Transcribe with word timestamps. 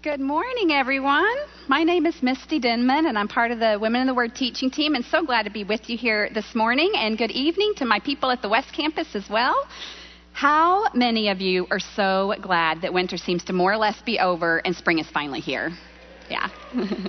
Good 0.00 0.20
morning, 0.20 0.70
everyone. 0.70 1.34
My 1.66 1.82
name 1.82 2.06
is 2.06 2.22
Misty 2.22 2.60
Denman, 2.60 3.06
and 3.06 3.18
I'm 3.18 3.26
part 3.26 3.50
of 3.50 3.58
the 3.58 3.76
Women 3.80 4.00
in 4.00 4.06
the 4.06 4.14
Word 4.14 4.32
teaching 4.32 4.70
team, 4.70 4.94
and 4.94 5.04
so 5.04 5.24
glad 5.24 5.42
to 5.42 5.50
be 5.50 5.64
with 5.64 5.90
you 5.90 5.98
here 5.98 6.30
this 6.32 6.54
morning. 6.54 6.92
And 6.94 7.18
good 7.18 7.32
evening 7.32 7.72
to 7.78 7.84
my 7.84 7.98
people 7.98 8.30
at 8.30 8.40
the 8.40 8.48
West 8.48 8.72
Campus 8.72 9.08
as 9.16 9.28
well. 9.28 9.66
How 10.30 10.84
many 10.94 11.30
of 11.30 11.40
you 11.40 11.66
are 11.72 11.80
so 11.80 12.32
glad 12.40 12.82
that 12.82 12.94
winter 12.94 13.16
seems 13.16 13.42
to 13.46 13.52
more 13.52 13.72
or 13.72 13.76
less 13.76 14.00
be 14.02 14.20
over 14.20 14.58
and 14.58 14.76
spring 14.76 15.00
is 15.00 15.08
finally 15.10 15.40
here? 15.40 15.72
Yeah. 16.30 16.48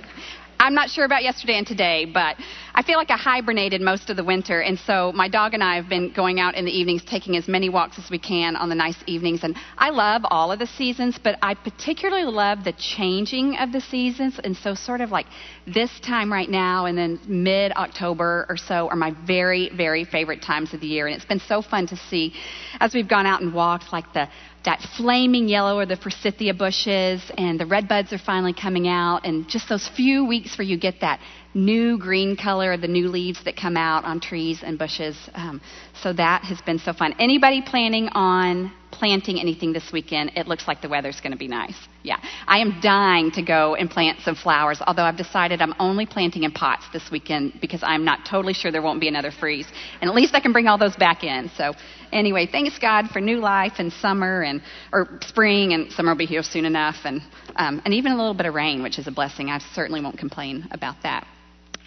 I'm 0.60 0.74
not 0.74 0.90
sure 0.90 1.06
about 1.06 1.22
yesterday 1.22 1.56
and 1.56 1.66
today, 1.66 2.04
but 2.04 2.36
I 2.74 2.82
feel 2.82 2.98
like 2.98 3.10
I 3.10 3.16
hibernated 3.16 3.80
most 3.80 4.10
of 4.10 4.18
the 4.18 4.24
winter. 4.24 4.60
And 4.60 4.78
so 4.78 5.10
my 5.10 5.26
dog 5.26 5.54
and 5.54 5.64
I 5.64 5.76
have 5.76 5.88
been 5.88 6.12
going 6.12 6.38
out 6.38 6.54
in 6.54 6.66
the 6.66 6.70
evenings, 6.70 7.02
taking 7.02 7.34
as 7.38 7.48
many 7.48 7.70
walks 7.70 7.98
as 7.98 8.10
we 8.10 8.18
can 8.18 8.56
on 8.56 8.68
the 8.68 8.74
nice 8.74 9.02
evenings. 9.06 9.42
And 9.42 9.56
I 9.78 9.88
love 9.88 10.20
all 10.26 10.52
of 10.52 10.58
the 10.58 10.66
seasons, 10.66 11.18
but 11.18 11.38
I 11.40 11.54
particularly 11.54 12.24
love 12.24 12.62
the 12.62 12.74
changing 12.74 13.56
of 13.56 13.72
the 13.72 13.80
seasons. 13.80 14.38
And 14.44 14.54
so, 14.54 14.74
sort 14.74 15.00
of 15.00 15.10
like 15.10 15.24
this 15.66 15.98
time 16.00 16.30
right 16.30 16.48
now 16.48 16.84
and 16.84 16.96
then 16.96 17.20
mid 17.26 17.72
October 17.72 18.44
or 18.50 18.58
so 18.58 18.90
are 18.90 18.96
my 18.96 19.14
very, 19.26 19.70
very 19.74 20.04
favorite 20.04 20.42
times 20.42 20.74
of 20.74 20.82
the 20.82 20.86
year. 20.86 21.06
And 21.06 21.16
it's 21.16 21.24
been 21.24 21.40
so 21.40 21.62
fun 21.62 21.86
to 21.86 21.96
see 21.96 22.34
as 22.80 22.92
we've 22.92 23.08
gone 23.08 23.24
out 23.24 23.40
and 23.40 23.54
walked, 23.54 23.94
like 23.94 24.12
the 24.12 24.28
that 24.64 24.80
flaming 24.96 25.48
yellow 25.48 25.78
are 25.78 25.86
the 25.86 25.96
forsythia 25.96 26.54
bushes, 26.54 27.22
and 27.36 27.58
the 27.58 27.66
red 27.66 27.88
buds 27.88 28.12
are 28.12 28.18
finally 28.18 28.52
coming 28.52 28.88
out. 28.88 29.24
And 29.24 29.48
just 29.48 29.68
those 29.68 29.88
few 29.88 30.24
weeks 30.24 30.58
where 30.58 30.66
you 30.66 30.78
get 30.78 31.00
that 31.00 31.20
new 31.54 31.98
green 31.98 32.36
color, 32.36 32.76
the 32.76 32.88
new 32.88 33.08
leaves 33.08 33.42
that 33.44 33.56
come 33.56 33.76
out 33.76 34.04
on 34.04 34.20
trees 34.20 34.60
and 34.62 34.78
bushes. 34.78 35.16
Um, 35.34 35.60
so 36.02 36.12
that 36.12 36.44
has 36.44 36.60
been 36.62 36.78
so 36.78 36.92
fun. 36.92 37.14
Anybody 37.18 37.62
planning 37.62 38.08
on 38.12 38.72
planting 38.90 39.40
anything 39.40 39.72
this 39.72 39.90
weekend? 39.92 40.32
It 40.36 40.46
looks 40.46 40.68
like 40.68 40.82
the 40.82 40.88
weather's 40.88 41.20
going 41.20 41.32
to 41.32 41.38
be 41.38 41.48
nice. 41.48 41.74
Yeah, 42.02 42.16
I 42.46 42.58
am 42.58 42.80
dying 42.82 43.30
to 43.32 43.42
go 43.42 43.74
and 43.74 43.90
plant 43.90 44.20
some 44.20 44.34
flowers. 44.34 44.80
Although 44.86 45.02
I've 45.02 45.16
decided 45.16 45.60
I'm 45.60 45.74
only 45.78 46.06
planting 46.06 46.44
in 46.44 46.52
pots 46.52 46.84
this 46.92 47.10
weekend 47.10 47.54
because 47.60 47.82
I'm 47.82 48.04
not 48.04 48.20
totally 48.28 48.54
sure 48.54 48.70
there 48.70 48.82
won't 48.82 49.00
be 49.00 49.08
another 49.08 49.30
freeze, 49.30 49.66
and 50.00 50.08
at 50.08 50.14
least 50.14 50.34
I 50.34 50.40
can 50.40 50.52
bring 50.52 50.66
all 50.66 50.78
those 50.78 50.96
back 50.96 51.24
in. 51.24 51.50
So 51.56 51.74
anyway, 52.12 52.48
thanks 52.50 52.78
God 52.78 53.08
for 53.10 53.20
new 53.20 53.38
life 53.38 53.74
and 53.78 53.92
summer 53.92 54.42
and 54.42 54.62
or 54.92 55.18
spring, 55.22 55.74
and 55.74 55.92
summer 55.92 56.12
will 56.12 56.18
be 56.18 56.26
here 56.26 56.42
soon 56.42 56.64
enough, 56.64 56.96
and 57.04 57.20
um, 57.56 57.82
and 57.84 57.92
even 57.92 58.12
a 58.12 58.16
little 58.16 58.34
bit 58.34 58.46
of 58.46 58.54
rain, 58.54 58.82
which 58.82 58.98
is 58.98 59.06
a 59.06 59.12
blessing. 59.12 59.50
I 59.50 59.58
certainly 59.74 60.00
won't 60.00 60.18
complain 60.18 60.68
about 60.70 60.96
that. 61.02 61.26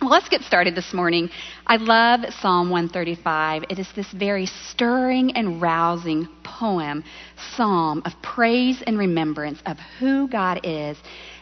Well, 0.01 0.09
let's 0.09 0.27
get 0.27 0.41
started 0.41 0.75
this 0.75 0.93
morning. 0.93 1.29
I 1.65 1.77
love 1.77 2.21
Psalm 2.41 2.69
135. 2.69 3.65
It 3.69 3.79
is 3.79 3.87
this 3.95 4.11
very 4.11 4.45
stirring 4.45 5.37
and 5.37 5.61
rousing 5.61 6.27
poem, 6.43 7.03
psalm 7.55 8.01
of 8.03 8.13
praise 8.21 8.83
and 8.85 8.97
remembrance 8.97 9.59
of 9.65 9.77
who 9.99 10.27
God 10.27 10.59
is 10.63 10.97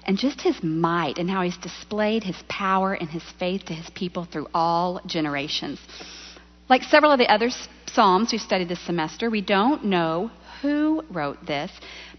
and 0.05 0.17
just 0.17 0.41
his 0.41 0.61
might 0.61 1.17
and 1.17 1.29
how 1.29 1.41
he's 1.41 1.57
displayed 1.57 2.23
his 2.23 2.37
power 2.49 2.93
and 2.93 3.09
his 3.09 3.23
faith 3.39 3.65
to 3.65 3.73
his 3.73 3.89
people 3.91 4.25
through 4.25 4.47
all 4.53 5.01
generations. 5.07 5.79
Like 6.69 6.83
several 6.83 7.11
of 7.11 7.19
the 7.19 7.31
other 7.31 7.49
psalms 7.87 8.31
we've 8.31 8.41
studied 8.41 8.69
this 8.69 8.85
semester, 8.85 9.29
we 9.29 9.41
don't 9.41 9.85
know 9.85 10.29
who 10.61 11.03
wrote 11.09 11.45
this, 11.45 11.71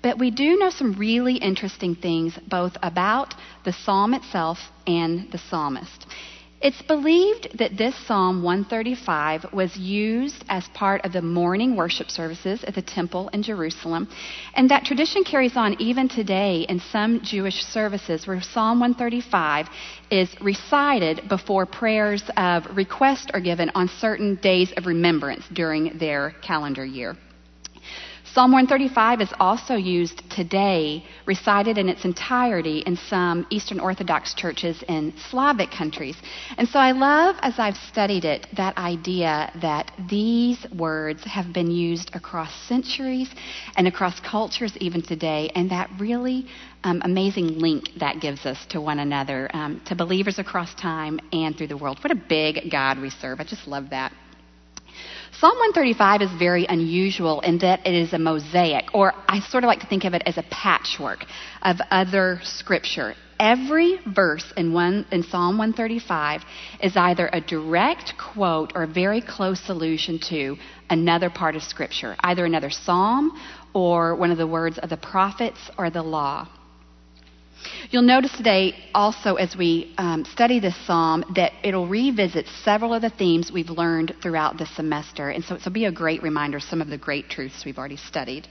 but 0.02 0.18
we 0.18 0.30
do 0.30 0.58
know 0.58 0.70
some 0.70 0.94
really 0.94 1.36
interesting 1.36 1.94
things 1.94 2.38
both 2.48 2.76
about 2.82 3.34
the 3.64 3.72
psalm 3.72 4.14
itself 4.14 4.58
and 4.86 5.30
the 5.30 5.38
psalmist. 5.38 6.06
It's 6.62 6.80
believed 6.82 7.58
that 7.58 7.76
this 7.76 7.96
Psalm 8.06 8.44
135 8.44 9.52
was 9.52 9.76
used 9.76 10.44
as 10.48 10.68
part 10.68 11.04
of 11.04 11.12
the 11.12 11.20
morning 11.20 11.74
worship 11.74 12.08
services 12.08 12.62
at 12.62 12.76
the 12.76 12.82
temple 12.82 13.30
in 13.32 13.42
Jerusalem, 13.42 14.06
and 14.54 14.70
that 14.70 14.84
tradition 14.84 15.24
carries 15.24 15.56
on 15.56 15.74
even 15.80 16.08
today 16.08 16.64
in 16.68 16.78
some 16.78 17.20
Jewish 17.24 17.64
services 17.64 18.28
where 18.28 18.40
Psalm 18.40 18.78
135 18.78 19.66
is 20.12 20.40
recited 20.40 21.28
before 21.28 21.66
prayers 21.66 22.22
of 22.36 22.64
request 22.76 23.32
are 23.34 23.40
given 23.40 23.72
on 23.74 23.88
certain 23.88 24.36
days 24.36 24.72
of 24.76 24.86
remembrance 24.86 25.44
during 25.52 25.98
their 25.98 26.30
calendar 26.42 26.84
year. 26.84 27.16
Psalm 28.34 28.50
135 28.50 29.20
is 29.20 29.28
also 29.38 29.74
used 29.74 30.22
today, 30.30 31.04
recited 31.26 31.76
in 31.76 31.86
its 31.90 32.06
entirety 32.06 32.78
in 32.86 32.96
some 32.96 33.46
Eastern 33.50 33.78
Orthodox 33.78 34.32
churches 34.32 34.82
in 34.88 35.12
Slavic 35.28 35.70
countries. 35.70 36.16
And 36.56 36.66
so 36.66 36.78
I 36.78 36.92
love, 36.92 37.36
as 37.42 37.58
I've 37.58 37.76
studied 37.76 38.24
it, 38.24 38.46
that 38.56 38.78
idea 38.78 39.52
that 39.60 39.92
these 40.08 40.64
words 40.74 41.22
have 41.24 41.52
been 41.52 41.70
used 41.70 42.10
across 42.14 42.54
centuries 42.66 43.28
and 43.76 43.86
across 43.86 44.18
cultures 44.20 44.74
even 44.80 45.02
today, 45.02 45.50
and 45.54 45.70
that 45.70 45.90
really 45.98 46.46
um, 46.84 47.02
amazing 47.04 47.58
link 47.58 47.90
that 48.00 48.22
gives 48.22 48.46
us 48.46 48.64
to 48.70 48.80
one 48.80 49.00
another, 49.00 49.50
um, 49.52 49.82
to 49.84 49.94
believers 49.94 50.38
across 50.38 50.74
time 50.76 51.20
and 51.34 51.54
through 51.58 51.68
the 51.68 51.76
world. 51.76 51.98
What 52.02 52.10
a 52.10 52.22
big 52.30 52.70
God 52.70 52.98
we 52.98 53.10
serve. 53.10 53.40
I 53.40 53.44
just 53.44 53.66
love 53.66 53.90
that. 53.90 54.10
Psalm 55.40 55.56
135 55.58 56.22
is 56.22 56.30
very 56.38 56.66
unusual 56.66 57.40
in 57.40 57.56
that 57.58 57.86
it 57.86 57.94
is 57.94 58.12
a 58.12 58.18
mosaic, 58.18 58.84
or 58.92 59.14
I 59.26 59.40
sort 59.40 59.64
of 59.64 59.68
like 59.68 59.80
to 59.80 59.86
think 59.86 60.04
of 60.04 60.12
it 60.12 60.22
as 60.26 60.36
a 60.36 60.42
patchwork 60.50 61.24
of 61.62 61.78
other 61.90 62.38
scripture. 62.44 63.14
Every 63.40 63.98
verse 64.06 64.44
in, 64.58 64.74
one, 64.74 65.06
in 65.10 65.22
Psalm 65.22 65.56
135 65.56 66.42
is 66.82 66.96
either 66.96 67.30
a 67.32 67.40
direct 67.40 68.12
quote 68.18 68.72
or 68.74 68.82
a 68.82 68.86
very 68.86 69.22
close 69.22 69.68
allusion 69.68 70.20
to 70.28 70.58
another 70.90 71.30
part 71.30 71.56
of 71.56 71.62
scripture, 71.62 72.14
either 72.20 72.44
another 72.44 72.70
psalm 72.70 73.32
or 73.72 74.14
one 74.14 74.30
of 74.30 74.38
the 74.38 74.46
words 74.46 74.78
of 74.78 74.90
the 74.90 74.98
prophets 74.98 75.70
or 75.78 75.88
the 75.88 76.02
law. 76.02 76.46
You'll 77.90 78.02
notice 78.02 78.32
today 78.36 78.74
also 78.94 79.34
as 79.34 79.56
we 79.56 79.94
um, 79.98 80.24
study 80.24 80.60
this 80.60 80.76
psalm 80.86 81.24
that 81.34 81.52
it'll 81.62 81.88
revisit 81.88 82.46
several 82.64 82.94
of 82.94 83.02
the 83.02 83.10
themes 83.10 83.50
we've 83.52 83.70
learned 83.70 84.14
throughout 84.22 84.58
the 84.58 84.66
semester. 84.66 85.30
And 85.30 85.44
so 85.44 85.54
it'll 85.54 85.72
be 85.72 85.84
a 85.84 85.92
great 85.92 86.22
reminder 86.22 86.58
of 86.58 86.62
some 86.62 86.80
of 86.80 86.88
the 86.88 86.98
great 86.98 87.28
truths 87.28 87.64
we've 87.64 87.78
already 87.78 87.96
studied. 87.96 88.48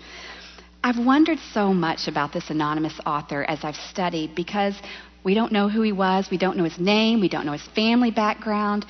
I've 0.84 0.98
wondered 0.98 1.38
so 1.54 1.74
much 1.74 2.08
about 2.08 2.34
this 2.34 2.50
anonymous 2.50 3.00
author 3.06 3.44
as 3.44 3.60
I've 3.64 3.76
studied 3.76 4.36
because 4.36 4.76
we 5.24 5.36
don't 5.36 5.52
know 5.52 5.70
who 5.70 5.84
he 5.84 5.92
was, 5.92 6.28
we 6.32 6.38
don't 6.38 6.58
know 6.58 6.64
his 6.64 6.80
name, 6.80 7.20
we 7.20 7.30
don't 7.30 7.46
know 7.46 7.52
his 7.52 7.68
family 7.76 8.10
background. 8.10 8.86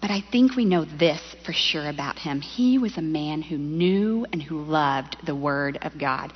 But 0.00 0.10
I 0.10 0.22
think 0.30 0.54
we 0.54 0.64
know 0.64 0.84
this 0.84 1.20
for 1.44 1.52
sure 1.52 1.88
about 1.88 2.18
him. 2.18 2.40
He 2.40 2.78
was 2.78 2.96
a 2.96 3.02
man 3.02 3.42
who 3.42 3.58
knew 3.58 4.26
and 4.32 4.40
who 4.40 4.62
loved 4.62 5.16
the 5.26 5.34
Word 5.34 5.78
of 5.82 5.98
God. 5.98 6.32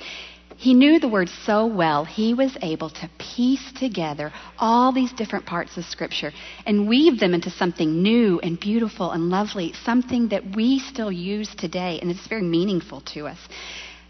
He 0.57 0.73
knew 0.73 0.99
the 0.99 1.07
word 1.07 1.29
so 1.45 1.65
well, 1.65 2.05
he 2.05 2.33
was 2.33 2.55
able 2.61 2.89
to 2.89 3.09
piece 3.17 3.71
together 3.73 4.31
all 4.57 4.91
these 4.91 5.11
different 5.13 5.45
parts 5.45 5.77
of 5.77 5.85
Scripture 5.85 6.31
and 6.65 6.87
weave 6.87 7.19
them 7.19 7.33
into 7.33 7.49
something 7.49 8.01
new 8.01 8.39
and 8.39 8.59
beautiful 8.59 9.11
and 9.11 9.29
lovely, 9.29 9.73
something 9.83 10.29
that 10.29 10.55
we 10.55 10.79
still 10.79 11.11
use 11.11 11.53
today, 11.55 11.99
and 12.01 12.11
it's 12.11 12.27
very 12.27 12.43
meaningful 12.43 13.01
to 13.13 13.27
us. 13.27 13.39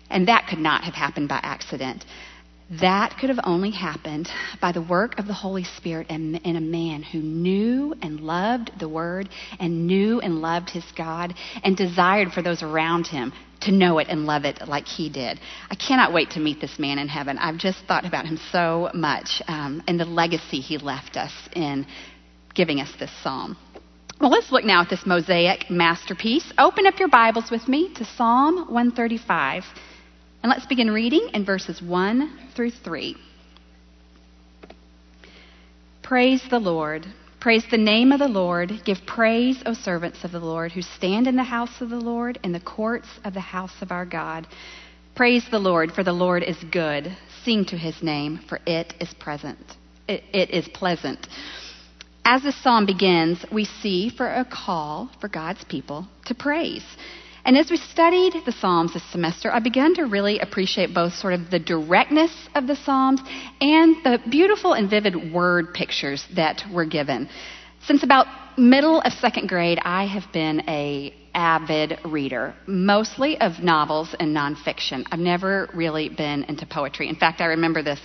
And 0.10 0.28
that 0.28 0.48
could 0.48 0.60
not 0.60 0.84
have 0.84 0.94
happened 0.94 1.30
by 1.30 1.40
accident. 1.42 2.06
That 2.70 3.18
could 3.20 3.30
have 3.30 3.40
only 3.44 3.72
happened 3.72 4.30
by 4.62 4.72
the 4.72 4.82
work 4.82 5.20
of 5.20 5.28
the 5.28 5.34
Holy 5.34 5.64
Spirit 5.64 6.08
in, 6.10 6.40
a 6.44 6.62
man 6.62 7.04
who 7.04 7.20
knew 7.20 7.94
and 8.02 8.22
loved 8.22 8.72
the 8.80 8.88
Word 8.88 9.30
and 9.60 9.86
knew 9.86 10.22
and 10.22 10.42
loved 10.42 10.70
his 10.70 10.86
God 10.98 11.34
and 11.64 11.76
desired 11.76 12.32
for 12.32 12.42
those 12.42 12.64
around 12.64 13.08
him 13.08 13.34
to 13.62 13.72
know 13.72 14.00
it 14.00 14.08
and 14.10 14.26
love 14.26 14.46
it 14.46 14.68
like 14.68 14.86
he 14.86 15.10
did. 15.10 15.40
I 15.70 15.76
cannot 15.76 16.14
wait 16.14 16.32
to 16.32 16.40
meet 16.40 16.62
this 16.62 16.80
man 16.80 17.00
in 17.00 17.08
heaven. 17.08 17.38
I've 17.38 17.58
just 17.58 17.80
thought 17.86 18.06
about 18.06 18.26
him 18.26 18.40
so 18.52 18.90
much 18.94 19.42
um, 19.48 19.84
and 19.88 20.00
the 20.00 20.06
legacy 20.06 20.60
he 20.60 20.78
left 20.78 21.18
us 21.18 21.34
in 21.54 21.86
giving 22.56 22.80
us 22.80 22.92
this 23.00 23.12
psalm. 23.22 23.58
Well, 24.20 24.30
let's 24.30 24.52
look 24.52 24.64
now 24.64 24.82
at 24.82 24.90
this 24.90 25.06
mosaic 25.06 25.70
masterpiece. 25.70 26.52
Open 26.58 26.88
up 26.88 26.98
your 26.98 27.10
Bibles 27.10 27.52
with 27.52 27.68
me 27.68 27.94
to 27.96 28.06
Psalm 28.06 28.72
135. 28.72 29.64
And 30.44 30.50
let's 30.50 30.66
begin 30.66 30.92
reading 30.92 31.30
in 31.34 31.46
verses 31.46 31.82
1 31.82 32.50
through 32.54 32.72
3. 32.72 33.16
Praise 36.02 36.44
the 36.50 36.60
Lord. 36.60 37.08
Praise 37.40 37.64
the 37.72 37.78
name 37.78 38.12
of 38.12 38.20
the 38.20 38.28
Lord. 38.28 38.74
Give 38.84 38.98
praise, 39.08 39.64
O 39.66 39.74
servants 39.74 40.26
of 40.26 40.34
the 40.34 40.42
Lord, 40.42 40.74
who 40.74 40.82
stand 40.82 41.28
in 41.28 41.38
the 41.38 41.44
house 41.44 41.80
of 41.80 41.90
the 41.90 42.00
Lord, 42.00 42.40
in 42.44 42.52
the 42.52 42.60
courts 42.60 43.08
of 43.24 43.34
the 43.34 43.40
house 43.40 43.82
of 43.82 43.90
our 43.90 44.06
God. 44.06 44.46
Praise 45.16 45.46
the 45.50 45.60
Lord, 45.60 45.94
for 45.94 46.04
the 46.04 46.12
Lord 46.12 46.44
is 46.44 46.62
good. 46.74 47.16
Sing 47.46 47.64
to 47.66 47.78
his 47.78 48.04
name, 48.04 48.42
for 48.50 48.60
it 48.66 48.94
is 49.00 49.14
present. 49.14 49.60
it, 50.10 50.26
it 50.34 50.50
is 50.50 50.68
pleasant. 50.74 51.26
As 52.26 52.44
this 52.44 52.62
psalm 52.62 52.86
begins, 52.86 53.46
we 53.50 53.64
see 53.64 54.10
for 54.10 54.28
a 54.28 54.44
call 54.44 55.10
for 55.22 55.30
God's 55.30 55.64
people 55.64 56.06
to 56.26 56.36
praise. 56.36 56.84
And 57.46 57.58
as 57.58 57.70
we 57.70 57.76
studied 57.76 58.36
the 58.46 58.54
Psalms 58.54 58.94
this 58.94 59.04
semester, 59.12 59.52
I 59.52 59.60
began 59.60 59.94
to 59.96 60.04
really 60.04 60.40
appreciate 60.40 60.94
both 60.94 61.14
sort 61.14 61.34
of 61.34 61.50
the 61.52 61.60
directness 61.60 62.32
of 62.56 62.68
the 62.68 62.76
Psalms 62.76 63.22
and 63.60 63.98
the 64.04 64.20
beautiful 64.30 64.74
and 64.74 64.90
vivid 64.90 65.34
word 65.34 65.74
pictures 65.74 66.26
that 66.36 66.64
were 66.72 66.86
given. 66.86 67.28
Since 67.86 68.04
about 68.04 68.28
middle 68.58 69.02
of 69.02 69.12
second 69.14 69.50
grade, 69.50 69.80
I 69.84 70.06
have 70.06 70.32
been 70.32 70.62
a 70.70 71.14
avid 71.36 72.00
reader, 72.06 72.54
mostly 72.66 73.38
of 73.42 73.60
novels 73.60 74.16
and 74.20 74.34
nonfiction. 74.34 75.06
I've 75.12 75.20
never 75.20 75.70
really 75.74 76.08
been 76.08 76.44
into 76.44 76.66
poetry. 76.66 77.10
In 77.10 77.16
fact, 77.16 77.42
I 77.42 77.46
remember 77.46 77.84
this 77.84 78.00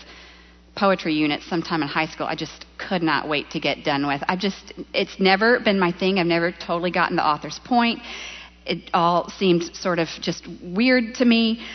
poetry 0.74 1.14
unit 1.14 1.42
sometime 1.42 1.82
in 1.82 1.88
high 1.88 2.06
school 2.06 2.26
I 2.26 2.36
just 2.36 2.64
could 2.78 3.02
not 3.02 3.28
wait 3.28 3.50
to 3.50 3.60
get 3.60 3.84
done 3.84 4.06
with. 4.06 4.22
I 4.28 4.36
just, 4.36 4.72
it's 4.94 5.20
never 5.20 5.60
been 5.60 5.78
my 5.78 5.92
thing. 5.92 6.18
I've 6.18 6.26
never 6.26 6.52
totally 6.52 6.90
gotten 6.90 7.16
the 7.16 7.26
author's 7.26 7.60
point. 7.64 8.00
It 8.68 8.90
all 8.92 9.30
seemed 9.30 9.74
sort 9.74 9.98
of 9.98 10.08
just 10.20 10.46
weird 10.62 11.14
to 11.16 11.24
me. 11.24 11.66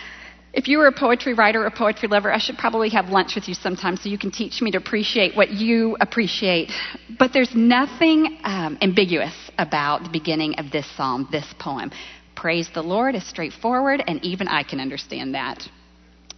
If 0.53 0.67
you 0.67 0.77
were 0.77 0.85
a 0.85 0.91
poetry 0.91 1.33
writer 1.33 1.63
or 1.63 1.65
a 1.65 1.71
poetry 1.71 2.07
lover, 2.07 2.31
I 2.31 2.37
should 2.37 2.57
probably 2.57 2.89
have 2.89 3.09
lunch 3.09 3.33
with 3.33 3.47
you 3.47 3.55
sometime 3.55 3.97
so 3.97 4.07
you 4.07 4.19
can 4.19 4.29
teach 4.29 4.61
me 4.61 4.69
to 4.71 4.77
appreciate 4.77 5.35
what 5.35 5.49
you 5.49 5.97
appreciate. 5.99 6.71
But 7.17 7.33
there's 7.33 7.55
nothing 7.55 8.37
um, 8.43 8.77
ambiguous 8.81 9.33
about 9.57 10.03
the 10.03 10.09
beginning 10.09 10.59
of 10.59 10.69
this 10.71 10.85
psalm, 10.95 11.27
this 11.31 11.51
poem. 11.57 11.91
Praise 12.35 12.69
the 12.71 12.83
Lord 12.83 13.15
is 13.15 13.27
straightforward, 13.27 14.03
and 14.05 14.23
even 14.23 14.47
I 14.47 14.61
can 14.61 14.79
understand 14.79 15.33
that. 15.33 15.67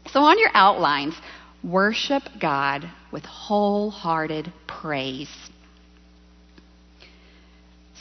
So, 0.08 0.22
on 0.22 0.40
your 0.40 0.51
outlines, 0.54 1.16
worship 1.63 2.24
God 2.40 2.90
with 3.12 3.25
wholehearted 3.25 4.54
praise. 4.68 5.30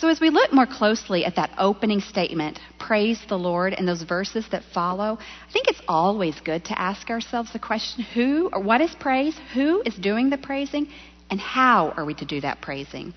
So, 0.04 0.10
as 0.10 0.20
we 0.20 0.28
look 0.28 0.52
more 0.52 0.66
closely 0.66 1.24
at 1.24 1.36
that 1.36 1.52
opening 1.56 2.00
statement, 2.02 2.60
praise 2.78 3.18
the 3.26 3.38
Lord, 3.38 3.72
and 3.72 3.88
those 3.88 4.02
verses 4.02 4.46
that 4.50 4.62
follow, 4.74 5.18
I 5.18 5.50
think 5.50 5.66
it's 5.66 5.80
always 5.88 6.38
good 6.40 6.62
to 6.66 6.78
ask 6.78 7.08
ourselves 7.08 7.54
the 7.54 7.58
question 7.58 8.04
who 8.04 8.50
or 8.52 8.60
what 8.60 8.82
is 8.82 8.94
praise? 8.96 9.34
Who 9.54 9.80
is 9.86 9.94
doing 9.94 10.28
the 10.28 10.36
praising? 10.36 10.88
And 11.30 11.40
how 11.40 11.94
are 11.96 12.04
we 12.04 12.12
to 12.16 12.26
do 12.26 12.38
that 12.42 12.60
praising? 12.60 13.14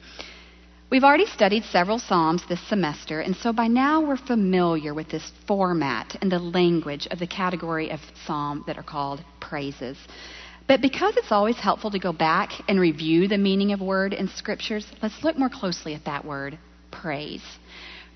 We've 0.89 1.03
already 1.03 1.25
studied 1.25 1.65
several 1.65 1.99
Psalms 1.99 2.43
this 2.47 2.65
semester, 2.69 3.19
and 3.19 3.35
so 3.35 3.51
by 3.51 3.67
now 3.67 3.99
we're 3.99 4.15
familiar 4.15 4.93
with 4.93 5.09
this 5.09 5.29
format 5.45 6.15
and 6.21 6.31
the 6.31 6.39
language 6.39 7.05
of 7.11 7.19
the 7.19 7.27
category 7.27 7.91
of 7.91 7.99
Psalm 8.25 8.63
that 8.65 8.77
are 8.77 8.81
called 8.81 9.21
praises. 9.41 9.97
But 10.69 10.79
because 10.79 11.17
it's 11.17 11.33
always 11.33 11.57
helpful 11.57 11.91
to 11.91 11.99
go 11.99 12.13
back 12.13 12.51
and 12.69 12.79
review 12.79 13.27
the 13.27 13.37
meaning 13.37 13.73
of 13.73 13.81
word 13.81 14.13
in 14.13 14.29
scriptures, 14.29 14.87
let's 15.01 15.21
look 15.21 15.37
more 15.37 15.49
closely 15.49 15.93
at 15.93 16.05
that 16.05 16.23
word 16.23 16.57
praise. 16.91 17.43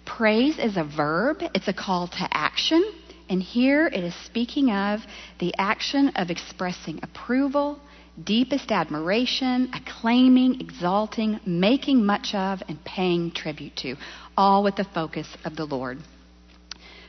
Praise 0.06 0.58
is 0.58 0.78
a 0.78 0.84
verb, 0.84 1.44
it's 1.54 1.68
a 1.68 1.74
call 1.74 2.08
to 2.08 2.28
action, 2.32 2.84
and 3.30 3.42
here 3.42 3.88
it 3.88 4.04
is 4.04 4.16
speaking 4.26 4.72
of 4.72 5.00
the 5.40 5.54
action 5.58 6.10
of 6.16 6.30
expressing 6.30 7.00
approval, 7.04 7.80
deepest 8.22 8.72
admiration, 8.72 9.72
acclaiming, 9.74 10.60
exalting, 10.60 11.40
making 11.46 12.06
much 12.06 12.34
of, 12.34 12.62
and 12.68 12.84
paying 12.84 13.32
tribute 13.32 13.76
to, 13.78 13.96
all 14.36 14.64
with 14.64 14.76
the 14.76 14.84
focus 14.84 15.28
of 15.46 15.56
the 15.56 15.66
Lord. 15.66 16.00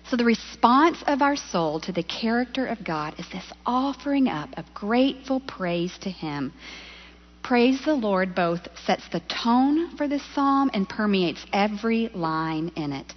So, 0.08 0.16
the 0.16 0.24
response 0.24 1.02
of 1.06 1.22
our 1.22 1.36
soul 1.36 1.80
to 1.80 1.92
the 1.92 2.02
character 2.02 2.66
of 2.66 2.84
God 2.84 3.14
is 3.18 3.28
this 3.30 3.52
offering 3.64 4.28
up 4.28 4.50
of 4.56 4.74
grateful 4.74 5.40
praise 5.40 5.96
to 6.02 6.10
Him 6.10 6.52
Praise 7.42 7.84
the 7.84 7.94
Lord 7.94 8.36
both 8.36 8.68
sets 8.86 9.08
the 9.08 9.20
tone 9.20 9.96
for 9.96 10.06
this 10.06 10.22
psalm 10.32 10.70
and 10.72 10.88
permeates 10.88 11.44
every 11.52 12.08
line 12.14 12.70
in 12.76 12.92
it. 12.92 13.12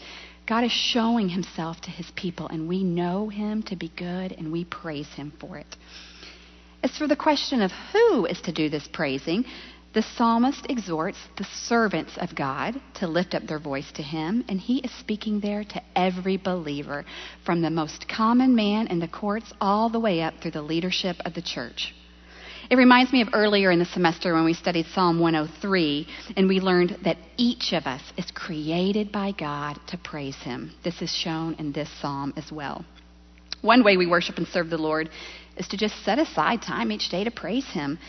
God 0.48 0.64
is 0.64 0.72
showing 0.72 1.30
himself 1.30 1.80
to 1.82 1.92
his 1.92 2.10
people, 2.16 2.48
and 2.48 2.68
we 2.68 2.84
know 2.84 3.30
him 3.30 3.62
to 3.64 3.76
be 3.76 3.92
good, 3.96 4.32
and 4.32 4.52
we 4.52 4.66
praise 4.66 5.12
him 5.14 5.32
for 5.40 5.58
it. 5.58 5.76
As 6.84 6.98
for 6.98 7.08
the 7.08 7.16
question 7.16 7.62
of 7.62 7.72
who 7.94 8.26
is 8.26 8.42
to 8.42 8.52
do 8.52 8.68
this 8.68 8.88
praising, 8.92 9.46
the 9.94 10.02
psalmist 10.02 10.66
exhorts 10.70 11.20
the 11.38 11.46
servants 11.46 12.18
of 12.18 12.36
God 12.36 12.82
to 12.96 13.08
lift 13.08 13.34
up 13.34 13.48
their 13.48 13.60
voice 13.60 13.92
to 13.94 14.04
him, 14.04 14.44
and 14.50 14.60
he 14.60 14.80
is 14.80 14.92
speaking 15.00 15.40
there 15.40 15.64
to 15.64 15.82
every 15.96 16.38
believer, 16.38 17.06
from 17.46 17.62
the 17.62 17.70
most 17.70 18.08
common 18.08 18.56
man 18.56 18.88
in 18.88 19.00
the 19.00 19.08
courts 19.08 19.54
all 19.62 19.90
the 19.90 20.00
way 20.00 20.22
up 20.22 20.34
through 20.42 20.52
the 20.52 20.62
leadership 20.62 21.18
of 21.26 21.34
the 21.34 21.42
church. 21.42 21.94
It 22.68 22.78
reminds 22.78 23.14
me 23.14 23.22
of 23.22 23.30
earlier 23.34 23.70
in 23.70 23.78
the 23.78 23.86
semester 23.86 24.34
when 24.34 24.44
we 24.44 24.54
studied 24.54 24.88
Psalm 24.88 25.20
103 25.20 26.08
and 26.36 26.48
we 26.48 26.60
learned 26.60 26.98
that 27.04 27.18
each 27.38 27.74
of 27.74 27.86
us 27.86 28.02
is 28.18 28.32
created 28.32 29.12
by 29.12 29.34
God 29.34 29.80
to 29.88 30.00
praise 30.00 30.38
Him. 30.38 30.72
This 30.84 31.00
is 31.04 31.12
shown 31.12 31.54
in 31.60 31.72
this 31.72 31.90
psalm 32.02 32.34
as 32.36 32.52
well. 32.52 32.84
One 33.62 33.84
way 33.84 33.98
we 33.98 34.08
worship 34.08 34.38
and 34.38 34.48
serve 34.48 34.72
the 34.72 34.80
Lord 34.80 35.12
is 35.58 35.68
to 35.68 35.78
just 35.78 36.04
set 36.04 36.18
aside 36.18 36.64
time 36.64 36.92
each 36.92 37.10
day 37.10 37.24
to 37.24 37.30
praise 37.30 37.68
Him. 37.68 38.00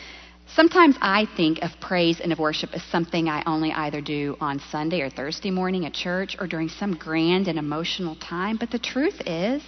Sometimes 0.55 0.95
I 1.01 1.27
think 1.37 1.59
of 1.61 1.71
praise 1.79 2.19
and 2.19 2.31
of 2.31 2.39
worship 2.39 2.71
as 2.73 2.81
something 2.85 3.29
I 3.29 3.43
only 3.45 3.71
either 3.71 4.01
do 4.01 4.37
on 4.41 4.59
Sunday 4.71 5.01
or 5.01 5.09
Thursday 5.11 5.51
morning 5.51 5.85
at 5.85 5.93
church 5.93 6.35
or 6.39 6.47
during 6.47 6.69
some 6.69 6.95
grand 6.95 7.47
and 7.47 7.59
emotional 7.59 8.15
time, 8.15 8.57
but 8.57 8.71
the 8.71 8.79
truth 8.79 9.21
is, 9.27 9.61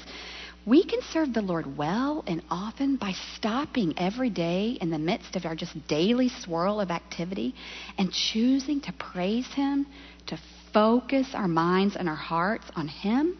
we 0.65 0.83
can 0.83 1.01
serve 1.11 1.33
the 1.33 1.41
Lord 1.41 1.77
well 1.77 2.23
and 2.27 2.41
often 2.49 2.97
by 2.97 3.13
stopping 3.35 3.93
every 3.97 4.29
day 4.29 4.77
in 4.81 4.89
the 4.89 4.99
midst 4.99 5.35
of 5.35 5.45
our 5.45 5.55
just 5.55 5.87
daily 5.87 6.29
swirl 6.29 6.79
of 6.79 6.91
activity 6.91 7.55
and 7.97 8.11
choosing 8.11 8.81
to 8.81 8.93
praise 8.93 9.47
Him, 9.53 9.87
to 10.27 10.37
focus 10.73 11.27
our 11.33 11.47
minds 11.47 11.95
and 11.95 12.07
our 12.07 12.15
hearts 12.15 12.65
on 12.75 12.87
Him, 12.87 13.37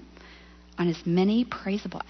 on 0.78 0.88
His 0.88 1.06
many 1.06 1.46
praisable 1.46 2.02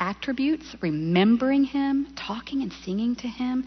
attributes, 0.00 0.76
remembering 0.80 1.64
Him, 1.64 2.08
talking 2.16 2.62
and 2.62 2.72
singing 2.84 3.14
to 3.16 3.28
Him, 3.28 3.66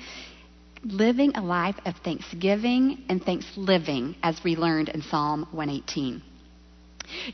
living 0.83 1.35
a 1.35 1.41
life 1.41 1.77
of 1.85 1.95
thanksgiving 1.97 3.03
and 3.09 3.23
thanks 3.23 3.45
living, 3.55 4.15
as 4.23 4.43
we 4.43 4.55
learned 4.55 4.89
in 4.89 5.01
Psalm 5.01 5.47
118. 5.51 6.21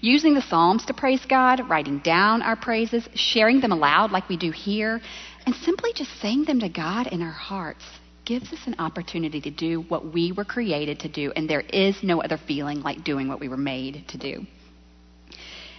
Using 0.02 0.34
the 0.34 0.42
Psalms 0.42 0.86
to 0.86 0.94
praise 0.94 1.26
God, 1.28 1.70
writing 1.70 2.00
down 2.00 2.42
our 2.42 2.56
praises, 2.56 3.08
sharing 3.16 3.62
them 3.62 3.72
aloud 3.72 4.12
like 4.12 4.30
we 4.30 4.38
do 4.38 4.52
here, 4.52 5.02
and 5.46 5.56
simply 5.56 5.92
just 5.94 6.12
saying 6.22 6.46
them 6.46 6.60
to 6.60 6.70
God 6.70 7.08
in 7.08 7.22
our 7.22 7.32
hearts 7.32 7.84
gives 8.26 8.54
us 8.54 8.60
an 8.66 8.76
opportunity 8.80 9.42
to 9.42 9.52
do 9.52 9.82
what 9.82 10.14
we 10.14 10.32
were 10.32 10.46
created 10.46 11.00
to 11.02 11.10
do, 11.10 11.32
and 11.36 11.50
there 11.50 11.62
is 11.62 11.98
no 12.04 12.22
other 12.22 12.40
feeling 12.48 12.82
like 12.82 13.04
doing 13.04 13.28
what 13.28 13.40
we 13.40 13.50
were 13.50 13.58
made 13.58 14.06
to 14.10 14.18
do. 14.18 14.46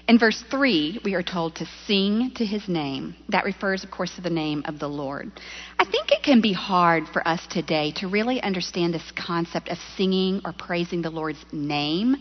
In 0.06 0.18
verse 0.18 0.44
3, 0.50 1.00
we 1.02 1.14
are 1.14 1.22
told 1.22 1.56
to 1.56 1.66
sing 1.86 2.32
to 2.36 2.44
his 2.44 2.68
name. 2.68 3.16
That 3.30 3.46
refers, 3.46 3.84
of 3.84 3.90
course, 3.90 4.14
to 4.16 4.20
the 4.20 4.28
name 4.28 4.62
of 4.66 4.78
the 4.78 4.88
Lord. 4.88 5.32
I 5.78 5.86
think 5.86 6.12
it 6.12 6.22
can 6.22 6.42
be 6.42 6.52
hard 6.52 7.04
for 7.10 7.26
us 7.26 7.40
today 7.48 7.92
to 7.96 8.08
really 8.08 8.42
understand 8.42 8.92
this 8.92 9.12
concept 9.16 9.70
of 9.70 9.78
singing 9.96 10.42
or 10.44 10.52
praising 10.52 11.00
the 11.00 11.08
Lord's 11.08 11.42
name 11.52 12.16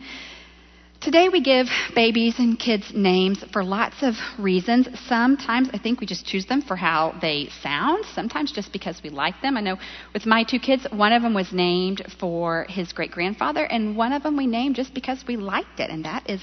Today 1.04 1.28
we 1.28 1.42
give 1.42 1.68
babies 1.94 2.36
and 2.38 2.58
kids 2.58 2.94
names 2.96 3.44
for 3.52 3.62
lots 3.62 3.98
of 4.04 4.16
reasons. 4.40 4.88
Sometimes 5.06 5.70
I 5.74 5.78
think 5.78 6.00
we 6.00 6.08
just 6.08 6.26
choose 6.26 6.46
them 6.46 6.62
for 6.62 6.78
how 6.78 7.14
they 7.22 7.50
sound, 7.62 8.06
sometimes 8.14 8.54
just 8.54 8.72
because 8.72 9.02
we 9.04 9.10
like 9.10 9.42
them. 9.42 9.58
I 9.58 9.60
know 9.60 9.78
with 10.14 10.26
my 10.26 10.46
two 10.46 10.60
kids, 10.60 10.88
one 10.94 11.12
of 11.12 11.22
them 11.22 11.34
was 11.34 11.52
named 11.52 12.04
for 12.22 12.66
his 12.70 12.94
great 12.94 13.12
grandfather, 13.12 13.66
and 13.66 13.98
one 13.98 14.14
of 14.14 14.24
them 14.24 14.38
we 14.38 14.48
named 14.48 14.78
just 14.78 14.94
because 14.94 15.22
we 15.28 15.36
liked 15.36 15.82
it, 15.82 15.90
and 15.90 16.06
that 16.06 16.30
is 16.30 16.42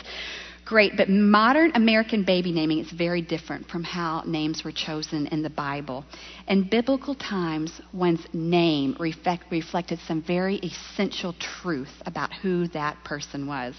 great. 0.67 0.93
But 0.95 1.09
modern 1.09 1.73
American 1.75 2.23
baby 2.23 2.52
naming 2.52 2.81
is 2.81 2.93
very 2.93 3.23
different 3.23 3.67
from 3.67 3.83
how 3.83 4.25
names 4.26 4.62
were 4.62 4.73
chosen 4.73 5.26
in 5.29 5.43
the 5.43 5.49
Bible. 5.49 6.05
In 6.49 6.69
biblical 6.69 7.14
times, 7.14 7.81
one's 7.95 8.26
name 8.35 8.95
reflect, 9.00 9.45
reflected 9.50 10.00
some 10.07 10.23
very 10.23 10.57
essential 10.57 11.35
truth 11.62 12.02
about 12.05 12.35
who 12.35 12.69
that 12.69 13.02
person 13.05 13.47
was 13.47 13.75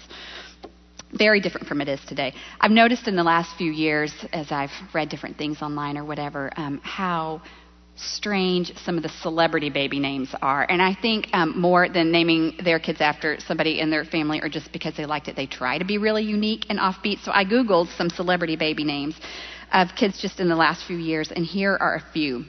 very 1.12 1.40
different 1.40 1.66
from 1.66 1.80
it 1.80 1.88
is 1.88 2.00
today. 2.06 2.34
I've 2.60 2.70
noticed 2.70 3.06
in 3.08 3.16
the 3.16 3.22
last 3.22 3.56
few 3.56 3.70
years, 3.70 4.12
as 4.32 4.50
I've 4.50 4.70
read 4.94 5.08
different 5.08 5.36
things 5.36 5.62
online 5.62 5.98
or 5.98 6.04
whatever, 6.04 6.50
um, 6.56 6.80
how 6.82 7.42
strange 7.96 8.72
some 8.78 8.96
of 8.96 9.02
the 9.02 9.08
celebrity 9.08 9.68
baby 9.68 10.00
names 10.00 10.34
are. 10.40 10.66
And 10.68 10.80
I 10.80 10.94
think 10.94 11.28
um, 11.34 11.60
more 11.60 11.88
than 11.88 12.10
naming 12.10 12.58
their 12.64 12.78
kids 12.78 13.00
after 13.00 13.38
somebody 13.40 13.80
in 13.80 13.90
their 13.90 14.04
family 14.04 14.40
or 14.40 14.48
just 14.48 14.72
because 14.72 14.96
they 14.96 15.04
liked 15.04 15.28
it, 15.28 15.36
they 15.36 15.46
try 15.46 15.78
to 15.78 15.84
be 15.84 15.98
really 15.98 16.22
unique 16.22 16.66
and 16.70 16.78
offbeat. 16.78 17.22
So 17.22 17.30
I 17.32 17.44
Googled 17.44 17.94
some 17.96 18.08
celebrity 18.08 18.56
baby 18.56 18.84
names 18.84 19.14
of 19.72 19.88
kids 19.96 20.20
just 20.20 20.40
in 20.40 20.48
the 20.48 20.56
last 20.56 20.86
few 20.86 20.96
years, 20.96 21.30
and 21.34 21.44
here 21.44 21.76
are 21.80 21.96
a 21.96 22.04
few 22.12 22.44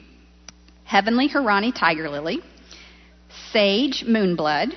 Heavenly 0.84 1.28
Hiraani 1.28 1.74
Tiger 1.74 2.10
Lily, 2.10 2.40
Sage 3.52 4.04
Moonblood, 4.06 4.74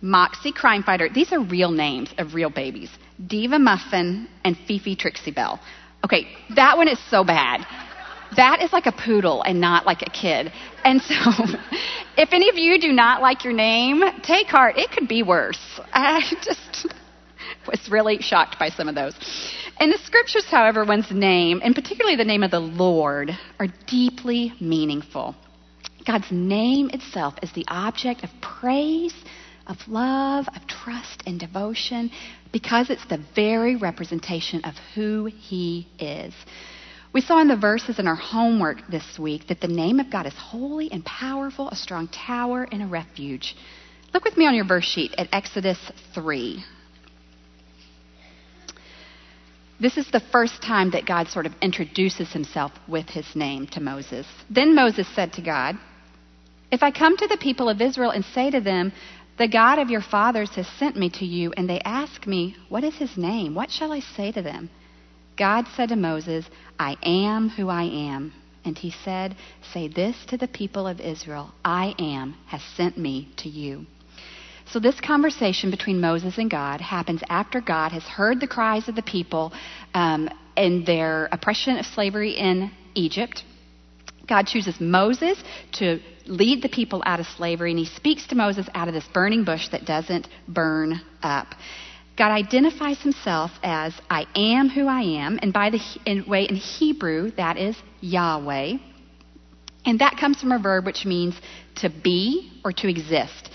Moxie 0.00 0.52
Crime 0.52 0.82
Fighter. 0.82 1.08
These 1.08 1.32
are 1.32 1.40
real 1.40 1.70
names 1.70 2.12
of 2.18 2.34
real 2.34 2.50
babies. 2.50 2.90
Diva 3.26 3.58
Muffin, 3.58 4.28
and 4.44 4.56
Fifi 4.66 4.96
Trixie 4.96 5.32
Belle. 5.32 5.60
Okay, 6.04 6.28
that 6.54 6.76
one 6.76 6.88
is 6.88 6.98
so 7.10 7.24
bad. 7.24 7.66
That 8.36 8.62
is 8.62 8.72
like 8.72 8.86
a 8.86 8.92
poodle 8.92 9.42
and 9.42 9.60
not 9.60 9.86
like 9.86 10.02
a 10.02 10.10
kid. 10.10 10.52
And 10.84 11.00
so, 11.00 11.14
if 12.16 12.28
any 12.32 12.48
of 12.48 12.56
you 12.56 12.80
do 12.80 12.92
not 12.92 13.20
like 13.20 13.44
your 13.44 13.54
name, 13.54 14.02
take 14.22 14.46
heart. 14.46 14.78
It 14.78 14.90
could 14.90 15.08
be 15.08 15.22
worse. 15.22 15.80
I 15.92 16.20
just 16.42 16.86
was 17.66 17.88
really 17.90 18.18
shocked 18.20 18.58
by 18.58 18.68
some 18.68 18.88
of 18.88 18.94
those. 18.94 19.14
In 19.80 19.90
the 19.90 19.98
scriptures, 19.98 20.46
however, 20.50 20.84
one's 20.84 21.10
name, 21.10 21.60
and 21.62 21.74
particularly 21.74 22.16
the 22.16 22.24
name 22.24 22.42
of 22.42 22.50
the 22.50 22.60
Lord, 22.60 23.30
are 23.58 23.68
deeply 23.86 24.52
meaningful. 24.60 25.34
God's 26.06 26.30
name 26.30 26.90
itself 26.90 27.34
is 27.42 27.52
the 27.52 27.66
object 27.68 28.24
of 28.24 28.30
praise 28.40 29.14
of 29.68 29.76
love, 29.86 30.48
of 30.48 30.66
trust, 30.66 31.22
and 31.26 31.38
devotion 31.38 32.10
because 32.52 32.90
it's 32.90 33.04
the 33.06 33.22
very 33.34 33.76
representation 33.76 34.64
of 34.64 34.74
who 34.94 35.26
He 35.26 35.86
is. 35.98 36.34
We 37.12 37.20
saw 37.20 37.40
in 37.40 37.48
the 37.48 37.56
verses 37.56 37.98
in 37.98 38.06
our 38.06 38.14
homework 38.14 38.78
this 38.90 39.18
week 39.18 39.48
that 39.48 39.60
the 39.60 39.68
name 39.68 39.98
of 39.98 40.10
God 40.10 40.26
is 40.26 40.34
holy 40.34 40.90
and 40.92 41.04
powerful, 41.04 41.68
a 41.70 41.76
strong 41.76 42.08
tower 42.08 42.68
and 42.70 42.82
a 42.82 42.86
refuge. 42.86 43.56
Look 44.12 44.24
with 44.24 44.36
me 44.36 44.46
on 44.46 44.54
your 44.54 44.66
verse 44.66 44.84
sheet 44.84 45.14
at 45.16 45.28
Exodus 45.32 45.78
3. 46.14 46.64
This 49.80 49.96
is 49.96 50.10
the 50.10 50.20
first 50.32 50.60
time 50.60 50.90
that 50.90 51.06
God 51.06 51.28
sort 51.28 51.46
of 51.46 51.54
introduces 51.62 52.32
himself 52.32 52.72
with 52.88 53.08
his 53.08 53.36
name 53.36 53.66
to 53.68 53.80
Moses. 53.80 54.26
Then 54.50 54.74
Moses 54.74 55.06
said 55.14 55.32
to 55.34 55.42
God, 55.42 55.76
If 56.72 56.82
I 56.82 56.90
come 56.90 57.16
to 57.16 57.28
the 57.28 57.36
people 57.36 57.68
of 57.68 57.80
Israel 57.80 58.10
and 58.10 58.24
say 58.24 58.50
to 58.50 58.60
them, 58.60 58.92
The 59.38 59.48
God 59.48 59.78
of 59.78 59.88
your 59.88 60.00
fathers 60.00 60.50
has 60.56 60.66
sent 60.66 60.96
me 60.96 61.10
to 61.10 61.24
you, 61.24 61.52
and 61.56 61.70
they 61.70 61.80
ask 61.84 62.26
me, 62.26 62.56
What 62.68 62.82
is 62.82 62.96
his 62.96 63.16
name? 63.16 63.54
What 63.54 63.70
shall 63.70 63.92
I 63.92 64.00
say 64.00 64.32
to 64.32 64.42
them? 64.42 64.68
God 65.36 65.66
said 65.76 65.90
to 65.90 65.96
Moses, 65.96 66.44
I 66.76 66.96
am 67.04 67.48
who 67.48 67.68
I 67.68 67.84
am. 67.84 68.32
And 68.64 68.76
he 68.76 68.92
said, 69.04 69.36
Say 69.72 69.86
this 69.86 70.16
to 70.26 70.36
the 70.36 70.48
people 70.48 70.88
of 70.88 71.00
Israel 71.00 71.54
I 71.64 71.94
am 72.00 72.34
has 72.48 72.62
sent 72.76 72.98
me 72.98 73.28
to 73.38 73.48
you. 73.48 73.86
So, 74.66 74.80
this 74.80 75.00
conversation 75.00 75.70
between 75.70 76.00
Moses 76.00 76.36
and 76.36 76.50
God 76.50 76.80
happens 76.80 77.22
after 77.28 77.60
God 77.60 77.92
has 77.92 78.02
heard 78.02 78.40
the 78.40 78.48
cries 78.48 78.88
of 78.88 78.96
the 78.96 79.02
people 79.02 79.52
um, 79.94 80.28
and 80.56 80.84
their 80.84 81.28
oppression 81.30 81.78
of 81.78 81.86
slavery 81.86 82.32
in 82.32 82.72
Egypt. 82.94 83.44
God 84.28 84.46
chooses 84.46 84.78
Moses 84.80 85.42
to 85.74 86.00
lead 86.28 86.62
the 86.62 86.68
people 86.68 87.02
out 87.06 87.20
of 87.20 87.26
slavery, 87.26 87.70
and 87.70 87.78
he 87.78 87.86
speaks 87.86 88.26
to 88.28 88.34
Moses 88.34 88.66
out 88.74 88.88
of 88.88 88.94
this 88.94 89.08
burning 89.12 89.44
bush 89.44 89.68
that 89.70 89.84
doesn't 89.84 90.28
burn 90.46 91.00
up. 91.22 91.54
God 92.16 92.32
identifies 92.32 93.00
himself 93.00 93.52
as 93.62 93.94
I 94.10 94.26
am 94.34 94.68
who 94.68 94.86
I 94.88 95.02
am, 95.22 95.38
and 95.40 95.52
by 95.52 95.70
the 95.70 95.80
in, 96.04 96.24
way 96.26 96.44
in 96.44 96.56
Hebrew 96.56 97.30
that 97.32 97.56
is 97.56 97.76
Yahweh. 98.00 98.78
And 99.86 100.00
that 100.00 100.16
comes 100.18 100.40
from 100.40 100.52
a 100.52 100.58
verb 100.58 100.84
which 100.84 101.04
means 101.04 101.34
to 101.76 101.88
be 101.88 102.52
or 102.64 102.72
to 102.72 102.88
exist. 102.88 103.50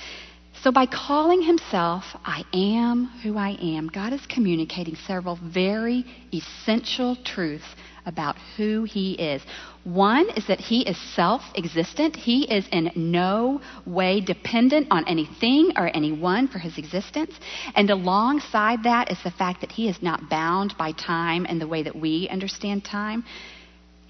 So, 0.63 0.71
by 0.71 0.85
calling 0.85 1.41
himself, 1.41 2.05
I 2.23 2.45
am 2.53 3.07
who 3.21 3.37
I 3.37 3.57
am, 3.61 3.89
God 3.89 4.13
is 4.13 4.25
communicating 4.27 4.95
several 4.95 5.37
very 5.43 6.05
essential 6.33 7.17
truths 7.17 7.65
about 8.05 8.37
who 8.55 8.85
he 8.85 9.11
is. 9.11 9.41
One 9.83 10.29
is 10.37 10.47
that 10.47 10.61
he 10.61 10.87
is 10.87 10.97
self 11.15 11.41
existent, 11.57 12.15
he 12.15 12.43
is 12.43 12.65
in 12.71 12.91
no 12.95 13.59
way 13.85 14.21
dependent 14.21 14.87
on 14.89 15.05
anything 15.05 15.73
or 15.75 15.91
anyone 15.93 16.47
for 16.47 16.59
his 16.59 16.77
existence. 16.77 17.33
And 17.75 17.89
alongside 17.89 18.83
that 18.83 19.11
is 19.11 19.21
the 19.21 19.31
fact 19.31 19.59
that 19.59 19.71
he 19.73 19.89
is 19.89 20.01
not 20.01 20.29
bound 20.29 20.77
by 20.77 20.93
time 20.93 21.45
in 21.45 21.59
the 21.59 21.67
way 21.67 21.83
that 21.83 21.95
we 21.97 22.29
understand 22.29 22.85
time. 22.85 23.25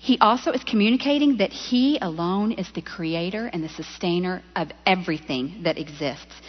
He 0.04 0.18
also 0.20 0.52
is 0.52 0.62
communicating 0.66 1.38
that 1.38 1.54
He 1.54 1.98
alone 2.02 2.52
is 2.52 2.70
the 2.74 2.82
creator 2.82 3.48
and 3.48 3.64
the 3.64 3.70
sustainer 3.70 4.44
of 4.54 4.70
everything 4.86 5.62
that 5.64 5.78
exists. 5.78 6.42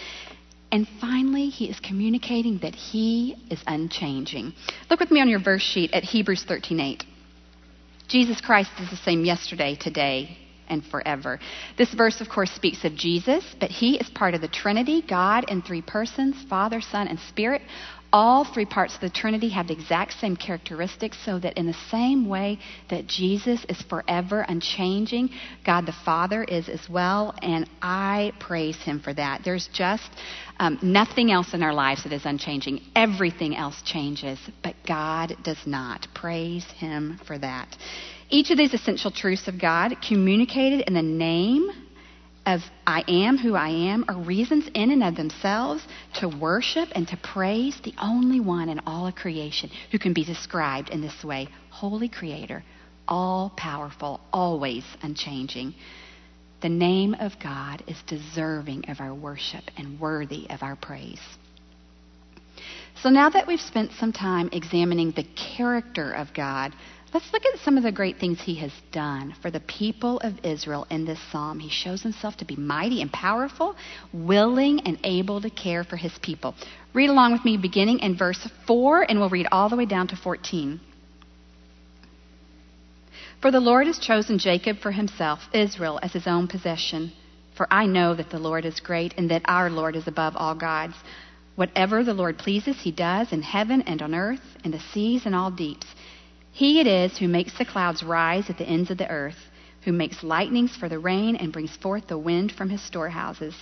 And 0.73 0.89
finally, 1.01 1.51
He 1.51 1.71
is 1.71 1.79
communicating 1.79 2.59
that 2.63 2.75
He 2.75 3.37
is 3.49 3.63
unchanging. 3.69 4.55
Look 4.91 4.99
with 4.99 5.13
me 5.13 5.21
on 5.21 5.29
your 5.29 5.39
verse 5.39 5.63
sheet 5.63 5.93
at 5.93 6.03
Hebrews 6.03 6.45
13:8. 6.49 7.05
Jesus 8.09 8.41
Christ 8.41 8.73
is 8.81 8.91
the 8.91 8.97
same 8.97 9.25
yesterday, 9.25 9.77
today, 9.77 10.37
and 10.69 10.85
forever. 10.85 11.39
This 11.79 11.95
verse, 11.95 12.21
of 12.21 12.29
course, 12.29 12.51
speaks 12.51 12.85
of 12.85 12.97
Jesus, 12.97 13.45
but 13.61 13.71
he 13.71 13.97
is 13.99 14.11
part 14.11 14.35
of 14.35 14.41
the 14.41 14.49
Trinity, 14.49 15.01
God 15.01 15.49
in 15.49 15.63
three 15.63 15.83
persons, 15.83 16.35
Father, 16.49 16.81
Son, 16.81 17.07
and 17.07 17.21
Spirit, 17.21 17.63
all 18.14 18.44
three 18.44 18.64
parts 18.64 18.94
of 18.94 19.00
the 19.00 19.11
Trinity 19.11 19.49
have 19.49 19.66
the 19.66 19.73
exact 19.73 20.12
same 20.21 20.37
characteristics, 20.37 21.18
so 21.25 21.40
that 21.40 21.59
in 21.59 21.66
the 21.66 21.76
same 21.90 22.28
way 22.28 22.61
that 22.88 23.09
Jesus 23.09 23.66
is 23.68 23.83
forever 23.83 24.47
unchanging, 24.49 25.30
God 25.66 25.85
the 25.85 25.97
Father 26.04 26.44
is 26.44 26.68
as 26.68 26.88
well, 26.88 27.35
and 27.42 27.68
I 27.83 28.30
praise 28.38 28.76
Him 28.76 29.00
for 29.00 29.12
that. 29.14 29.40
There's 29.44 29.68
just 29.73 30.09
um, 30.61 30.78
nothing 30.80 31.33
else 31.33 31.54
in 31.54 31.62
our 31.64 31.75
lives 31.75 32.04
that 32.04 32.12
is 32.12 32.25
unchanging. 32.25 32.83
Everything 32.94 33.56
else 33.56 33.83
changes, 33.85 34.38
but 34.62 34.76
God 34.87 35.37
does 35.42 35.59
not. 35.66 36.06
Praise 36.14 36.66
Him 36.78 37.18
for 37.26 37.37
that. 37.38 37.76
Each 38.30 38.52
of 38.52 38.59
these 38.59 38.75
essential 38.75 39.11
truths 39.11 39.49
of 39.49 39.61
God 39.61 39.97
communicated 40.06 40.85
in 40.87 40.94
the 40.94 41.02
name 41.02 41.68
of 42.47 42.61
I 42.87 43.05
am 43.09 43.39
who 43.39 43.55
I 43.55 43.71
am 43.71 44.05
are 44.09 44.17
reasons 44.17 44.69
in 44.75 44.91
and 44.91 45.03
of 45.03 45.17
themselves 45.17 45.83
to 46.15 46.29
worship 46.29 46.91
and 46.95 47.09
to 47.09 47.17
praise 47.17 47.81
the 47.83 47.95
only 48.01 48.41
one 48.41 48.69
in 48.69 48.81
all 48.81 49.07
of 49.07 49.15
creation 49.15 49.71
who 49.91 49.99
can 49.99 50.13
be 50.13 50.25
described 50.25 50.91
in 50.91 51.01
this 51.01 51.25
way 51.25 51.49
Holy 51.71 52.09
Creator, 52.09 52.63
all 53.09 53.53
powerful, 53.57 54.21
always 54.33 54.85
unchanging. 55.03 55.75
The 56.61 56.69
name 56.69 57.15
of 57.15 57.33
God 57.43 57.83
is 57.87 58.01
deserving 58.07 58.89
of 58.89 59.01
our 59.01 59.15
worship 59.15 59.65
and 59.77 59.99
worthy 59.99 60.49
of 60.51 60.63
our 60.63 60.77
praise. 60.77 61.21
So 63.03 63.11
now 63.11 63.29
that 63.31 63.47
we've 63.47 63.61
spent 63.61 63.93
some 63.99 64.13
time 64.13 64.49
examining 64.53 65.11
the 65.11 65.27
character 65.57 66.13
of 66.13 66.33
God, 66.33 66.73
Let's 67.14 67.33
look 67.33 67.47
at 67.47 67.61
some 67.61 67.76
of 67.76 67.85
the 67.85 67.92
great 67.92 68.18
things 68.18 68.40
he 68.40 68.56
has 68.56 68.73
done 68.90 69.37
for 69.40 69.49
the 69.49 69.61
people 69.61 70.18
of 70.18 70.44
Israel 70.44 70.85
in 70.90 71.04
this 71.04 71.21
psalm. 71.30 71.61
He 71.61 71.68
shows 71.68 72.02
himself 72.02 72.37
to 72.38 72.44
be 72.44 72.56
mighty 72.56 73.02
and 73.02 73.12
powerful, 73.12 73.76
willing 74.12 74.80
and 74.80 74.99
able 75.04 75.40
to 75.40 75.49
care 75.49 75.85
for 75.85 75.97
his 75.97 76.18
people. 76.18 76.56
Read 76.92 77.11
along 77.11 77.30
with 77.30 77.44
me 77.44 77.56
beginning 77.56 78.00
in 78.00 78.18
verse 78.18 78.49
4, 78.66 79.02
and 79.09 79.21
we'll 79.21 79.28
read 79.28 79.47
all 79.52 79.68
the 79.68 79.76
way 79.76 79.87
down 79.87 80.09
to 80.09 80.16
14. 80.16 80.80
For 83.40 83.52
the 83.52 83.61
Lord 83.61 83.87
has 83.87 84.00
chosen 84.00 84.40
Jacob 84.40 84.80
for 84.80 84.90
himself, 84.90 85.38
Israel 85.52 86.00
as 86.02 86.12
his 86.12 86.26
own 86.26 86.49
possession. 86.49 87.12
For 87.56 87.73
I 87.73 87.87
know 87.87 88.16
that 88.16 88.30
the 88.30 88.40
Lord 88.40 88.64
is 88.64 88.80
great, 88.80 89.14
and 89.16 89.30
that 89.30 89.42
our 89.44 89.71
Lord 89.71 89.94
is 89.94 90.09
above 90.09 90.35
all 90.37 90.56
gods. 90.56 90.97
Whatever 91.54 92.02
the 92.02 92.12
Lord 92.12 92.38
pleases, 92.38 92.80
he 92.80 92.90
does 92.90 93.33
in 93.33 93.42
heaven 93.42 93.83
and 93.83 94.02
on 94.02 94.16
earth, 94.16 94.42
in 94.64 94.73
the 94.73 94.80
seas 94.80 95.26
and 95.26 95.35
all 95.37 95.52
deeps. 95.52 95.87
He 96.57 96.79
it 96.79 96.87
is 96.87 97.19
who 97.19 97.27
makes 97.27 97.59
the 97.59 97.65
clouds 97.65 98.05
rise 98.05 98.49
at 98.49 98.59
the 98.59 98.69
ends 98.69 98.89
of 98.89 98.97
the 98.97 99.11
earth, 99.11 99.51
who 99.83 99.91
makes 99.91 100.23
lightnings 100.23 100.77
for 100.77 100.89
the 100.89 101.01
rain 101.01 101.35
and 101.35 101.53
brings 101.53 101.77
forth 101.77 102.07
the 102.07 102.17
wind 102.17 102.53
from 102.53 102.71
his 102.71 102.81
storehouses. 102.81 103.57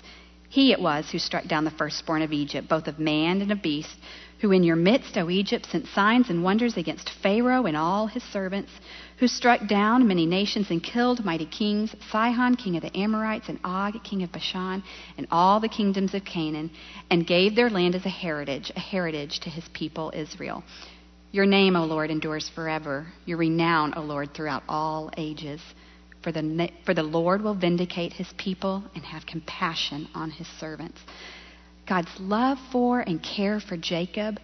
He 0.51 0.73
it 0.73 0.79
was 0.79 1.09
who 1.11 1.19
struck 1.19 1.47
down 1.47 1.65
the 1.65 1.71
firstborn 1.71 2.21
of 2.21 2.35
Egypt, 2.35 2.69
both 2.69 2.87
of 2.89 2.99
man 2.99 3.41
and 3.41 3.51
of 3.51 3.63
beast, 3.63 3.97
who 4.41 4.53
in 4.53 4.63
your 4.63 4.77
midst, 4.77 5.17
O 5.17 5.31
Egypt, 5.31 5.65
sent 5.65 5.87
signs 5.87 6.29
and 6.29 6.45
wonders 6.45 6.77
against 6.77 7.09
Pharaoh 7.09 7.65
and 7.65 7.79
all 7.79 8.09
his 8.09 8.23
servants, 8.25 8.71
who 9.17 9.27
struck 9.27 9.67
down 9.67 10.07
many 10.07 10.27
nations 10.27 10.71
and 10.71 10.83
killed 10.83 11.25
mighty 11.25 11.47
kings, 11.47 11.97
Sihon, 12.11 12.57
king 12.57 12.77
of 12.77 12.83
the 12.83 12.95
Amorites, 12.95 13.49
and 13.49 13.59
Og, 13.65 14.05
king 14.05 14.23
of 14.23 14.33
Bashan, 14.33 14.83
and 15.17 15.27
all 15.31 15.61
the 15.61 15.69
kingdoms 15.71 16.13
of 16.13 16.27
Canaan, 16.27 16.71
and 17.09 17.27
gave 17.27 17.55
their 17.55 17.71
land 17.71 17.95
as 17.95 18.05
a 18.05 18.11
heritage, 18.11 18.71
a 18.77 18.81
heritage 18.81 19.41
to 19.41 19.49
his 19.49 19.67
people 19.73 20.13
Israel. 20.15 20.63
Your 21.33 21.47
name, 21.47 21.77
O 21.77 21.85
Lord, 21.87 22.11
endures 22.11 22.51
forever. 22.55 23.07
Your 23.25 23.39
renown, 23.39 23.95
O 23.97 24.03
Lord, 24.03 24.35
throughout 24.35 24.62
all 24.69 25.11
ages. 25.17 25.62
For 26.23 26.31
the, 26.31 26.71
for 26.85 26.93
the 26.93 27.03
Lord 27.03 27.43
will 27.43 27.55
vindicate 27.55 28.12
his 28.12 28.29
people 28.37 28.85
and 28.95 29.03
have 29.03 29.25
compassion 29.25 30.09
on 30.15 30.31
his 30.31 30.47
servants. 30.61 31.01
God's 31.89 32.12
love 32.21 32.59
for 32.71 33.01
and 33.01 33.23
care 33.23 33.61
for 33.61 33.79
Jacob, 33.79 34.39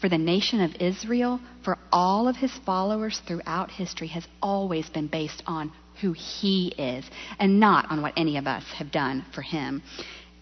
for 0.00 0.08
the 0.08 0.18
nation 0.18 0.60
of 0.60 0.74
Israel, 0.80 1.40
for 1.64 1.78
all 1.92 2.26
of 2.26 2.36
his 2.36 2.52
followers 2.66 3.22
throughout 3.26 3.70
history 3.70 4.08
has 4.08 4.26
always 4.42 4.90
been 4.90 5.06
based 5.06 5.44
on 5.46 5.72
who 6.00 6.12
he 6.12 6.74
is 6.76 7.08
and 7.38 7.60
not 7.60 7.90
on 7.90 8.02
what 8.02 8.12
any 8.16 8.36
of 8.36 8.48
us 8.48 8.64
have 8.76 8.90
done 8.90 9.24
for 9.32 9.42
him. 9.42 9.80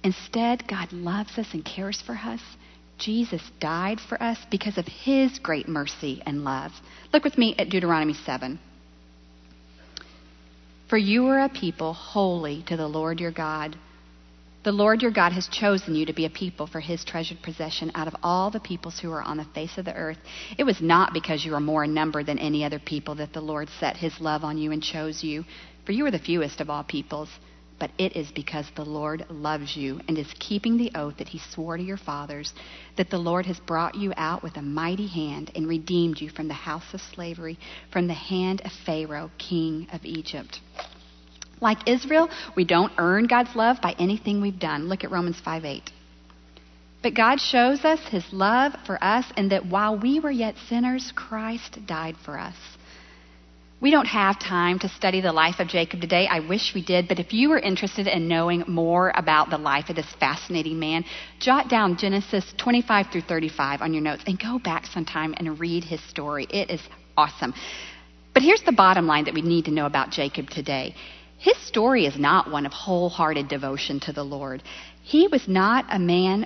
Instead, 0.02 0.66
God 0.66 0.92
loves 0.92 1.38
us 1.38 1.46
and 1.52 1.64
cares 1.64 2.02
for 2.04 2.14
us 2.14 2.40
Jesus 2.98 3.42
died 3.60 4.00
for 4.00 4.22
us 4.22 4.38
because 4.50 4.78
of 4.78 4.86
his 4.86 5.38
great 5.38 5.68
mercy 5.68 6.22
and 6.24 6.44
love. 6.44 6.72
Look 7.12 7.24
with 7.24 7.36
me 7.36 7.54
at 7.58 7.68
Deuteronomy 7.68 8.14
7. 8.14 8.58
For 10.88 10.98
you 10.98 11.26
are 11.26 11.40
a 11.40 11.48
people 11.48 11.92
holy 11.92 12.62
to 12.68 12.76
the 12.76 12.86
Lord 12.86 13.20
your 13.20 13.32
God. 13.32 13.76
The 14.62 14.72
Lord 14.72 15.02
your 15.02 15.10
God 15.10 15.32
has 15.32 15.48
chosen 15.48 15.94
you 15.94 16.06
to 16.06 16.12
be 16.12 16.24
a 16.24 16.30
people 16.30 16.66
for 16.66 16.80
his 16.80 17.04
treasured 17.04 17.42
possession 17.42 17.90
out 17.94 18.08
of 18.08 18.16
all 18.22 18.50
the 18.50 18.60
peoples 18.60 18.98
who 18.98 19.10
are 19.12 19.22
on 19.22 19.36
the 19.36 19.44
face 19.44 19.76
of 19.76 19.84
the 19.84 19.94
earth. 19.94 20.18
It 20.56 20.64
was 20.64 20.80
not 20.80 21.12
because 21.12 21.44
you 21.44 21.54
are 21.54 21.60
more 21.60 21.84
in 21.84 21.92
number 21.92 22.22
than 22.24 22.38
any 22.38 22.64
other 22.64 22.78
people 22.78 23.16
that 23.16 23.32
the 23.32 23.40
Lord 23.40 23.68
set 23.80 23.96
his 23.96 24.20
love 24.20 24.44
on 24.44 24.56
you 24.56 24.72
and 24.72 24.82
chose 24.82 25.22
you, 25.22 25.44
for 25.84 25.92
you 25.92 26.06
are 26.06 26.10
the 26.10 26.18
fewest 26.18 26.60
of 26.60 26.70
all 26.70 26.84
peoples 26.84 27.28
but 27.78 27.90
it 27.98 28.16
is 28.16 28.30
because 28.30 28.66
the 28.76 28.84
Lord 28.84 29.26
loves 29.28 29.76
you 29.76 30.00
and 30.06 30.18
is 30.18 30.32
keeping 30.38 30.76
the 30.76 30.92
oath 30.94 31.16
that 31.18 31.28
he 31.28 31.38
swore 31.38 31.76
to 31.76 31.82
your 31.82 31.96
fathers, 31.96 32.52
that 32.96 33.10
the 33.10 33.18
Lord 33.18 33.46
has 33.46 33.58
brought 33.60 33.94
you 33.94 34.12
out 34.16 34.42
with 34.42 34.56
a 34.56 34.62
mighty 34.62 35.06
hand 35.06 35.50
and 35.54 35.66
redeemed 35.68 36.20
you 36.20 36.30
from 36.30 36.48
the 36.48 36.54
house 36.54 36.94
of 36.94 37.00
slavery, 37.00 37.58
from 37.92 38.06
the 38.06 38.14
hand 38.14 38.62
of 38.64 38.72
Pharaoh, 38.86 39.30
king 39.38 39.86
of 39.92 40.04
Egypt. 40.04 40.60
Like 41.60 41.88
Israel, 41.88 42.28
we 42.56 42.64
don't 42.64 42.92
earn 42.98 43.26
God's 43.26 43.54
love 43.56 43.80
by 43.80 43.94
anything 43.98 44.40
we've 44.40 44.58
done. 44.58 44.88
Look 44.88 45.04
at 45.04 45.10
Romans 45.10 45.40
5 45.40 45.64
8. 45.64 45.90
But 47.02 47.14
God 47.14 47.38
shows 47.38 47.84
us 47.84 48.00
his 48.08 48.24
love 48.32 48.72
for 48.86 49.02
us, 49.02 49.26
and 49.36 49.50
that 49.50 49.66
while 49.66 49.98
we 49.98 50.20
were 50.20 50.30
yet 50.30 50.56
sinners, 50.68 51.12
Christ 51.14 51.86
died 51.86 52.16
for 52.24 52.38
us. 52.38 52.56
We 53.84 53.90
don't 53.90 54.06
have 54.06 54.38
time 54.38 54.78
to 54.78 54.88
study 54.88 55.20
the 55.20 55.30
life 55.30 55.56
of 55.58 55.68
Jacob 55.68 56.00
today. 56.00 56.26
I 56.26 56.40
wish 56.40 56.72
we 56.74 56.82
did, 56.82 57.06
but 57.06 57.18
if 57.18 57.34
you 57.34 57.52
are 57.52 57.58
interested 57.58 58.06
in 58.06 58.26
knowing 58.26 58.64
more 58.66 59.12
about 59.14 59.50
the 59.50 59.58
life 59.58 59.90
of 59.90 59.96
this 59.96 60.10
fascinating 60.18 60.78
man, 60.78 61.04
jot 61.38 61.68
down 61.68 61.98
Genesis 61.98 62.50
25 62.56 63.08
through 63.12 63.20
35 63.20 63.82
on 63.82 63.92
your 63.92 64.02
notes 64.02 64.22
and 64.26 64.40
go 64.40 64.58
back 64.58 64.86
sometime 64.86 65.34
and 65.36 65.60
read 65.60 65.84
his 65.84 66.02
story. 66.08 66.46
It 66.48 66.70
is 66.70 66.80
awesome. 67.14 67.52
But 68.32 68.42
here's 68.42 68.62
the 68.62 68.72
bottom 68.72 69.06
line 69.06 69.26
that 69.26 69.34
we 69.34 69.42
need 69.42 69.66
to 69.66 69.70
know 69.70 69.84
about 69.84 70.08
Jacob 70.08 70.48
today. 70.48 70.94
His 71.36 71.58
story 71.58 72.06
is 72.06 72.18
not 72.18 72.50
one 72.50 72.64
of 72.64 72.72
wholehearted 72.72 73.48
devotion 73.48 74.00
to 74.00 74.14
the 74.14 74.24
Lord. 74.24 74.62
He 75.06 75.28
was 75.28 75.46
not 75.46 75.84
a 75.90 75.98
man 75.98 76.44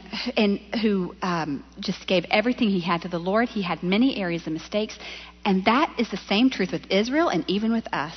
who 0.82 1.14
um, 1.22 1.62
just 1.78 2.08
gave 2.08 2.24
everything 2.28 2.68
he 2.68 2.80
had 2.80 3.02
to 3.02 3.08
the 3.08 3.18
Lord. 3.18 3.48
He 3.48 3.62
had 3.62 3.84
many 3.84 4.16
areas 4.16 4.48
of 4.48 4.52
mistakes, 4.52 4.98
and 5.44 5.64
that 5.64 5.94
is 5.96 6.10
the 6.10 6.16
same 6.16 6.50
truth 6.50 6.72
with 6.72 6.82
Israel 6.90 7.28
and 7.28 7.44
even 7.48 7.72
with 7.72 7.86
us. 7.94 8.16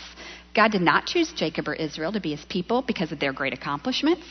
God 0.56 0.72
did 0.72 0.82
not 0.82 1.06
choose 1.06 1.32
Jacob 1.32 1.68
or 1.68 1.76
Israel 1.76 2.12
to 2.14 2.20
be 2.20 2.32
his 2.32 2.44
people 2.46 2.82
because 2.82 3.12
of 3.12 3.20
their 3.20 3.34
great 3.34 3.54
accomplishments. 3.54 4.26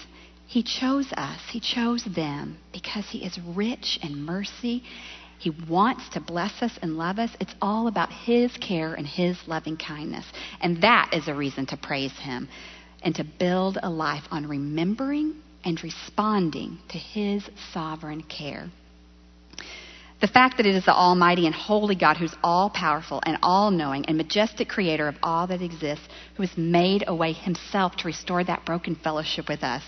He 0.49 0.65
chose 0.65 1.13
us, 1.13 1.41
He 1.49 1.61
chose 1.61 2.03
them 2.05 2.59
because 2.73 3.09
He 3.09 3.25
is 3.25 3.39
rich 3.55 4.01
in 4.03 4.25
mercy. 4.25 4.83
He 5.39 5.51
wants 5.69 6.09
to 6.09 6.21
bless 6.21 6.61
us 6.61 6.77
and 6.83 6.99
love 6.99 7.21
us. 7.21 7.31
It's 7.39 7.55
all 7.63 7.87
about 7.87 8.13
His 8.13 8.57
care 8.57 8.95
and 8.95 9.07
His 9.07 9.39
loving 9.47 9.77
kindness. 9.77 10.27
And 10.61 10.83
that 10.83 11.11
is 11.13 11.29
a 11.29 11.35
reason 11.37 11.67
to 11.67 11.77
praise 11.77 12.19
Him 12.19 12.49
and 13.01 13.15
to 13.15 13.23
build 13.23 13.79
a 13.81 13.89
life 13.89 14.25
on 14.33 14.49
remembering 14.49 15.37
and 15.65 15.83
responding 15.83 16.79
to 16.89 16.99
His 16.99 17.49
sovereign 17.73 18.23
care. 18.23 18.71
The 20.21 20.29
fact 20.29 20.59
that 20.59 20.67
it 20.67 20.75
is 20.75 20.85
the 20.85 20.95
Almighty 20.95 21.47
and 21.47 21.55
Holy 21.55 21.95
God 21.95 22.19
who's 22.19 22.37
all 22.45 22.69
powerful 22.69 23.23
and 23.25 23.39
all 23.43 23.71
knowing 23.71 24.05
and 24.05 24.19
majestic 24.19 24.69
creator 24.69 25.09
of 25.09 25.17
all 25.23 25.47
that 25.47 25.63
exists, 25.63 26.07
who 26.37 26.43
has 26.43 26.59
made 26.59 27.05
a 27.07 27.15
way 27.15 27.33
himself 27.33 27.97
to 27.97 28.07
restore 28.07 28.45
that 28.45 28.67
broken 28.67 28.95
fellowship 28.95 29.49
with 29.49 29.65
us, 29.65 29.83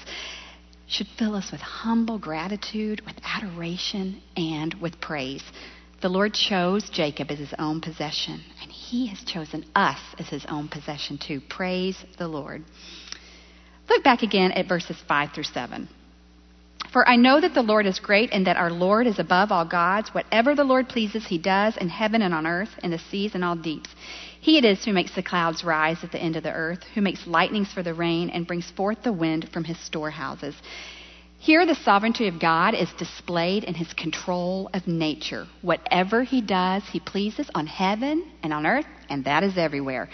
should 0.87 1.07
fill 1.19 1.35
us 1.35 1.53
with 1.53 1.61
humble 1.61 2.19
gratitude, 2.19 3.03
with 3.05 3.17
adoration, 3.25 4.23
and 4.37 4.75
with 4.75 5.01
praise. 5.01 5.45
The 6.01 6.09
Lord 6.09 6.35
chose 6.35 6.89
Jacob 6.91 7.31
as 7.31 7.39
his 7.39 7.55
own 7.59 7.81
possession, 7.81 8.43
and 8.63 8.73
he 8.73 9.07
has 9.09 9.23
chosen 9.25 9.65
us 9.75 10.01
as 10.19 10.29
his 10.29 10.45
own 10.47 10.69
possession 10.69 11.19
too. 11.19 11.41
Praise 11.49 12.05
the 12.17 12.29
Lord. 12.29 12.65
Look 13.89 14.05
back 14.05 14.23
again 14.23 14.53
at 14.53 14.69
verses 14.69 14.97
5 15.07 15.33
through 15.33 15.45
7. 15.45 15.89
For 16.93 17.09
I 17.09 17.17
know 17.17 17.41
that 17.41 17.55
the 17.55 17.63
Lord 17.63 17.87
is 17.87 17.99
great 17.99 18.31
and 18.33 18.47
that 18.47 18.59
our 18.59 18.71
Lord 18.71 19.07
is 19.07 19.19
above 19.19 19.51
all 19.51 19.65
gods. 19.65 20.13
Whatever 20.13 20.55
the 20.55 20.65
Lord 20.65 20.89
pleases, 20.91 21.27
he 21.27 21.39
does 21.39 21.77
in 21.79 21.89
heaven 21.89 22.21
and 22.21 22.35
on 22.35 22.47
earth, 22.47 22.69
in 22.83 22.91
the 22.91 22.99
seas 22.99 23.35
and 23.35 23.43
all 23.43 23.57
deeps. 23.57 23.89
He 24.41 24.59
it 24.59 24.65
is 24.65 24.85
who 24.85 24.93
makes 24.93 25.15
the 25.15 25.23
clouds 25.23 25.65
rise 25.65 26.05
at 26.05 26.13
the 26.13 26.21
end 26.21 26.37
of 26.37 26.43
the 26.43 26.53
earth, 26.53 26.85
who 26.95 27.01
makes 27.01 27.27
lightnings 27.27 27.73
for 27.73 27.83
the 27.83 27.95
rain 27.95 28.29
and 28.29 28.47
brings 28.47 28.71
forth 28.73 29.03
the 29.03 29.13
wind 29.13 29.49
from 29.53 29.65
his 29.65 29.79
storehouses. 29.79 30.55
Here, 31.39 31.65
the 31.65 31.75
sovereignty 31.75 32.29
of 32.29 32.39
God 32.39 32.75
is 32.75 32.93
displayed 32.93 33.65
in 33.65 33.75
his 33.75 33.93
control 33.95 34.71
of 34.75 34.87
nature. 34.87 35.47
Whatever 35.63 36.23
he 36.23 36.41
does, 36.41 36.83
he 36.93 37.01
pleases 37.01 37.51
on 37.55 37.67
heaven 37.67 38.31
and 38.43 38.53
on 38.53 38.67
earth, 38.67 38.87
and 39.09 39.25
that 39.25 39.43
is 39.43 39.57
everywhere. 39.57 40.09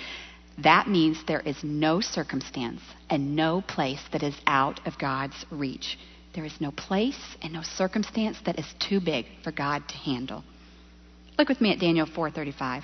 That 0.62 0.88
means 0.88 1.22
there 1.26 1.40
is 1.40 1.62
no 1.62 2.00
circumstance 2.00 2.80
and 3.08 3.36
no 3.36 3.60
place 3.60 4.02
that 4.12 4.24
is 4.24 4.34
out 4.46 4.80
of 4.86 4.98
God's 4.98 5.46
reach. 5.50 5.98
There 6.34 6.44
is 6.44 6.60
no 6.60 6.72
place 6.72 7.36
and 7.42 7.52
no 7.52 7.62
circumstance 7.62 8.38
that 8.44 8.58
is 8.58 8.66
too 8.80 9.00
big 9.00 9.26
for 9.44 9.52
God 9.52 9.88
to 9.88 9.96
handle. 9.96 10.42
Look 11.38 11.48
with 11.48 11.60
me 11.60 11.72
at 11.72 11.78
Daniel 11.78 12.06
4:35. 12.06 12.82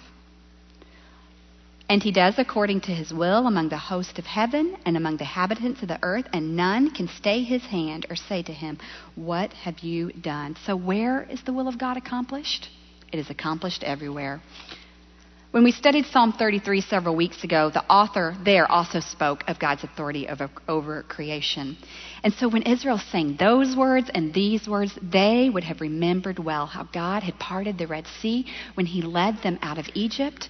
And 1.88 2.02
he 2.02 2.12
does 2.12 2.38
according 2.38 2.82
to 2.82 2.92
his 2.92 3.12
will 3.12 3.46
among 3.46 3.68
the 3.68 3.76
host 3.76 4.18
of 4.18 4.24
heaven 4.24 4.76
and 4.86 4.96
among 4.96 5.18
the 5.18 5.24
inhabitants 5.24 5.82
of 5.82 5.88
the 5.88 5.98
earth, 6.02 6.26
and 6.32 6.56
none 6.56 6.90
can 6.92 7.08
stay 7.08 7.42
his 7.42 7.62
hand 7.64 8.06
or 8.08 8.16
say 8.16 8.42
to 8.42 8.52
him, 8.52 8.78
What 9.16 9.52
have 9.52 9.80
you 9.80 10.12
done? 10.12 10.56
So, 10.64 10.76
where 10.76 11.24
is 11.24 11.42
the 11.42 11.52
will 11.52 11.68
of 11.68 11.78
God 11.78 11.96
accomplished? 11.98 12.70
It 13.12 13.18
is 13.18 13.28
accomplished 13.28 13.82
everywhere. 13.82 14.40
When 15.54 15.62
we 15.62 15.70
studied 15.70 16.06
Psalm 16.06 16.32
33 16.32 16.80
several 16.80 17.14
weeks 17.14 17.44
ago, 17.44 17.70
the 17.72 17.84
author 17.84 18.36
there 18.44 18.68
also 18.68 18.98
spoke 18.98 19.44
of 19.46 19.60
God's 19.60 19.84
authority 19.84 20.28
over, 20.28 20.50
over 20.66 21.04
creation. 21.04 21.76
And 22.24 22.34
so 22.34 22.48
when 22.48 22.62
Israel 22.62 22.98
sang 23.12 23.36
those 23.38 23.76
words 23.76 24.10
and 24.12 24.34
these 24.34 24.66
words, 24.66 24.98
they 25.00 25.48
would 25.48 25.62
have 25.62 25.80
remembered 25.80 26.40
well 26.40 26.66
how 26.66 26.88
God 26.92 27.22
had 27.22 27.38
parted 27.38 27.78
the 27.78 27.86
Red 27.86 28.04
Sea 28.20 28.46
when 28.74 28.86
he 28.86 29.00
led 29.00 29.44
them 29.44 29.60
out 29.62 29.78
of 29.78 29.86
Egypt. 29.94 30.48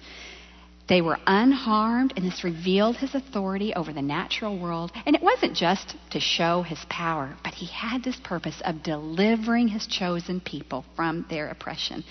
They 0.89 1.01
were 1.01 1.19
unharmed, 1.27 2.13
and 2.15 2.25
this 2.25 2.43
revealed 2.43 2.97
his 2.97 3.13
authority 3.13 3.75
over 3.75 3.93
the 3.93 4.01
natural 4.01 4.57
world. 4.57 4.91
And 5.05 5.15
it 5.15 5.21
wasn't 5.21 5.55
just 5.55 5.95
to 6.13 6.19
show 6.19 6.63
his 6.63 6.83
power, 6.89 7.35
but 7.43 7.53
he 7.53 7.67
had 7.67 8.03
this 8.03 8.19
purpose 8.23 8.59
of 8.65 8.81
delivering 8.81 9.67
his 9.67 9.85
chosen 9.85 10.41
people 10.41 10.83
from 10.95 11.27
their 11.29 11.49
oppression. 11.49 12.03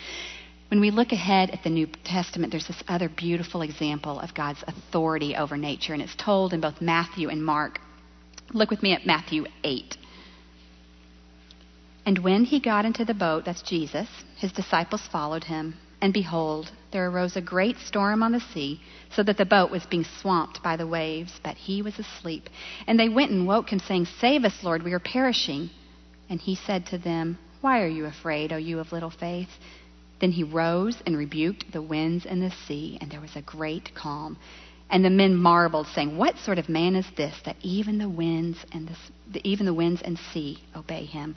When 0.69 0.81
we 0.81 0.91
look 0.91 1.13
ahead 1.13 1.51
at 1.51 1.63
the 1.63 1.71
New 1.71 1.87
Testament, 2.05 2.51
there's 2.51 2.67
this 2.67 2.83
other 2.89 3.09
beautiful 3.09 3.63
example 3.63 4.19
of 4.19 4.35
God's 4.35 4.65
authority 4.67 5.37
over 5.37 5.57
nature, 5.57 5.93
and 5.93 6.03
it's 6.03 6.17
told 6.17 6.53
in 6.53 6.61
both 6.61 6.81
Matthew 6.81 7.29
and 7.29 7.45
Mark. 7.45 7.81
Look 8.53 8.71
with 8.71 8.83
me 8.83 8.93
at 8.93 9.07
Matthew 9.07 9.47
8. 9.63 9.97
And 12.07 12.19
when 12.19 12.45
he 12.45 12.61
got 12.61 12.85
into 12.85 13.05
the 13.05 13.15
boat, 13.15 13.45
that's 13.45 13.63
Jesus, 13.63 14.09
his 14.37 14.53
disciples 14.53 15.07
followed 15.11 15.45
him. 15.45 15.75
And 16.01 16.13
behold, 16.13 16.71
there 16.93 17.09
arose 17.09 17.37
a 17.37 17.41
great 17.41 17.79
storm 17.79 18.23
on 18.23 18.33
the 18.33 18.41
sea, 18.41 18.81
so 19.11 19.23
that 19.23 19.39
the 19.39 19.47
boat 19.47 19.71
was 19.71 19.87
being 19.87 20.05
swamped 20.21 20.63
by 20.63 20.77
the 20.77 20.87
waves, 20.87 21.41
but 21.43 21.57
he 21.57 21.81
was 21.81 21.99
asleep. 21.99 22.51
And 22.87 23.01
they 23.01 23.09
went 23.09 23.31
and 23.31 23.47
woke 23.47 23.71
him, 23.71 23.79
saying, 23.79 24.07
Save 24.21 24.45
us, 24.45 24.63
Lord, 24.63 24.83
we 24.83 24.93
are 24.93 24.99
perishing. 24.99 25.71
And 26.29 26.41
he 26.41 26.57
said 26.57 26.87
to 26.87 26.99
them, 26.99 27.39
Why 27.63 27.81
are 27.83 27.89
you 27.89 28.05
afraid, 28.05 28.53
O 28.53 28.57
you 28.57 28.81
of 28.81 28.93
little 28.93 29.11
faith? 29.11 29.49
Then 30.21 30.33
he 30.33 30.43
rose 30.43 31.03
and 31.07 31.17
rebuked 31.17 31.73
the 31.73 31.83
winds 31.83 32.25
and 32.27 32.43
the 32.43 32.51
sea, 32.51 32.99
and 33.01 33.11
there 33.11 33.21
was 33.21 33.37
a 33.37 33.43
great 33.43 33.95
calm. 33.95 34.39
And 34.91 35.05
the 35.05 35.11
men 35.11 35.35
marveled, 35.35 35.87
saying, 35.89 36.17
"What 36.17 36.39
sort 36.39 36.59
of 36.59 36.69
man 36.69 36.95
is 36.95 37.07
this 37.17 37.35
that 37.45 37.57
even 37.63 37.99
the 37.99 38.09
winds 38.09 38.59
and 38.73 38.89
the, 39.33 39.47
even 39.49 39.67
the 39.67 39.75
winds 39.75 40.03
and 40.03 40.19
sea 40.19 40.59
obey 40.75 41.05
him?" 41.05 41.37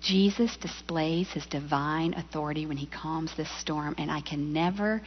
Jesus 0.00 0.56
displays 0.56 1.28
his 1.32 1.44
divine 1.46 2.14
authority 2.14 2.66
when 2.66 2.76
he 2.76 2.86
calms 2.86 3.34
this 3.34 3.50
storm, 3.58 3.94
and 3.98 4.10
I 4.10 4.20
can 4.20 4.52
never 4.52 5.02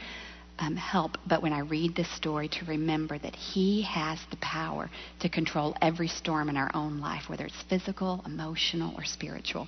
um, 0.58 0.76
help 0.76 1.16
but 1.26 1.42
when 1.42 1.52
I 1.52 1.60
read 1.60 1.96
this 1.96 2.10
story 2.14 2.48
to 2.48 2.64
remember 2.66 3.18
that 3.18 3.34
he 3.34 3.82
has 3.82 4.18
the 4.30 4.36
power 4.36 4.90
to 5.20 5.28
control 5.28 5.74
every 5.80 6.08
storm 6.08 6.48
in 6.48 6.56
our 6.56 6.70
own 6.74 7.00
life, 7.00 7.28
whether 7.28 7.46
it's 7.46 7.62
physical, 7.68 8.22
emotional, 8.26 8.94
or 8.96 9.04
spiritual. 9.04 9.66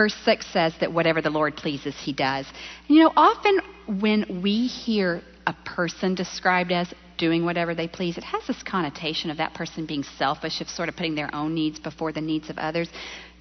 Verse 0.00 0.16
6 0.24 0.46
says 0.46 0.72
that 0.80 0.90
whatever 0.90 1.20
the 1.20 1.28
Lord 1.28 1.56
pleases, 1.56 1.94
he 1.94 2.14
does. 2.14 2.46
You 2.88 3.02
know, 3.02 3.12
often 3.14 3.60
when 4.00 4.40
we 4.42 4.66
hear 4.66 5.20
a 5.46 5.52
person 5.52 6.14
described 6.14 6.72
as 6.72 6.90
doing 7.18 7.44
whatever 7.44 7.74
they 7.74 7.86
please, 7.86 8.16
it 8.16 8.24
has 8.24 8.42
this 8.46 8.62
connotation 8.62 9.28
of 9.30 9.36
that 9.36 9.52
person 9.52 9.84
being 9.84 10.02
selfish, 10.02 10.62
of 10.62 10.70
sort 10.70 10.88
of 10.88 10.96
putting 10.96 11.14
their 11.14 11.28
own 11.34 11.54
needs 11.54 11.78
before 11.78 12.12
the 12.12 12.20
needs 12.22 12.48
of 12.48 12.56
others. 12.56 12.88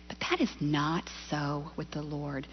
But 0.09 0.17
that 0.29 0.41
is 0.41 0.49
not 0.59 1.09
so 1.29 1.71
with 1.77 1.91
the 1.91 2.01
Lord. 2.01 2.45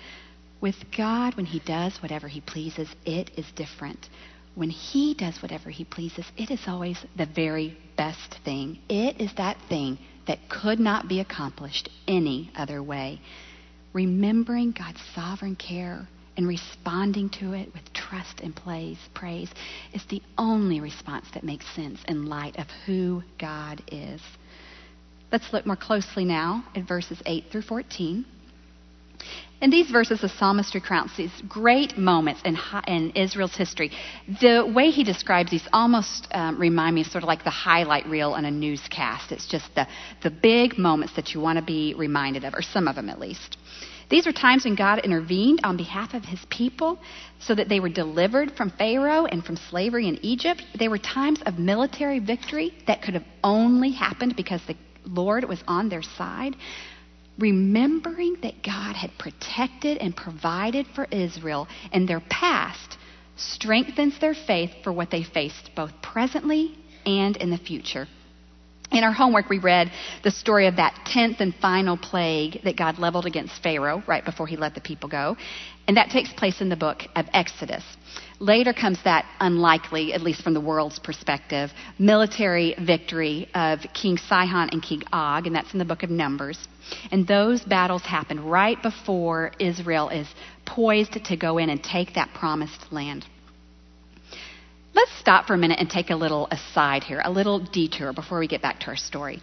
With 0.60 0.76
God, 0.96 1.34
when 1.34 1.46
He 1.46 1.58
does 1.58 2.00
whatever 2.00 2.28
He 2.28 2.40
pleases, 2.40 2.88
it 3.04 3.32
is 3.36 3.46
different. 3.56 4.08
When 4.54 4.70
He 4.70 5.14
does 5.14 5.42
whatever 5.42 5.68
He 5.68 5.84
pleases, 5.84 6.26
it 6.36 6.52
is 6.52 6.60
always 6.68 7.04
the 7.16 7.26
very 7.26 7.76
best 7.96 8.36
thing. 8.44 8.78
It 8.88 9.20
is 9.20 9.34
that 9.36 9.56
thing 9.68 9.98
that 10.28 10.48
could 10.48 10.78
not 10.78 11.08
be 11.08 11.18
accomplished 11.18 11.88
any 12.06 12.52
other 12.54 12.80
way 12.80 13.20
remembering 13.96 14.72
God's 14.72 15.00
sovereign 15.14 15.56
care 15.56 16.06
and 16.36 16.46
responding 16.46 17.30
to 17.30 17.54
it 17.54 17.72
with 17.72 17.90
trust 17.94 18.40
and 18.42 18.54
praise, 18.54 18.98
praise 19.14 19.48
is 19.94 20.04
the 20.10 20.20
only 20.36 20.80
response 20.80 21.24
that 21.32 21.42
makes 21.42 21.64
sense 21.74 21.98
in 22.06 22.26
light 22.26 22.58
of 22.58 22.66
who 22.84 23.22
God 23.40 23.82
is. 23.90 24.20
Let's 25.32 25.50
look 25.50 25.64
more 25.64 25.76
closely 25.76 26.26
now 26.26 26.62
at 26.74 26.86
verses 26.86 27.22
8 27.24 27.46
through 27.50 27.62
14. 27.62 28.26
In 29.62 29.70
these 29.70 29.90
verses, 29.90 30.20
the 30.20 30.28
psalmist 30.28 30.74
recounts 30.74 31.16
these 31.16 31.32
great 31.48 31.96
moments 31.96 32.42
in, 32.44 32.58
in 32.86 33.10
Israel's 33.12 33.56
history. 33.56 33.90
The 34.40 34.70
way 34.70 34.90
he 34.90 35.02
describes 35.02 35.50
these 35.50 35.66
almost 35.72 36.28
um, 36.32 36.58
remind 36.58 36.94
me 36.94 37.04
sort 37.04 37.24
of 37.24 37.28
like 37.28 37.42
the 37.42 37.50
highlight 37.50 38.06
reel 38.06 38.32
on 38.32 38.44
a 38.44 38.50
newscast. 38.50 39.32
It's 39.32 39.46
just 39.46 39.74
the, 39.74 39.86
the 40.22 40.30
big 40.30 40.76
moments 40.76 41.14
that 41.16 41.32
you 41.32 41.40
want 41.40 41.58
to 41.58 41.64
be 41.64 41.94
reminded 41.96 42.44
of, 42.44 42.52
or 42.52 42.60
some 42.60 42.86
of 42.86 42.96
them 42.96 43.08
at 43.08 43.18
least. 43.18 43.56
These 44.08 44.26
are 44.26 44.32
times 44.32 44.64
when 44.64 44.76
God 44.76 45.00
intervened 45.00 45.60
on 45.64 45.76
behalf 45.76 46.14
of 46.14 46.24
his 46.24 46.38
people 46.48 47.00
so 47.40 47.54
that 47.54 47.68
they 47.68 47.80
were 47.80 47.88
delivered 47.88 48.52
from 48.56 48.70
Pharaoh 48.70 49.24
and 49.24 49.42
from 49.42 49.56
slavery 49.56 50.06
in 50.06 50.18
Egypt. 50.24 50.62
They 50.78 50.88
were 50.88 50.98
times 50.98 51.40
of 51.44 51.58
military 51.58 52.20
victory 52.20 52.72
that 52.86 53.02
could 53.02 53.14
have 53.14 53.24
only 53.42 53.90
happened 53.90 54.36
because 54.36 54.60
the 54.66 54.76
Lord 55.04 55.44
was 55.44 55.62
on 55.66 55.88
their 55.88 56.02
side 56.02 56.54
remembering 57.38 58.36
that 58.42 58.62
God 58.62 58.96
had 58.96 59.10
protected 59.18 59.98
and 59.98 60.16
provided 60.16 60.86
for 60.94 61.06
Israel 61.10 61.68
in 61.92 62.06
their 62.06 62.20
past 62.30 62.96
strengthens 63.36 64.18
their 64.18 64.34
faith 64.34 64.70
for 64.82 64.92
what 64.92 65.10
they 65.10 65.22
faced 65.22 65.70
both 65.76 65.92
presently 66.02 66.76
and 67.04 67.36
in 67.36 67.50
the 67.50 67.58
future. 67.58 68.08
In 68.92 69.02
our 69.02 69.12
homework, 69.12 69.50
we 69.50 69.58
read 69.58 69.90
the 70.22 70.30
story 70.30 70.68
of 70.68 70.76
that 70.76 70.94
tenth 71.06 71.40
and 71.40 71.54
final 71.56 71.96
plague 71.96 72.62
that 72.62 72.76
God 72.76 72.98
leveled 72.98 73.26
against 73.26 73.62
Pharaoh 73.62 74.02
right 74.06 74.24
before 74.24 74.46
he 74.46 74.56
let 74.56 74.74
the 74.74 74.80
people 74.80 75.08
go. 75.08 75.36
And 75.88 75.96
that 75.96 76.10
takes 76.10 76.32
place 76.32 76.60
in 76.60 76.68
the 76.68 76.76
book 76.76 77.02
of 77.16 77.26
Exodus. 77.32 77.84
Later 78.38 78.74
comes 78.74 79.02
that 79.04 79.24
unlikely, 79.40 80.12
at 80.12 80.20
least 80.20 80.42
from 80.42 80.52
the 80.52 80.60
world's 80.60 80.98
perspective, 80.98 81.72
military 81.98 82.74
victory 82.78 83.48
of 83.54 83.80
King 83.94 84.18
Sihon 84.18 84.68
and 84.72 84.82
King 84.82 85.02
Og, 85.10 85.46
and 85.46 85.56
that's 85.56 85.72
in 85.72 85.78
the 85.78 85.86
book 85.86 86.02
of 86.02 86.10
Numbers. 86.10 86.58
And 87.10 87.26
those 87.26 87.62
battles 87.62 88.02
happen 88.02 88.44
right 88.44 88.80
before 88.82 89.52
Israel 89.58 90.10
is 90.10 90.28
poised 90.66 91.24
to 91.24 91.36
go 91.36 91.56
in 91.56 91.70
and 91.70 91.82
take 91.82 92.14
that 92.14 92.34
promised 92.34 92.92
land. 92.92 93.24
Let's 94.94 95.12
stop 95.18 95.46
for 95.46 95.54
a 95.54 95.58
minute 95.58 95.78
and 95.80 95.88
take 95.88 96.10
a 96.10 96.16
little 96.16 96.46
aside 96.50 97.04
here, 97.04 97.22
a 97.24 97.30
little 97.30 97.58
detour 97.58 98.12
before 98.12 98.38
we 98.38 98.48
get 98.48 98.60
back 98.60 98.80
to 98.80 98.86
our 98.88 98.96
story. 98.96 99.40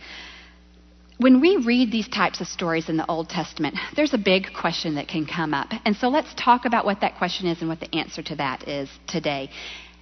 When 1.24 1.40
we 1.40 1.56
read 1.56 1.90
these 1.90 2.10
types 2.10 2.42
of 2.42 2.50
stories 2.50 2.90
in 2.90 2.98
the 2.98 3.10
Old 3.10 3.30
Testament, 3.30 3.76
there's 3.96 4.14
a 4.14 4.18
big 4.18 4.48
question 4.54 4.96
that 4.96 5.08
can 5.08 5.26
come 5.26 5.54
up. 5.54 5.70
And 5.86 5.96
so 5.96 6.10
let's 6.10 6.34
talk 6.34 6.66
about 6.66 6.84
what 6.84 7.00
that 7.00 7.18
question 7.18 7.48
is 7.48 7.62
and 7.62 7.70
what 7.70 7.80
the 7.80 7.96
answer 7.96 8.22
to 8.24 8.36
that 8.36 8.68
is 8.68 8.90
today. 9.08 9.50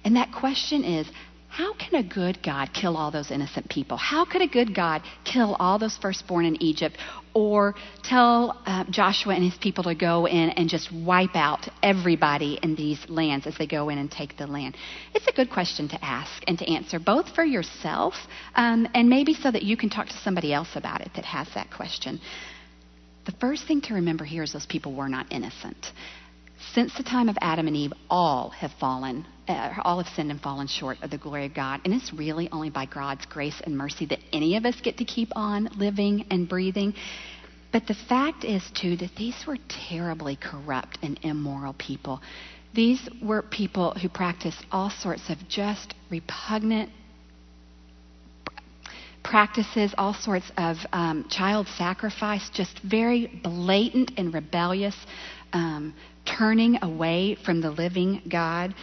And 0.04 0.16
that 0.16 0.32
question 0.32 0.82
is 0.82 1.06
how 1.52 1.74
can 1.74 1.96
a 1.96 2.02
good 2.02 2.42
God 2.42 2.70
kill 2.72 2.96
all 2.96 3.10
those 3.10 3.30
innocent 3.30 3.68
people? 3.68 3.98
How 3.98 4.24
could 4.24 4.40
a 4.40 4.46
good 4.46 4.74
God 4.74 5.02
kill 5.22 5.54
all 5.56 5.78
those 5.78 5.98
firstborn 5.98 6.46
in 6.46 6.62
Egypt 6.62 6.96
or 7.34 7.74
tell 8.02 8.62
uh, 8.64 8.84
Joshua 8.88 9.34
and 9.34 9.44
his 9.44 9.58
people 9.58 9.84
to 9.84 9.94
go 9.94 10.26
in 10.26 10.48
and 10.48 10.70
just 10.70 10.90
wipe 10.90 11.36
out 11.36 11.68
everybody 11.82 12.58
in 12.62 12.74
these 12.74 12.98
lands 13.06 13.46
as 13.46 13.54
they 13.58 13.66
go 13.66 13.90
in 13.90 13.98
and 13.98 14.10
take 14.10 14.38
the 14.38 14.46
land? 14.46 14.78
It's 15.14 15.26
a 15.26 15.32
good 15.32 15.50
question 15.50 15.90
to 15.90 16.02
ask 16.02 16.42
and 16.48 16.58
to 16.58 16.64
answer, 16.66 16.98
both 16.98 17.34
for 17.34 17.44
yourself 17.44 18.14
um, 18.54 18.88
and 18.94 19.10
maybe 19.10 19.34
so 19.34 19.50
that 19.50 19.62
you 19.62 19.76
can 19.76 19.90
talk 19.90 20.06
to 20.06 20.18
somebody 20.24 20.54
else 20.54 20.74
about 20.74 21.02
it 21.02 21.10
that 21.16 21.26
has 21.26 21.48
that 21.54 21.70
question. 21.70 22.18
The 23.26 23.32
first 23.32 23.66
thing 23.68 23.82
to 23.82 23.94
remember 23.94 24.24
here 24.24 24.42
is 24.42 24.54
those 24.54 24.64
people 24.64 24.94
were 24.94 25.08
not 25.10 25.30
innocent. 25.30 25.92
Since 26.74 26.94
the 26.96 27.02
time 27.02 27.28
of 27.28 27.36
Adam 27.42 27.66
and 27.66 27.76
Eve, 27.76 27.92
all 28.08 28.48
have 28.50 28.72
fallen, 28.80 29.26
uh, 29.46 29.74
all 29.84 30.02
have 30.02 30.10
sinned 30.14 30.30
and 30.30 30.40
fallen 30.40 30.66
short 30.66 30.96
of 31.02 31.10
the 31.10 31.18
glory 31.18 31.44
of 31.44 31.54
God. 31.54 31.82
And 31.84 31.92
it's 31.92 32.14
really 32.14 32.48
only 32.50 32.70
by 32.70 32.86
God's 32.86 33.26
grace 33.26 33.60
and 33.62 33.76
mercy 33.76 34.06
that 34.06 34.20
any 34.32 34.56
of 34.56 34.64
us 34.64 34.80
get 34.80 34.96
to 34.98 35.04
keep 35.04 35.28
on 35.36 35.68
living 35.76 36.24
and 36.30 36.48
breathing. 36.48 36.94
But 37.72 37.86
the 37.86 37.94
fact 37.94 38.44
is, 38.44 38.62
too, 38.74 38.96
that 38.98 39.10
these 39.16 39.44
were 39.46 39.58
terribly 39.68 40.36
corrupt 40.36 40.98
and 41.02 41.20
immoral 41.22 41.74
people. 41.74 42.22
These 42.74 43.06
were 43.22 43.42
people 43.42 43.92
who 43.92 44.08
practiced 44.08 44.64
all 44.72 44.88
sorts 44.88 45.28
of 45.28 45.36
just 45.48 45.92
repugnant 46.10 46.90
practices, 49.22 49.94
all 49.98 50.14
sorts 50.14 50.50
of 50.56 50.76
um, 50.92 51.26
child 51.28 51.68
sacrifice, 51.76 52.48
just 52.50 52.78
very 52.80 53.26
blatant 53.42 54.12
and 54.16 54.32
rebellious 54.32 54.96
um, 55.52 55.94
turning 56.24 56.78
away 56.82 57.36
from 57.44 57.60
the 57.60 57.70
living 57.70 58.22
God. 58.30 58.74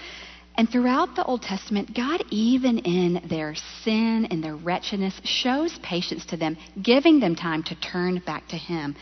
And 0.57 0.69
throughout 0.69 1.15
the 1.15 1.23
Old 1.23 1.41
Testament, 1.41 1.95
God, 1.95 2.23
even 2.29 2.79
in 2.79 3.21
their 3.29 3.55
sin 3.83 4.27
and 4.29 4.43
their 4.43 4.55
wretchedness, 4.55 5.21
shows 5.23 5.77
patience 5.81 6.25
to 6.27 6.37
them, 6.37 6.57
giving 6.81 7.19
them 7.19 7.35
time 7.35 7.63
to 7.63 7.75
turn 7.75 8.21
back 8.25 8.47
to 8.49 8.57
Him. 8.57 8.95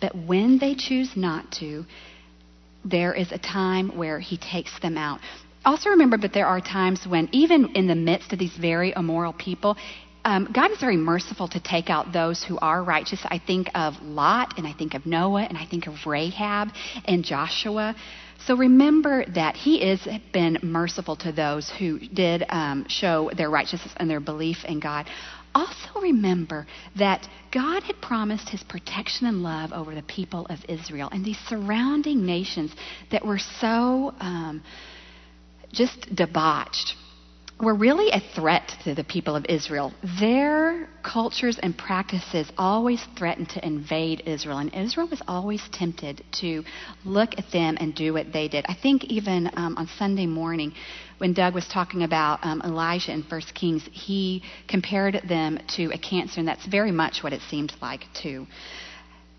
But 0.00 0.16
when 0.16 0.58
they 0.58 0.74
choose 0.74 1.12
not 1.14 1.52
to, 1.60 1.84
there 2.84 3.14
is 3.14 3.30
a 3.30 3.38
time 3.38 3.96
where 3.96 4.18
He 4.18 4.36
takes 4.36 4.78
them 4.80 4.98
out. 4.98 5.20
Also, 5.64 5.88
remember 5.90 6.18
that 6.18 6.34
there 6.34 6.46
are 6.46 6.60
times 6.60 7.06
when, 7.06 7.28
even 7.32 7.74
in 7.74 7.86
the 7.86 7.94
midst 7.94 8.32
of 8.32 8.38
these 8.38 8.54
very 8.60 8.92
immoral 8.94 9.32
people, 9.32 9.76
um, 10.24 10.48
God 10.52 10.70
is 10.70 10.78
very 10.80 10.96
merciful 10.96 11.48
to 11.48 11.60
take 11.60 11.90
out 11.90 12.12
those 12.12 12.42
who 12.42 12.58
are 12.58 12.82
righteous. 12.82 13.20
I 13.24 13.38
think 13.38 13.68
of 13.74 13.94
Lot, 14.02 14.54
and 14.56 14.66
I 14.66 14.72
think 14.72 14.94
of 14.94 15.04
Noah, 15.04 15.42
and 15.42 15.58
I 15.58 15.66
think 15.66 15.86
of 15.86 15.94
Rahab 16.06 16.68
and 17.04 17.24
Joshua. 17.24 17.94
So 18.46 18.56
remember 18.56 19.24
that 19.34 19.56
He 19.56 19.86
has 19.88 20.06
been 20.32 20.58
merciful 20.62 21.16
to 21.16 21.32
those 21.32 21.70
who 21.78 21.98
did 21.98 22.44
um, 22.48 22.86
show 22.88 23.30
their 23.36 23.50
righteousness 23.50 23.92
and 23.96 24.08
their 24.08 24.20
belief 24.20 24.64
in 24.64 24.80
God. 24.80 25.06
Also 25.54 26.00
remember 26.02 26.66
that 26.98 27.28
God 27.52 27.84
had 27.84 28.00
promised 28.00 28.48
His 28.48 28.62
protection 28.64 29.26
and 29.26 29.42
love 29.42 29.72
over 29.72 29.94
the 29.94 30.02
people 30.02 30.46
of 30.46 30.58
Israel 30.68 31.08
and 31.12 31.24
these 31.24 31.38
surrounding 31.46 32.26
nations 32.26 32.72
that 33.12 33.24
were 33.24 33.38
so 33.38 34.14
um, 34.20 34.62
just 35.72 36.14
debauched 36.14 36.94
were 37.60 37.74
really 37.74 38.10
a 38.10 38.20
threat 38.34 38.72
to 38.82 38.94
the 38.94 39.04
people 39.04 39.36
of 39.36 39.46
Israel. 39.48 39.92
Their 40.18 40.88
cultures 41.02 41.58
and 41.62 41.76
practices 41.76 42.50
always 42.58 43.04
threatened 43.16 43.50
to 43.50 43.64
invade 43.64 44.22
Israel, 44.26 44.58
and 44.58 44.74
Israel 44.74 45.08
was 45.08 45.22
always 45.28 45.62
tempted 45.72 46.24
to 46.40 46.64
look 47.04 47.30
at 47.38 47.50
them 47.52 47.76
and 47.78 47.94
do 47.94 48.12
what 48.12 48.32
they 48.32 48.48
did. 48.48 48.64
I 48.68 48.74
think 48.74 49.04
even 49.04 49.50
um, 49.54 49.76
on 49.76 49.86
Sunday 49.98 50.26
morning, 50.26 50.74
when 51.18 51.32
Doug 51.32 51.54
was 51.54 51.68
talking 51.68 52.02
about 52.02 52.40
um, 52.42 52.60
Elijah 52.64 53.12
in 53.12 53.22
1 53.22 53.40
Kings, 53.54 53.88
he 53.92 54.42
compared 54.68 55.22
them 55.28 55.58
to 55.76 55.92
a 55.92 55.98
cancer, 55.98 56.40
and 56.40 56.48
that's 56.48 56.66
very 56.66 56.90
much 56.90 57.22
what 57.22 57.32
it 57.32 57.40
seemed 57.48 57.72
like, 57.80 58.06
too. 58.20 58.46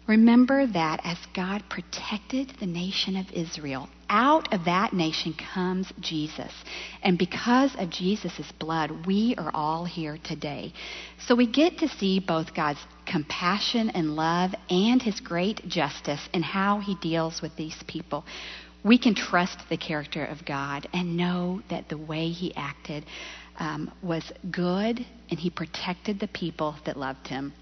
Remember 0.07 0.67
that 0.67 1.01
as 1.03 1.17
God 1.33 1.63
protected 1.67 2.53
the 2.59 2.67
nation 2.67 3.15
of 3.15 3.31
Israel, 3.31 3.89
out 4.07 4.53
of 4.53 4.65
that 4.65 4.93
nation 4.93 5.33
comes 5.33 5.91
Jesus. 5.99 6.53
And 7.01 7.17
because 7.17 7.75
of 7.79 7.89
Jesus' 7.89 8.51
blood, 8.59 9.07
we 9.07 9.33
are 9.35 9.49
all 9.51 9.83
here 9.83 10.19
today. 10.23 10.73
So 11.17 11.33
we 11.33 11.47
get 11.47 11.79
to 11.79 11.87
see 11.87 12.19
both 12.19 12.53
God's 12.53 12.85
compassion 13.07 13.89
and 13.89 14.15
love 14.15 14.53
and 14.69 15.01
his 15.01 15.19
great 15.19 15.67
justice 15.67 16.29
in 16.33 16.43
how 16.43 16.79
he 16.79 16.93
deals 16.95 17.41
with 17.41 17.55
these 17.55 17.81
people. 17.87 18.25
We 18.83 18.99
can 18.99 19.15
trust 19.15 19.57
the 19.69 19.77
character 19.77 20.23
of 20.23 20.45
God 20.45 20.87
and 20.93 21.17
know 21.17 21.63
that 21.71 21.89
the 21.89 21.97
way 21.97 22.29
he 22.29 22.53
acted 22.55 23.05
um, 23.57 23.91
was 24.03 24.31
good 24.51 25.03
and 25.31 25.39
he 25.39 25.49
protected 25.49 26.19
the 26.19 26.27
people 26.27 26.75
that 26.85 26.95
loved 26.95 27.27
him. 27.27 27.53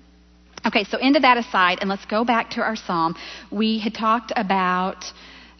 Okay, 0.65 0.85
so 0.85 0.97
into 0.97 1.19
that 1.19 1.37
aside, 1.37 1.79
and 1.81 1.89
let's 1.89 2.05
go 2.05 2.23
back 2.23 2.51
to 2.51 2.61
our 2.61 2.77
psalm. 2.77 3.15
We 3.51 3.79
had 3.79 3.93
talked 3.93 4.31
about 4.35 5.03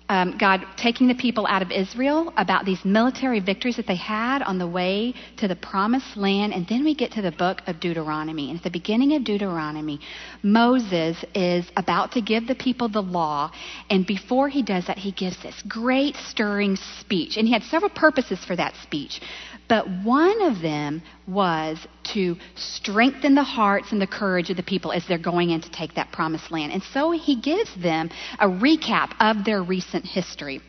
um, 0.10 0.38
God 0.38 0.66
taking 0.78 1.08
the 1.08 1.16
people 1.16 1.46
out 1.48 1.62
of 1.62 1.72
Israel, 1.72 2.34
about 2.38 2.66
these 2.66 2.84
military 2.86 3.40
victories 3.40 3.78
that 3.78 3.88
they 3.88 3.96
had 3.96 4.42
on 4.42 4.58
the 4.60 4.68
way 4.68 5.14
to 5.38 5.48
the 5.48 5.56
promised 5.56 6.16
land, 6.16 6.54
and 6.54 6.68
then 6.68 6.84
we 6.84 6.96
get 6.96 7.12
to 7.14 7.22
the 7.22 7.32
book 7.32 7.62
of 7.68 7.80
Deuteronomy. 7.80 8.50
And 8.50 8.58
at 8.58 8.64
the 8.64 8.70
beginning 8.70 9.14
of 9.16 9.24
Deuteronomy, 9.24 10.00
Moses 10.42 11.24
is 11.34 11.66
about 11.76 12.14
to 12.14 12.22
give 12.22 12.48
the 12.48 12.56
people 12.56 12.90
the 12.90 13.02
law, 13.02 13.52
and 13.90 14.06
before 14.06 14.50
he 14.50 14.62
does 14.62 14.88
that, 14.88 14.98
he 14.98 15.12
gives 15.12 15.42
this 15.42 15.62
great 15.68 16.16
stirring 16.16 16.78
speech. 17.00 17.36
And 17.38 17.48
he 17.48 17.54
had 17.54 17.64
several 17.64 17.90
purposes 17.90 18.44
for 18.46 18.56
that 18.56 18.74
speech. 18.84 19.20
But 19.70 19.88
one 20.04 20.42
of 20.42 20.62
them 20.62 21.02
was 21.28 21.88
to 22.14 22.36
strengthen 22.56 23.34
the 23.34 23.44
hearts 23.44 23.92
and 23.92 24.02
the 24.02 24.08
courage 24.08 24.50
of 24.50 24.58
the 24.58 24.64
people 24.64 24.92
as 24.92 25.06
they're 25.08 25.18
going 25.18 25.52
in 25.52 25.62
to 25.62 25.72
take 25.72 25.96
that 25.96 26.12
promised 26.12 26.52
land. 26.52 26.72
And 26.74 26.84
so 26.84 27.12
he 27.12 27.40
gives 27.40 27.74
them 27.76 28.10
a 28.40 28.48
recap 28.48 29.14
of 29.20 29.46
their 29.46 29.64
recent 29.64 30.06
history. 30.06 30.62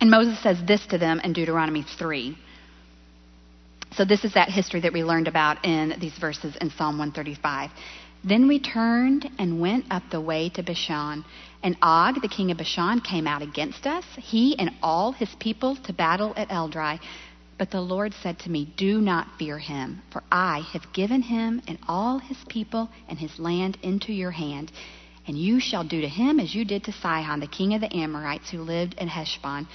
And 0.00 0.10
Moses 0.10 0.40
says 0.42 0.58
this 0.66 0.86
to 0.86 0.98
them 0.98 1.20
in 1.20 1.32
Deuteronomy 1.32 1.84
3. 1.98 2.38
So 3.92 4.04
this 4.04 4.24
is 4.24 4.34
that 4.34 4.48
history 4.48 4.80
that 4.80 4.92
we 4.92 5.02
learned 5.02 5.28
about 5.28 5.64
in 5.64 5.94
these 5.98 6.16
verses 6.18 6.56
in 6.60 6.70
Psalm 6.70 6.98
135. 6.98 7.70
Then 8.24 8.48
we 8.48 8.58
turned 8.58 9.28
and 9.38 9.60
went 9.60 9.86
up 9.90 10.02
the 10.10 10.20
way 10.20 10.50
to 10.50 10.62
Bashan. 10.62 11.24
And 11.62 11.76
Og, 11.82 12.20
the 12.20 12.28
king 12.28 12.50
of 12.50 12.58
Bashan, 12.58 13.00
came 13.00 13.26
out 13.26 13.42
against 13.42 13.86
us, 13.86 14.04
he 14.16 14.58
and 14.58 14.70
all 14.82 15.12
his 15.12 15.34
people, 15.40 15.76
to 15.84 15.92
battle 15.92 16.32
at 16.36 16.48
Edrei. 16.48 17.00
But 17.58 17.72
the 17.72 17.80
Lord 17.80 18.14
said 18.14 18.38
to 18.40 18.50
me, 18.50 18.72
Do 18.76 19.00
not 19.00 19.36
fear 19.36 19.58
him, 19.58 20.02
for 20.10 20.22
I 20.30 20.60
have 20.72 20.92
given 20.92 21.22
him 21.22 21.60
and 21.66 21.76
all 21.88 22.20
his 22.20 22.38
people 22.48 22.88
and 23.08 23.18
his 23.18 23.40
land 23.40 23.76
into 23.82 24.12
your 24.12 24.30
hand. 24.30 24.70
And 25.26 25.36
you 25.36 25.58
shall 25.58 25.84
do 25.84 26.00
to 26.00 26.08
him 26.08 26.38
as 26.38 26.54
you 26.54 26.64
did 26.64 26.84
to 26.84 26.92
Sihon, 26.92 27.40
the 27.40 27.48
king 27.48 27.74
of 27.74 27.80
the 27.80 27.94
Amorites, 27.94 28.48
who 28.50 28.62
lived 28.62 28.94
in 28.94 29.08
Heshbon. 29.08 29.66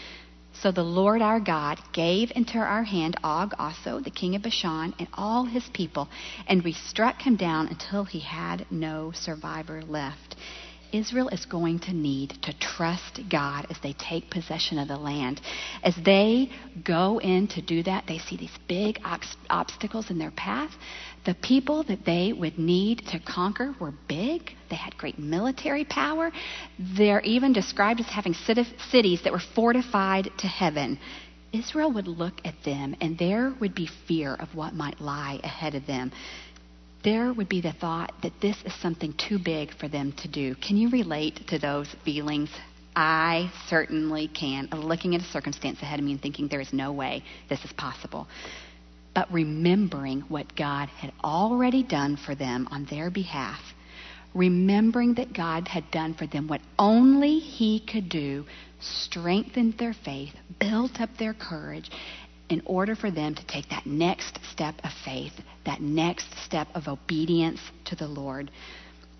So 0.53 0.71
the 0.71 0.83
Lord 0.83 1.21
our 1.21 1.39
God 1.39 1.79
gave 1.91 2.31
into 2.35 2.57
our 2.57 2.83
hand 2.83 3.17
Og 3.23 3.53
also, 3.59 3.99
the 3.99 4.09
king 4.09 4.33
of 4.35 4.43
Bashan, 4.43 4.93
and 4.97 5.07
all 5.13 5.43
his 5.43 5.67
people, 5.73 6.07
and 6.47 6.63
we 6.63 6.71
struck 6.71 7.21
him 7.21 7.35
down 7.35 7.67
until 7.67 8.05
he 8.05 8.19
had 8.19 8.65
no 8.71 9.11
survivor 9.11 9.81
left. 9.81 10.35
Israel 10.93 11.27
is 11.29 11.45
going 11.45 11.79
to 11.79 11.93
need 11.93 12.37
to 12.43 12.53
trust 12.59 13.19
God 13.29 13.65
as 13.69 13.77
they 13.81 13.93
take 13.93 14.29
possession 14.29 14.77
of 14.77 14.87
the 14.87 14.97
land. 14.97 15.41
As 15.83 15.95
they 16.05 16.51
go 16.83 17.19
in 17.19 17.47
to 17.49 17.61
do 17.61 17.81
that, 17.83 18.05
they 18.07 18.19
see 18.19 18.37
these 18.37 18.57
big 18.67 18.99
obstacles 19.49 20.11
in 20.11 20.19
their 20.19 20.31
path. 20.31 20.71
The 21.25 21.33
people 21.33 21.83
that 21.83 22.05
they 22.05 22.31
would 22.31 22.59
need 22.59 23.07
to 23.07 23.19
conquer 23.19 23.73
were 23.79 23.93
big. 24.07 24.51
They 24.69 24.75
had 24.75 24.95
great 24.97 25.17
military 25.17 25.83
power. 25.85 26.31
They're 26.77 27.21
even 27.21 27.53
described 27.53 27.99
as 27.99 28.05
having 28.07 28.35
cities 28.35 29.21
that 29.23 29.33
were 29.33 29.41
fortified 29.55 30.29
to 30.37 30.47
heaven. 30.47 30.99
Israel 31.51 31.91
would 31.93 32.07
look 32.07 32.33
at 32.45 32.55
them 32.63 32.95
and 32.99 33.17
there 33.17 33.53
would 33.59 33.75
be 33.75 33.87
fear 34.07 34.33
of 34.35 34.55
what 34.55 34.73
might 34.73 34.99
lie 34.99 35.39
ahead 35.43 35.75
of 35.75 35.85
them. 35.85 36.11
There 37.03 37.33
would 37.33 37.49
be 37.49 37.59
the 37.59 37.73
thought 37.73 38.13
that 38.21 38.39
this 38.39 38.55
is 38.63 38.73
something 38.75 39.13
too 39.13 39.37
big 39.37 39.73
for 39.75 39.89
them 39.89 40.13
to 40.13 40.27
do. 40.29 40.55
Can 40.55 40.77
you 40.77 40.89
relate 40.89 41.45
to 41.47 41.59
those 41.59 41.93
feelings? 42.05 42.49
I 42.95 43.51
certainly 43.67 44.29
can. 44.29 44.69
Looking 44.71 45.13
at 45.13 45.21
a 45.21 45.25
circumstance 45.25 45.81
ahead 45.81 45.99
of 45.99 46.05
me 46.05 46.13
and 46.13 46.21
thinking 46.21 46.47
there 46.47 46.61
is 46.61 46.71
no 46.71 46.93
way 46.93 47.23
this 47.49 47.63
is 47.65 47.73
possible. 47.73 48.27
But 49.13 49.31
remembering 49.33 50.21
what 50.21 50.55
God 50.55 50.87
had 50.89 51.11
already 51.23 51.83
done 51.83 52.15
for 52.15 52.35
them 52.35 52.69
on 52.71 52.85
their 52.85 53.09
behalf, 53.09 53.61
remembering 54.33 55.15
that 55.15 55.33
God 55.33 55.67
had 55.67 55.91
done 55.91 56.13
for 56.13 56.25
them 56.25 56.47
what 56.47 56.61
only 56.79 57.39
He 57.39 57.81
could 57.81 58.07
do, 58.07 58.45
strengthened 58.79 59.77
their 59.77 59.93
faith, 59.93 60.33
built 60.59 61.01
up 61.01 61.09
their 61.17 61.33
courage 61.33 61.91
in 62.49 62.61
order 62.65 62.95
for 62.95 63.09
them 63.09 63.35
to 63.35 63.45
take 63.47 63.69
that 63.69 63.85
next 63.85 64.39
step 64.51 64.75
of 64.83 64.91
faith, 65.05 65.33
that 65.65 65.81
next 65.81 66.27
step 66.45 66.67
of 66.75 66.87
obedience 66.87 67.59
to 67.85 67.95
the 67.95 68.07
Lord. 68.07 68.51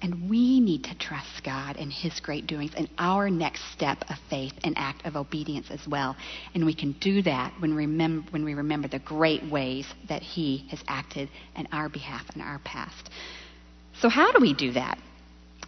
And 0.02 0.30
we 0.30 0.60
need 0.60 0.84
to 0.84 0.98
trust 0.98 1.44
God 1.46 1.78
and 1.78 1.92
His 1.92 2.20
great 2.20 2.46
doings 2.46 2.74
and 2.76 2.90
our 2.98 3.30
next 3.30 3.72
step 3.72 4.04
of 4.10 4.18
faith 4.30 4.52
and 4.66 4.78
act 4.78 5.06
of 5.06 5.16
obedience 5.16 5.68
as 5.72 5.80
well. 5.88 6.18
And 6.54 6.66
we 6.66 6.76
can 6.76 6.92
do 7.00 7.22
that 7.22 7.54
when, 7.60 7.74
remember, 7.74 8.30
when 8.32 8.44
we 8.44 8.54
remember 8.54 8.90
the 8.90 9.00
great 9.00 9.50
ways 9.50 9.88
that 10.10 10.22
He 10.22 10.68
has 10.72 10.84
acted 10.90 11.30
in 11.56 11.68
our 11.72 11.88
behalf 11.88 12.26
in 12.36 12.42
our 12.42 12.60
past. 12.66 13.10
So, 14.02 14.10
how 14.10 14.34
do 14.34 14.42
we 14.42 14.54
do 14.54 14.74
that? 14.74 14.98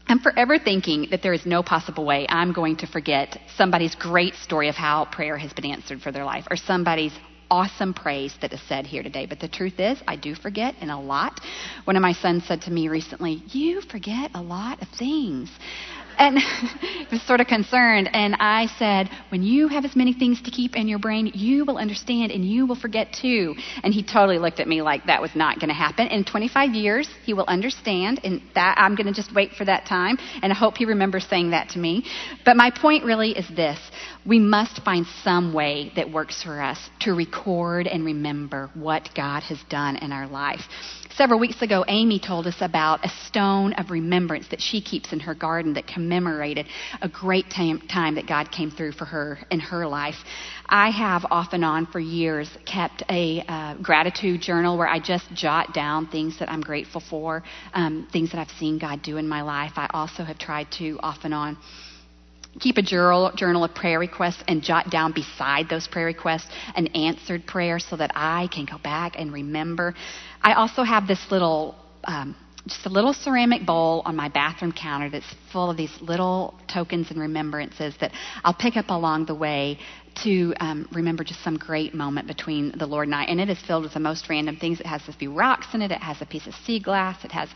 I'm 0.07 0.19
forever 0.19 0.59
thinking 0.59 1.07
that 1.11 1.23
there 1.23 1.33
is 1.33 1.45
no 1.45 1.63
possible 1.63 2.05
way 2.05 2.27
I'm 2.29 2.53
going 2.53 2.75
to 2.77 2.87
forget 2.87 3.39
somebody's 3.55 3.95
great 3.95 4.35
story 4.35 4.69
of 4.69 4.75
how 4.75 5.05
prayer 5.05 5.37
has 5.37 5.51
been 5.53 5.65
answered 5.65 6.01
for 6.01 6.11
their 6.11 6.25
life 6.25 6.45
or 6.51 6.57
somebody's 6.57 7.13
awesome 7.49 7.93
praise 7.93 8.35
that 8.41 8.53
is 8.53 8.61
said 8.67 8.85
here 8.85 9.03
today. 9.03 9.25
But 9.25 9.39
the 9.39 9.47
truth 9.47 9.79
is, 9.79 10.01
I 10.07 10.15
do 10.15 10.35
forget 10.35 10.75
and 10.81 10.91
a 10.91 10.97
lot. 10.97 11.39
One 11.85 11.95
of 11.95 12.01
my 12.01 12.13
sons 12.13 12.45
said 12.45 12.61
to 12.63 12.71
me 12.71 12.87
recently, 12.87 13.43
You 13.47 13.81
forget 13.81 14.31
a 14.33 14.41
lot 14.41 14.81
of 14.81 14.87
things. 14.89 15.49
And 16.17 16.39
he 16.39 17.07
was 17.11 17.21
sort 17.23 17.41
of 17.41 17.47
concerned. 17.47 18.09
And 18.13 18.35
I 18.39 18.67
said, 18.77 19.09
When 19.29 19.43
you 19.43 19.67
have 19.67 19.85
as 19.85 19.95
many 19.95 20.13
things 20.13 20.41
to 20.43 20.51
keep 20.51 20.75
in 20.75 20.87
your 20.87 20.99
brain, 20.99 21.31
you 21.33 21.65
will 21.65 21.77
understand 21.77 22.31
and 22.31 22.45
you 22.45 22.65
will 22.65 22.75
forget 22.75 23.13
too. 23.13 23.55
And 23.83 23.93
he 23.93 24.03
totally 24.03 24.37
looked 24.37 24.59
at 24.59 24.67
me 24.67 24.81
like 24.81 25.05
that 25.05 25.21
was 25.21 25.35
not 25.35 25.59
going 25.59 25.69
to 25.69 25.75
happen. 25.75 26.07
In 26.07 26.23
25 26.23 26.73
years, 26.73 27.09
he 27.23 27.33
will 27.33 27.45
understand. 27.47 28.21
And 28.23 28.41
that 28.55 28.75
I'm 28.77 28.95
going 28.95 29.07
to 29.07 29.13
just 29.13 29.33
wait 29.33 29.51
for 29.53 29.65
that 29.65 29.85
time. 29.85 30.17
And 30.41 30.51
I 30.51 30.55
hope 30.55 30.77
he 30.77 30.85
remembers 30.85 31.25
saying 31.27 31.51
that 31.51 31.69
to 31.69 31.79
me. 31.79 32.05
But 32.43 32.57
my 32.57 32.71
point 32.71 33.03
really 33.03 33.31
is 33.31 33.47
this 33.55 33.79
we 34.25 34.39
must 34.39 34.83
find 34.83 35.05
some 35.23 35.53
way 35.53 35.91
that 35.95 36.11
works 36.11 36.41
for 36.41 36.61
us 36.61 36.89
to 37.01 37.13
record 37.13 37.87
and 37.87 38.03
remember 38.03 38.71
what 38.73 39.09
God 39.15 39.43
has 39.43 39.61
done 39.69 39.97
in 39.97 40.11
our 40.11 40.27
life. 40.27 40.61
Several 41.17 41.39
weeks 41.39 41.61
ago, 41.61 41.85
Amy 41.87 42.19
told 42.19 42.45
us 42.45 42.57
about 42.59 43.05
a 43.05 43.09
stone 43.25 43.71
of 43.73 43.89
remembrance 43.89 44.49
that 44.49 44.59
she 44.59 44.81
keeps 44.81 45.13
in 45.13 45.21
her 45.21 45.33
garden 45.33 45.73
that 45.75 45.87
commemorated 45.87 46.67
a 47.01 47.07
great 47.07 47.49
time, 47.49 47.79
time 47.87 48.15
that 48.15 48.27
God 48.27 48.51
came 48.51 48.69
through 48.69 48.91
for 48.91 49.05
her 49.05 49.39
in 49.49 49.61
her 49.61 49.87
life. 49.87 50.15
I 50.67 50.89
have 50.89 51.25
off 51.31 51.53
and 51.53 51.63
on 51.63 51.85
for 51.85 52.01
years 52.01 52.49
kept 52.65 53.01
a 53.09 53.41
uh, 53.47 53.75
gratitude 53.75 54.41
journal 54.41 54.77
where 54.77 54.89
I 54.89 54.99
just 54.99 55.33
jot 55.33 55.73
down 55.73 56.07
things 56.07 56.37
that 56.39 56.51
I'm 56.51 56.59
grateful 56.59 57.01
for, 57.09 57.43
um, 57.73 58.09
things 58.11 58.33
that 58.33 58.39
I've 58.39 58.51
seen 58.59 58.77
God 58.77 59.01
do 59.01 59.15
in 59.15 59.25
my 59.25 59.41
life. 59.41 59.71
I 59.77 59.89
also 59.93 60.25
have 60.25 60.37
tried 60.37 60.67
to 60.79 60.99
off 61.01 61.19
and 61.23 61.33
on 61.33 61.57
keep 62.59 62.77
a 62.77 62.81
journal, 62.81 63.31
journal 63.35 63.63
of 63.63 63.73
prayer 63.75 63.99
requests 63.99 64.43
and 64.47 64.61
jot 64.61 64.89
down 64.89 65.11
beside 65.11 65.69
those 65.69 65.87
prayer 65.87 66.05
requests 66.05 66.47
an 66.75 66.87
answered 66.87 67.45
prayer 67.45 67.79
so 67.79 67.95
that 67.97 68.11
I 68.15 68.47
can 68.53 68.65
go 68.65 68.77
back 68.77 69.15
and 69.17 69.31
remember. 69.33 69.93
I 70.41 70.53
also 70.53 70.83
have 70.83 71.07
this 71.07 71.19
little, 71.31 71.75
um, 72.05 72.35
just 72.67 72.85
a 72.85 72.89
little 72.89 73.13
ceramic 73.13 73.65
bowl 73.65 74.01
on 74.05 74.15
my 74.15 74.29
bathroom 74.29 74.71
counter 74.71 75.09
that's 75.09 75.35
full 75.51 75.69
of 75.69 75.77
these 75.77 75.95
little 76.01 76.55
tokens 76.71 77.11
and 77.11 77.19
remembrances 77.19 77.95
that 77.99 78.11
I'll 78.43 78.55
pick 78.55 78.75
up 78.77 78.89
along 78.89 79.25
the 79.25 79.35
way 79.35 79.77
to 80.23 80.53
um, 80.59 80.87
remember 80.93 81.23
just 81.23 81.43
some 81.43 81.57
great 81.57 81.93
moment 81.93 82.25
between 82.27 82.73
the 82.77 82.85
Lord 82.85 83.07
and 83.07 83.15
I. 83.15 83.25
And 83.25 83.39
it 83.39 83.49
is 83.49 83.59
filled 83.67 83.83
with 83.83 83.93
the 83.93 83.99
most 83.99 84.29
random 84.29 84.55
things. 84.55 84.79
It 84.79 84.85
has 84.85 85.01
a 85.07 85.13
few 85.13 85.33
rocks 85.33 85.67
in 85.73 85.81
it. 85.81 85.91
It 85.91 86.01
has 86.01 86.21
a 86.21 86.25
piece 86.25 86.47
of 86.47 86.53
sea 86.65 86.79
glass. 86.79 87.23
It 87.25 87.31
has 87.33 87.49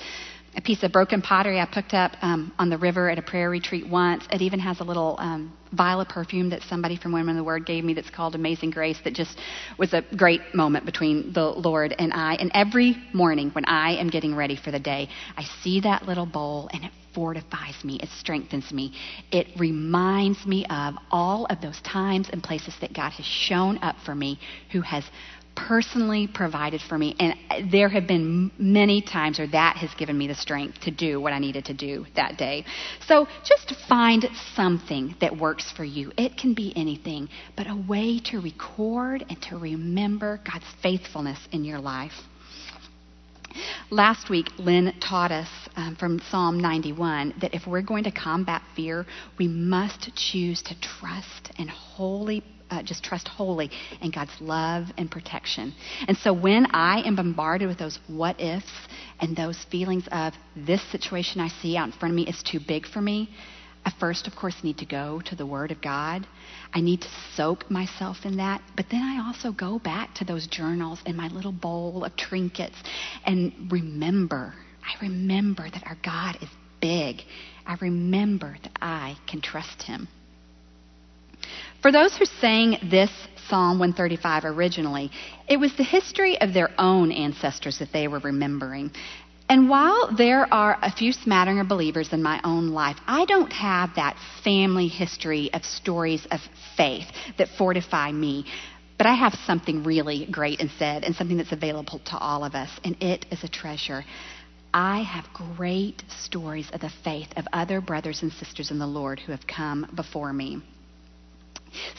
a 0.56 0.62
piece 0.62 0.84
of 0.84 0.92
broken 0.92 1.22
pottery 1.22 1.60
I 1.60 1.66
picked 1.66 1.94
up 1.94 2.12
um, 2.22 2.54
on 2.58 2.70
the 2.70 2.78
river 2.78 3.10
at 3.10 3.18
a 3.18 3.22
prayer 3.22 3.50
retreat 3.50 3.88
once. 3.88 4.26
It 4.32 4.42
even 4.42 4.60
has 4.60 4.80
a 4.80 4.84
little 4.84 5.16
um, 5.20 5.56
vial 5.72 6.02
of 6.02 6.10
perfume 6.10 6.50
that 6.50 6.62
somebody 6.64 6.98
from 6.98 7.12
Women 7.12 7.36
of 7.36 7.38
the 7.38 7.44
Word 7.44 7.66
gave 7.66 7.84
me 7.84 7.94
that's 7.94 8.10
called 8.10 8.36
Amazing 8.36 8.72
Grace 8.72 9.00
that 9.04 9.14
just 9.14 9.38
was 9.78 9.94
a 9.94 10.04
great 10.16 10.42
moment 10.54 10.86
between 10.86 11.34
the 11.34 11.46
Lord 11.46 11.94
and 12.00 12.12
I. 12.14 12.36
And 12.36 12.52
every 12.54 12.98
morning 13.14 13.52
when 13.52 13.66
I 13.66 13.98
am 13.98 14.10
getting 14.10 14.36
ready 14.36 14.56
for 14.56 14.72
the 14.72 14.80
day, 14.80 15.10
I 15.38 15.44
see 15.62 15.82
that 15.82 16.08
little 16.08 16.26
bowl 16.26 16.70
and 16.74 16.84
it 16.84 16.92
fortifies 17.14 17.84
me, 17.84 18.00
it 18.02 18.10
strengthens 18.10 18.72
me. 18.72 18.94
It 19.32 19.48
reminds 19.58 20.46
me 20.46 20.66
of 20.70 20.96
all 21.12 21.46
of 21.50 21.60
those 21.62 21.80
times 21.82 22.30
and 22.32 22.42
places 22.42 22.76
that 22.82 22.94
God 22.94 23.12
has 23.12 23.26
shown 23.26 23.78
up 23.80 23.96
for 24.06 24.16
me, 24.16 24.40
who 24.72 24.82
has 24.82 25.04
personally 25.68 26.28
provided 26.28 26.82
for 26.82 26.98
me. 26.98 27.16
And 27.20 27.72
there 27.72 27.90
have 27.90 28.08
been 28.08 28.52
many 28.58 29.02
times 29.02 29.40
where 29.40 29.48
that 29.48 29.78
has 29.78 29.94
given 29.96 30.18
me 30.18 30.28
the 30.28 30.36
strength 30.36 30.82
to 30.82 30.92
do 30.92 31.20
what 31.20 31.34
I 31.34 31.40
needed 31.40 31.66
to 31.66 31.74
do 31.74 32.06
that 32.16 32.38
day. 32.38 32.66
So 33.08 33.28
just 33.44 33.74
find 33.88 34.26
something 34.56 35.16
that 35.22 35.36
works 35.36 35.72
for 35.72 35.84
you. 35.84 36.12
It 36.18 36.38
can 36.38 36.54
be 36.54 36.74
anything, 36.76 37.30
but 37.56 37.68
a 37.68 37.76
way 37.76 38.20
to 38.26 38.40
record 38.40 39.26
and 39.30 39.42
to 39.44 39.58
remember 39.58 40.40
God's 40.46 40.66
faithfulness 40.82 41.40
in 41.52 41.64
your 41.64 41.80
life. 41.80 42.14
Last 43.90 44.30
week, 44.30 44.48
Lynn 44.60 44.94
taught 45.00 45.32
us 45.32 45.50
um, 45.76 45.96
from 45.96 46.20
Psalm 46.30 46.60
91 46.60 47.34
that 47.42 47.56
if 47.56 47.66
we're 47.66 47.82
going 47.82 48.04
to 48.04 48.12
combat 48.12 48.62
fear, 48.76 49.06
we 49.40 49.48
must 49.48 50.16
choose 50.16 50.62
to 50.64 50.80
trust 50.80 51.52
and 51.58 51.70
wholly 51.70 52.44
uh, 52.70 52.84
just 52.84 53.04
trust 53.04 53.28
wholly 53.28 53.70
in 54.02 54.12
God's 54.12 54.32
love 54.40 54.88
and 54.98 55.10
protection. 55.10 55.74
And 56.08 56.18
so 56.18 56.34
when 56.34 56.68
I 56.68 57.02
am 57.06 57.16
bombarded 57.16 57.68
with 57.68 57.78
those 57.78 58.00
what 58.08 58.40
ifs 58.40 58.72
and 59.20 59.36
those 59.36 59.64
feelings 59.72 60.08
of 60.12 60.34
this 60.56 60.82
situation 60.92 61.42
I 61.42 61.50
see 61.50 61.78
out 61.78 61.88
in 61.88 61.92
front 61.94 62.14
of 62.14 62.16
me 62.16 62.28
is 62.28 62.42
too 62.44 62.60
big 62.66 62.86
for 62.86 63.02
me, 63.02 63.30
I 63.86 63.92
first, 64.00 64.28
of 64.28 64.36
course, 64.36 64.56
need 64.64 64.78
to 64.80 64.86
go 64.86 65.22
to 65.26 65.36
the 65.36 65.46
Word 65.46 65.72
of 65.72 65.82
God. 65.82 66.28
I 66.74 66.82
need 66.82 67.02
to 67.02 67.08
soak 67.36 67.72
myself 67.72 68.18
in 68.26 68.38
that. 68.38 68.62
But 68.76 68.88
then 68.92 69.02
I 69.02 69.26
also 69.26 69.52
go 69.52 69.80
back 69.80 70.16
to 70.16 70.26
those 70.26 70.48
journals 70.48 71.00
and 71.06 71.16
my 71.16 71.28
little 71.30 71.52
bowl 71.52 72.04
of 72.04 72.16
trinkets 72.16 72.76
and 73.26 73.72
remember. 73.72 74.54
I 74.84 75.02
remember 75.04 75.70
that 75.70 75.84
our 75.86 75.98
God 76.04 76.38
is 76.42 76.50
big. 76.82 77.22
I 77.66 77.78
remember 77.82 78.58
that 78.62 78.78
I 78.82 79.16
can 79.28 79.42
trust 79.42 79.84
Him. 79.84 80.08
For 81.82 81.94
those 81.94 82.16
who 82.18 82.26
sang 82.26 82.78
this 82.90 83.12
Psalm 83.48 83.80
135 83.80 84.44
originally, 84.44 85.12
it 85.48 85.58
was 85.58 85.74
the 85.76 85.84
history 85.84 86.40
of 86.40 86.54
their 86.54 86.72
own 86.78 87.12
ancestors 87.12 87.80
that 87.80 87.94
they 87.94 88.10
were 88.10 88.20
remembering. 88.20 88.92
And 89.48 89.70
while 89.70 90.14
there 90.14 90.54
are 90.54 90.78
a 90.82 90.92
few 90.92 91.14
smattering 91.14 91.60
of 91.60 91.70
believers 91.70 92.12
in 92.12 92.22
my 92.22 92.42
own 92.44 92.70
life, 92.70 92.98
I 93.08 93.24
don't 93.26 93.52
have 93.54 93.96
that 93.96 94.18
family 94.44 94.90
history 94.90 95.52
of 95.54 95.64
stories 95.64 96.28
of 96.30 96.42
faith 96.76 97.08
that 97.38 97.48
fortify 97.58 98.12
me. 98.12 98.46
But 98.98 99.08
I 99.08 99.14
have 99.14 99.34
something 99.46 99.84
really 99.84 100.28
great 100.30 100.60
instead, 100.60 101.06
and 101.06 101.16
something 101.16 101.38
that's 101.38 101.54
available 101.54 102.00
to 102.08 102.18
all 102.18 102.44
of 102.44 102.56
us, 102.56 102.70
and 102.84 103.02
it 103.02 103.26
is 103.32 103.46
a 103.46 103.48
treasure. 103.48 104.04
I 104.74 105.02
have 105.04 105.26
great 105.56 106.04
stories 106.26 106.70
of 106.74 106.82
the 106.82 106.92
faith 107.06 107.30
of 107.38 107.48
other 107.54 107.80
brothers 107.80 108.22
and 108.22 108.34
sisters 108.34 108.70
in 108.70 108.80
the 108.80 108.86
Lord 108.86 109.22
who 109.22 109.32
have 109.32 109.48
come 109.48 109.90
before 109.96 110.34
me. 110.34 110.62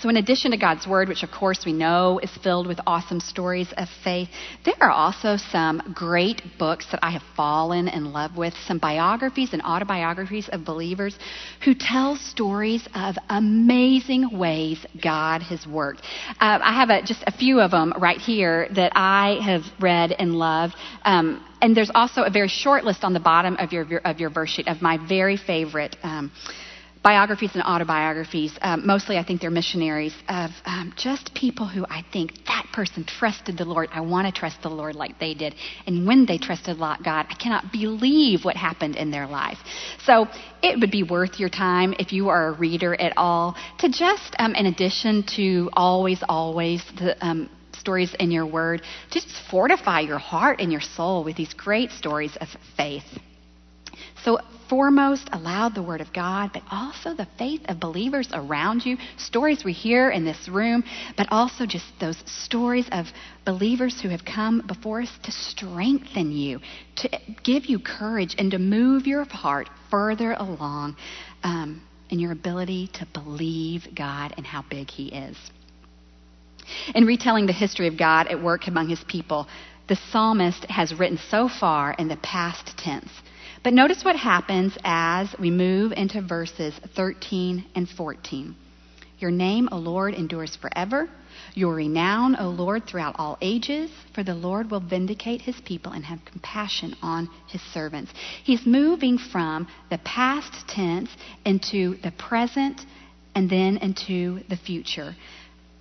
So, 0.00 0.08
in 0.08 0.16
addition 0.16 0.50
to 0.52 0.56
God's 0.56 0.86
Word, 0.86 1.08
which 1.08 1.22
of 1.22 1.30
course 1.30 1.64
we 1.64 1.72
know 1.72 2.18
is 2.22 2.30
filled 2.42 2.66
with 2.66 2.80
awesome 2.86 3.20
stories 3.20 3.72
of 3.76 3.88
faith, 4.02 4.28
there 4.64 4.74
are 4.80 4.90
also 4.90 5.36
some 5.36 5.92
great 5.94 6.42
books 6.58 6.86
that 6.90 7.00
I 7.02 7.10
have 7.10 7.22
fallen 7.36 7.88
in 7.88 8.12
love 8.12 8.36
with, 8.36 8.54
some 8.66 8.78
biographies 8.78 9.52
and 9.52 9.62
autobiographies 9.62 10.48
of 10.48 10.64
believers 10.64 11.18
who 11.64 11.74
tell 11.74 12.16
stories 12.16 12.86
of 12.94 13.16
amazing 13.28 14.38
ways 14.38 14.84
God 15.02 15.42
has 15.42 15.66
worked. 15.66 16.00
Uh, 16.40 16.58
I 16.62 16.74
have 16.74 16.90
a, 16.90 17.02
just 17.02 17.22
a 17.26 17.32
few 17.32 17.60
of 17.60 17.70
them 17.70 17.92
right 17.98 18.18
here 18.18 18.68
that 18.74 18.92
I 18.94 19.38
have 19.42 19.62
read 19.80 20.12
and 20.12 20.34
loved. 20.34 20.74
Um, 21.04 21.44
and 21.62 21.76
there's 21.76 21.90
also 21.94 22.22
a 22.22 22.30
very 22.30 22.48
short 22.48 22.84
list 22.84 23.04
on 23.04 23.12
the 23.12 23.20
bottom 23.20 23.56
of 23.58 23.72
your, 23.72 23.86
of 24.04 24.20
your 24.20 24.30
verse 24.30 24.50
sheet 24.50 24.68
of 24.68 24.80
my 24.80 24.98
very 25.08 25.36
favorite. 25.36 25.96
Um, 26.02 26.32
biographies 27.02 27.50
and 27.54 27.62
autobiographies. 27.62 28.56
Um, 28.60 28.86
mostly, 28.86 29.16
I 29.16 29.24
think 29.24 29.40
they're 29.40 29.50
missionaries 29.50 30.14
of 30.28 30.50
um, 30.66 30.92
just 30.96 31.34
people 31.34 31.66
who 31.66 31.86
I 31.86 32.04
think 32.12 32.32
that 32.46 32.66
person 32.72 33.04
trusted 33.04 33.56
the 33.56 33.64
Lord. 33.64 33.88
I 33.92 34.00
want 34.00 34.32
to 34.32 34.38
trust 34.38 34.62
the 34.62 34.68
Lord 34.68 34.94
like 34.94 35.18
they 35.18 35.34
did. 35.34 35.54
And 35.86 36.06
when 36.06 36.26
they 36.26 36.38
trusted 36.38 36.78
God, 36.78 37.26
I 37.28 37.34
cannot 37.40 37.72
believe 37.72 38.44
what 38.44 38.56
happened 38.56 38.96
in 38.96 39.10
their 39.10 39.26
life. 39.26 39.58
So 40.04 40.26
it 40.62 40.78
would 40.78 40.90
be 40.90 41.02
worth 41.02 41.40
your 41.40 41.48
time 41.48 41.94
if 41.98 42.12
you 42.12 42.28
are 42.28 42.48
a 42.48 42.52
reader 42.52 42.94
at 43.00 43.14
all 43.16 43.56
to 43.78 43.88
just, 43.88 44.36
um, 44.38 44.54
in 44.54 44.66
addition 44.66 45.24
to 45.36 45.70
always, 45.72 46.22
always 46.28 46.84
the 46.98 47.16
um, 47.24 47.48
stories 47.72 48.14
in 48.18 48.30
your 48.30 48.46
word, 48.46 48.82
just 49.10 49.28
fortify 49.50 50.00
your 50.00 50.18
heart 50.18 50.60
and 50.60 50.70
your 50.70 50.80
soul 50.80 51.24
with 51.24 51.36
these 51.36 51.54
great 51.54 51.90
stories 51.90 52.36
of 52.40 52.48
faith. 52.76 53.04
So, 54.24 54.38
foremost, 54.68 55.28
allow 55.32 55.68
the 55.68 55.82
Word 55.82 56.00
of 56.00 56.12
God, 56.12 56.50
but 56.52 56.62
also 56.70 57.14
the 57.14 57.26
faith 57.38 57.62
of 57.68 57.80
believers 57.80 58.28
around 58.32 58.84
you, 58.84 58.98
stories 59.16 59.64
we 59.64 59.72
hear 59.72 60.10
in 60.10 60.24
this 60.24 60.48
room, 60.48 60.84
but 61.16 61.26
also 61.30 61.66
just 61.66 61.86
those 62.00 62.22
stories 62.26 62.86
of 62.92 63.06
believers 63.44 64.00
who 64.00 64.10
have 64.10 64.24
come 64.24 64.62
before 64.66 65.00
us 65.00 65.10
to 65.24 65.32
strengthen 65.32 66.32
you, 66.32 66.60
to 66.96 67.08
give 67.42 67.66
you 67.66 67.78
courage, 67.78 68.34
and 68.38 68.50
to 68.50 68.58
move 68.58 69.06
your 69.06 69.24
heart 69.24 69.68
further 69.90 70.32
along 70.32 70.96
um, 71.42 71.80
in 72.10 72.18
your 72.18 72.32
ability 72.32 72.88
to 72.94 73.06
believe 73.12 73.88
God 73.94 74.34
and 74.36 74.46
how 74.46 74.62
big 74.68 74.90
He 74.90 75.08
is. 75.08 75.36
In 76.94 77.06
retelling 77.06 77.46
the 77.46 77.52
history 77.52 77.88
of 77.88 77.98
God 77.98 78.28
at 78.28 78.40
work 78.40 78.66
among 78.66 78.88
His 78.88 79.02
people, 79.04 79.48
the 79.88 79.96
psalmist 80.12 80.64
has 80.66 80.94
written 80.94 81.18
so 81.30 81.48
far 81.48 81.94
in 81.94 82.08
the 82.08 82.18
past 82.18 82.76
tense. 82.78 83.10
But 83.62 83.74
notice 83.74 84.02
what 84.04 84.16
happens 84.16 84.76
as 84.84 85.34
we 85.38 85.50
move 85.50 85.92
into 85.92 86.22
verses 86.22 86.74
13 86.96 87.66
and 87.74 87.86
14. 87.86 88.56
Your 89.18 89.30
name, 89.30 89.68
O 89.70 89.76
Lord, 89.76 90.14
endures 90.14 90.56
forever. 90.56 91.10
Your 91.54 91.74
renown, 91.74 92.36
O 92.40 92.48
Lord, 92.48 92.86
throughout 92.86 93.16
all 93.18 93.36
ages, 93.42 93.90
for 94.14 94.22
the 94.22 94.34
Lord 94.34 94.70
will 94.70 94.80
vindicate 94.80 95.42
his 95.42 95.60
people 95.66 95.92
and 95.92 96.06
have 96.06 96.24
compassion 96.24 96.96
on 97.02 97.28
his 97.48 97.60
servants. 97.74 98.12
He's 98.44 98.64
moving 98.64 99.18
from 99.18 99.68
the 99.90 99.98
past 99.98 100.66
tense 100.66 101.10
into 101.44 102.00
the 102.00 102.12
present 102.12 102.80
and 103.34 103.50
then 103.50 103.76
into 103.76 104.40
the 104.48 104.56
future. 104.56 105.14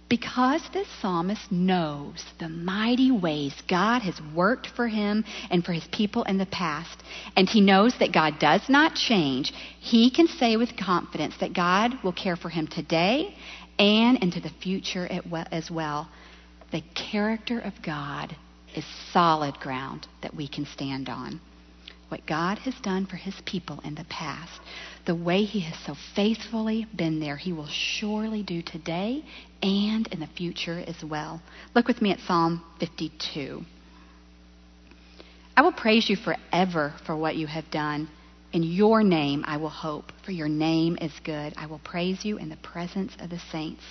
Because 0.10 0.68
this 0.74 0.88
psalmist 1.02 1.52
knows 1.52 2.26
the 2.40 2.50
mighty 2.50 3.12
ways 3.12 3.54
God 3.70 4.02
has 4.02 4.20
worked 4.36 4.68
for 4.76 4.88
him 4.88 5.24
and 5.52 5.64
for 5.64 5.72
his 5.72 5.88
people 5.92 6.24
in 6.24 6.40
the 6.40 6.48
past, 6.48 7.04
and 7.36 7.48
he 7.48 7.62
knows 7.62 7.94
that 8.00 8.12
God 8.12 8.40
does 8.40 8.68
not 8.68 8.96
change, 8.96 9.54
he 9.80 10.10
can 10.10 10.28
say 10.28 10.58
with 10.58 10.76
confidence 10.76 11.36
that 11.40 11.54
God 11.54 11.94
will 12.04 12.14
care 12.14 12.36
for 12.36 12.50
him 12.50 12.66
today 12.66 13.36
and 13.78 14.18
into 14.24 14.42
the 14.42 14.50
future 14.62 15.08
as 15.52 15.70
well. 15.70 16.10
The 16.72 16.82
character 17.12 17.60
of 17.60 17.74
God 17.86 18.36
is 18.76 18.86
solid 19.14 19.60
ground 19.60 20.08
that 20.24 20.36
we 20.36 20.48
can 20.48 20.66
stand 20.66 21.08
on 21.08 21.40
what 22.10 22.26
God 22.26 22.58
has 22.60 22.74
done 22.82 23.06
for 23.06 23.16
his 23.16 23.36
people 23.46 23.80
in 23.84 23.94
the 23.94 24.06
past, 24.06 24.60
the 25.06 25.16
way 25.16 25.44
he 25.44 25.62
has 25.62 25.76
so 25.86 25.96
faithfully 26.16 26.88
been 26.96 27.20
there, 27.20 27.38
he 27.38 27.54
will 27.54 27.68
surely 27.68 28.44
do 28.44 28.62
today 28.62 29.24
and 29.62 30.08
in 30.08 30.20
the 30.20 30.28
future 30.28 30.84
as 30.86 31.04
well. 31.04 31.42
Look 31.76 31.88
with 31.88 32.02
me 32.02 32.12
at 32.12 32.20
Psalm 32.20 32.64
52. 32.80 33.62
I 35.56 35.62
will 35.62 35.72
praise 35.72 36.10
you 36.10 36.16
forever 36.16 36.94
for 37.06 37.16
what 37.16 37.36
you 37.36 37.48
have 37.48 37.70
done. 37.70 38.10
In 38.54 38.64
your 38.64 39.04
name 39.04 39.44
I 39.46 39.58
will 39.58 39.70
hope, 39.70 40.12
for 40.24 40.32
your 40.32 40.48
name 40.48 40.98
is 41.02 41.12
good. 41.24 41.54
I 41.58 41.68
will 41.68 41.80
praise 41.80 42.24
you 42.24 42.38
in 42.38 42.50
the 42.50 42.58
presence 42.58 43.14
of 43.20 43.30
the 43.30 43.40
saints. 43.52 43.84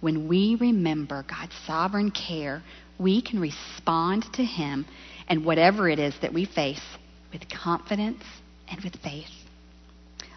When 0.00 0.28
we 0.28 0.56
remember 0.60 1.24
God's 1.28 1.54
sovereign 1.66 2.10
care, 2.10 2.62
we 2.98 3.22
can 3.22 3.40
respond 3.40 4.26
to 4.34 4.44
him 4.44 4.86
and 5.28 5.44
whatever 5.44 5.88
it 5.88 5.98
is 5.98 6.14
that 6.20 6.32
we 6.32 6.44
face 6.44 6.82
with 7.32 7.42
confidence 7.48 8.22
and 8.68 8.80
with 8.82 8.96
faith. 8.96 9.30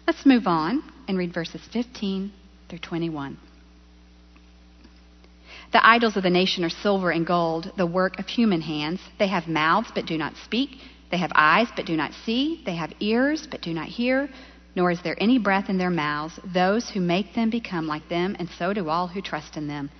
Let's 0.06 0.26
move 0.26 0.46
on 0.46 0.82
and 1.06 1.16
read 1.16 1.32
verses 1.32 1.60
15 1.72 2.32
through 2.68 2.78
21. 2.78 3.38
The 5.72 5.86
idols 5.86 6.16
of 6.16 6.22
the 6.22 6.30
nation 6.30 6.64
are 6.64 6.70
silver 6.70 7.10
and 7.10 7.26
gold, 7.26 7.72
the 7.76 7.86
work 7.86 8.18
of 8.18 8.26
human 8.26 8.60
hands. 8.60 9.00
They 9.18 9.28
have 9.28 9.46
mouths 9.48 9.90
but 9.94 10.06
do 10.06 10.18
not 10.18 10.34
speak. 10.44 10.70
They 11.10 11.18
have 11.18 11.32
eyes 11.34 11.68
but 11.76 11.86
do 11.86 11.96
not 11.96 12.12
see. 12.26 12.62
They 12.66 12.74
have 12.74 12.92
ears 13.00 13.46
but 13.50 13.62
do 13.62 13.72
not 13.72 13.86
hear. 13.86 14.28
Nor 14.74 14.90
is 14.90 15.02
there 15.02 15.16
any 15.20 15.38
breath 15.38 15.68
in 15.68 15.78
their 15.78 15.90
mouths. 15.90 16.38
Those 16.52 16.90
who 16.90 17.00
make 17.00 17.34
them 17.34 17.50
become 17.50 17.86
like 17.86 18.08
them, 18.08 18.36
and 18.38 18.48
so 18.58 18.72
do 18.72 18.88
all 18.88 19.06
who 19.06 19.22
trust 19.22 19.56
in 19.56 19.68
them. 19.68 19.90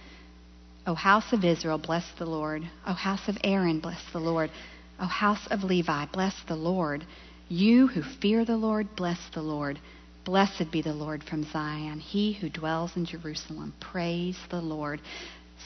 O 0.87 0.95
house 0.95 1.33
of 1.33 1.45
Israel, 1.45 1.79
bless 1.79 2.05
the 2.19 2.27
Lord. 2.27 2.62
O 2.87 2.93
house 2.93 3.29
of 3.29 3.38
Aaron, 3.45 3.79
bless 3.81 4.03
the 4.12 4.19
Lord. 4.19 4.51
O 4.99 5.07
house 5.07 5.47
of 5.51 5.62
Levi, 5.62 6.07
bless 6.07 6.35
the 6.49 6.57
Lord. 6.57 7.05
You 7.53 7.87
who 7.87 8.01
fear 8.01 8.47
the 8.47 8.57
Lord, 8.57 8.97
bless 8.97 9.19
the 9.35 9.43
Lord. 9.43 9.79
Blessed 10.25 10.71
be 10.73 10.81
the 10.81 10.95
Lord 10.95 11.23
from 11.23 11.45
Zion, 11.53 12.01
he 12.01 12.33
who 12.33 12.49
dwells 12.49 12.97
in 12.97 13.05
Jerusalem. 13.05 13.75
Praise 13.79 14.38
the 14.49 14.62
Lord. 14.62 15.03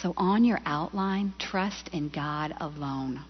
So, 0.03 0.13
on 0.17 0.45
your 0.45 0.59
outline, 0.67 1.33
trust 1.39 1.87
in 1.93 2.09
God 2.09 2.55
alone. 2.61 3.21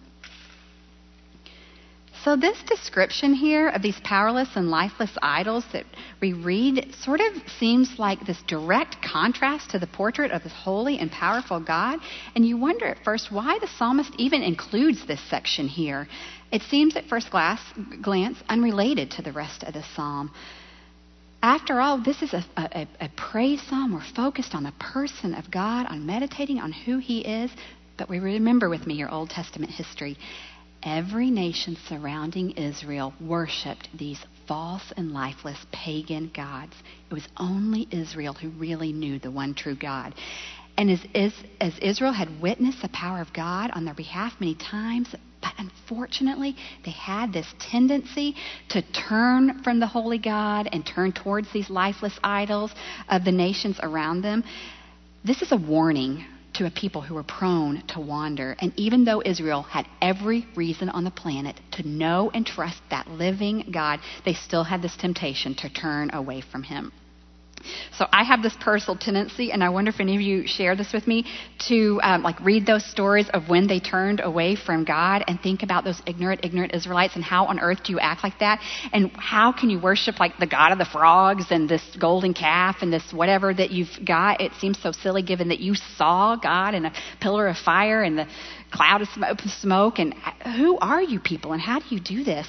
So, 2.26 2.34
this 2.34 2.60
description 2.66 3.34
here 3.34 3.68
of 3.68 3.82
these 3.82 4.00
powerless 4.02 4.48
and 4.56 4.68
lifeless 4.68 5.12
idols 5.22 5.64
that 5.72 5.84
we 6.20 6.32
read 6.32 6.92
sort 7.00 7.20
of 7.20 7.34
seems 7.60 8.00
like 8.00 8.26
this 8.26 8.42
direct 8.48 8.96
contrast 9.00 9.70
to 9.70 9.78
the 9.78 9.86
portrait 9.86 10.32
of 10.32 10.42
this 10.42 10.52
holy 10.52 10.98
and 10.98 11.08
powerful 11.08 11.60
God. 11.60 12.00
And 12.34 12.44
you 12.44 12.56
wonder 12.56 12.86
at 12.86 13.04
first 13.04 13.30
why 13.30 13.60
the 13.60 13.68
psalmist 13.68 14.12
even 14.18 14.42
includes 14.42 15.06
this 15.06 15.20
section 15.30 15.68
here. 15.68 16.08
It 16.50 16.62
seems 16.62 16.96
at 16.96 17.04
first 17.04 17.30
glance 17.30 18.42
unrelated 18.48 19.12
to 19.12 19.22
the 19.22 19.30
rest 19.30 19.62
of 19.62 19.74
the 19.74 19.84
psalm. 19.94 20.32
After 21.44 21.80
all, 21.80 22.02
this 22.02 22.22
is 22.22 22.34
a, 22.34 22.44
a, 22.56 22.88
a 23.02 23.08
praise 23.16 23.62
psalm. 23.62 23.94
We're 23.94 24.14
focused 24.16 24.52
on 24.52 24.64
the 24.64 24.74
person 24.80 25.32
of 25.32 25.48
God, 25.48 25.86
on 25.86 26.04
meditating 26.04 26.58
on 26.58 26.72
who 26.72 26.98
He 26.98 27.20
is. 27.20 27.52
But 27.96 28.10
we 28.10 28.18
remember 28.18 28.68
with 28.68 28.84
me 28.84 28.94
your 28.94 29.12
Old 29.12 29.30
Testament 29.30 29.70
history 29.70 30.18
every 30.86 31.30
nation 31.30 31.76
surrounding 31.88 32.52
Israel 32.52 33.12
worshiped 33.20 33.88
these 33.98 34.24
false 34.46 34.92
and 34.96 35.12
lifeless 35.12 35.58
pagan 35.72 36.30
gods. 36.34 36.72
It 37.10 37.14
was 37.14 37.26
only 37.36 37.88
Israel 37.90 38.32
who 38.32 38.50
really 38.50 38.92
knew 38.92 39.18
the 39.18 39.30
one 39.30 39.52
true 39.54 39.74
God. 39.74 40.14
And 40.78 40.90
as, 40.90 41.00
as, 41.14 41.32
as, 41.60 41.78
Israel 41.80 42.12
had 42.12 42.40
witnessed 42.40 42.82
the 42.82 42.88
power 42.90 43.20
of 43.20 43.32
God 43.32 43.70
on 43.72 43.84
their 43.84 43.94
behalf 43.94 44.34
many 44.38 44.54
times, 44.54 45.08
but 45.40 45.52
unfortunately, 45.58 46.54
they 46.84 46.90
had 46.92 47.32
this 47.32 47.52
tendency 47.58 48.36
to 48.68 48.82
turn 48.92 49.62
from 49.64 49.80
the 49.80 49.86
holy 49.86 50.18
God 50.18 50.68
and 50.70 50.86
turn 50.86 51.12
towards 51.12 51.50
these 51.52 51.70
lifeless 51.70 52.18
idols 52.22 52.72
of 53.08 53.24
the 53.24 53.32
nations 53.32 53.78
around 53.82 54.20
them. 54.20 54.44
This 55.24 55.42
is 55.42 55.50
a 55.50 55.56
warning 55.56 56.24
to 56.56 56.66
a 56.66 56.70
people 56.70 57.02
who 57.02 57.14
were 57.14 57.22
prone 57.22 57.82
to 57.88 58.00
wander. 58.00 58.56
And 58.60 58.72
even 58.76 59.04
though 59.04 59.22
Israel 59.24 59.62
had 59.62 59.86
every 60.00 60.46
reason 60.54 60.88
on 60.88 61.04
the 61.04 61.10
planet 61.10 61.60
to 61.72 61.86
know 61.86 62.30
and 62.32 62.46
trust 62.46 62.80
that 62.90 63.10
living 63.10 63.68
God, 63.72 64.00
they 64.24 64.34
still 64.34 64.64
had 64.64 64.82
this 64.82 64.96
temptation 64.96 65.54
to 65.56 65.68
turn 65.68 66.10
away 66.12 66.40
from 66.40 66.62
him. 66.62 66.92
So 67.98 68.06
I 68.12 68.24
have 68.24 68.42
this 68.42 68.56
personal 68.60 68.96
tendency, 68.98 69.52
and 69.52 69.62
I 69.62 69.68
wonder 69.68 69.90
if 69.90 70.00
any 70.00 70.14
of 70.14 70.20
you 70.20 70.46
share 70.46 70.76
this 70.76 70.92
with 70.92 71.06
me, 71.06 71.24
to 71.68 72.00
um, 72.02 72.22
like 72.22 72.40
read 72.40 72.66
those 72.66 72.84
stories 72.84 73.28
of 73.32 73.48
when 73.48 73.66
they 73.66 73.80
turned 73.80 74.20
away 74.20 74.56
from 74.56 74.84
God 74.84 75.24
and 75.26 75.40
think 75.40 75.62
about 75.62 75.84
those 75.84 76.00
ignorant, 76.06 76.40
ignorant 76.44 76.74
Israelites 76.74 77.14
and 77.14 77.24
how 77.24 77.46
on 77.46 77.58
earth 77.60 77.84
do 77.84 77.92
you 77.92 78.00
act 78.00 78.22
like 78.22 78.38
that, 78.40 78.60
and 78.92 79.10
how 79.16 79.52
can 79.52 79.70
you 79.70 79.80
worship 79.80 80.20
like 80.20 80.36
the 80.38 80.46
God 80.46 80.72
of 80.72 80.78
the 80.78 80.84
frogs 80.84 81.46
and 81.50 81.68
this 81.68 81.82
golden 81.98 82.34
calf 82.34 82.76
and 82.82 82.92
this 82.92 83.12
whatever 83.12 83.52
that 83.52 83.70
you've 83.70 83.98
got? 84.04 84.40
It 84.40 84.52
seems 84.60 84.80
so 84.80 84.92
silly 84.92 85.22
given 85.22 85.48
that 85.48 85.60
you 85.60 85.74
saw 85.74 86.36
God 86.36 86.74
in 86.74 86.86
a 86.86 86.92
pillar 87.20 87.48
of 87.48 87.56
fire 87.56 88.02
and 88.02 88.18
the 88.18 88.26
cloud 88.72 89.00
of 89.00 89.40
smoke, 89.60 89.98
and 89.98 90.14
who 90.56 90.78
are 90.78 91.02
you 91.02 91.20
people, 91.20 91.52
and 91.52 91.60
how 91.62 91.78
do 91.78 91.86
you 91.90 92.00
do 92.00 92.24
this? 92.24 92.46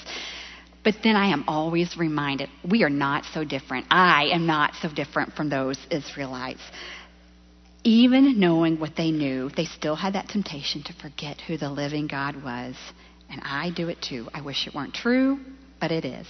But 0.87 1.03
then 1.03 1.17
I 1.17 1.33
am 1.33 1.43
always 1.49 1.97
reminded 1.97 2.47
we 2.63 2.85
are 2.85 2.89
not 2.89 3.25
so 3.33 3.43
different. 3.43 3.87
I 3.91 4.27
am 4.27 4.45
not 4.45 4.71
so 4.81 4.87
different 4.87 5.33
from 5.33 5.49
those 5.49 5.77
Israelites. 5.91 6.61
Even 7.83 8.39
knowing 8.39 8.79
what 8.79 8.95
they 8.95 9.11
knew, 9.11 9.49
they 9.49 9.65
still 9.65 9.97
had 9.97 10.13
that 10.13 10.29
temptation 10.29 10.83
to 10.83 10.93
forget 10.93 11.41
who 11.41 11.57
the 11.57 11.69
living 11.69 12.07
God 12.07 12.41
was. 12.41 12.77
And 13.29 13.41
I 13.43 13.69
do 13.75 13.89
it 13.89 14.01
too. 14.01 14.29
I 14.33 14.39
wish 14.39 14.65
it 14.65 14.73
weren't 14.73 14.93
true, 14.93 15.41
but 15.81 15.91
it 15.91 16.05
is. 16.05 16.25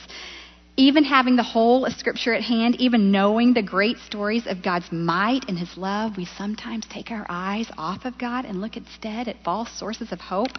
Even 0.75 1.03
having 1.03 1.35
the 1.35 1.43
whole 1.43 1.85
of 1.85 1.93
Scripture 1.93 2.33
at 2.33 2.41
hand, 2.41 2.77
even 2.81 3.11
knowing 3.11 3.53
the 3.53 3.61
great 3.61 3.97
stories 4.07 4.47
of 4.47 4.63
God's 4.63 4.91
might 4.91 5.47
and 5.47 5.59
His 5.59 5.77
love, 5.77 6.17
we 6.17 6.25
sometimes 6.25 6.87
take 6.87 7.11
our 7.11 7.27
eyes 7.29 7.69
off 7.77 8.05
of 8.05 8.17
God 8.17 8.43
and 8.43 8.59
look 8.59 8.75
instead 8.75 9.27
at 9.27 9.43
false 9.43 9.69
sources 9.77 10.11
of 10.11 10.19
hope 10.19 10.57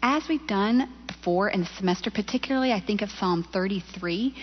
as 0.00 0.22
we've 0.28 0.46
done 0.46 0.88
before 1.24 1.48
in 1.48 1.60
the 1.60 1.70
semester, 1.78 2.10
particularly 2.10 2.70
I 2.70 2.80
think 2.80 3.00
of 3.00 3.08
Psalm 3.08 3.48
33, 3.50 4.34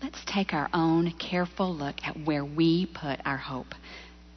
let's 0.00 0.20
take 0.32 0.54
our 0.54 0.70
own 0.72 1.10
careful 1.18 1.74
look 1.74 1.96
at 2.04 2.16
where 2.24 2.44
we 2.44 2.86
put 2.86 3.18
our 3.24 3.36
hope. 3.36 3.74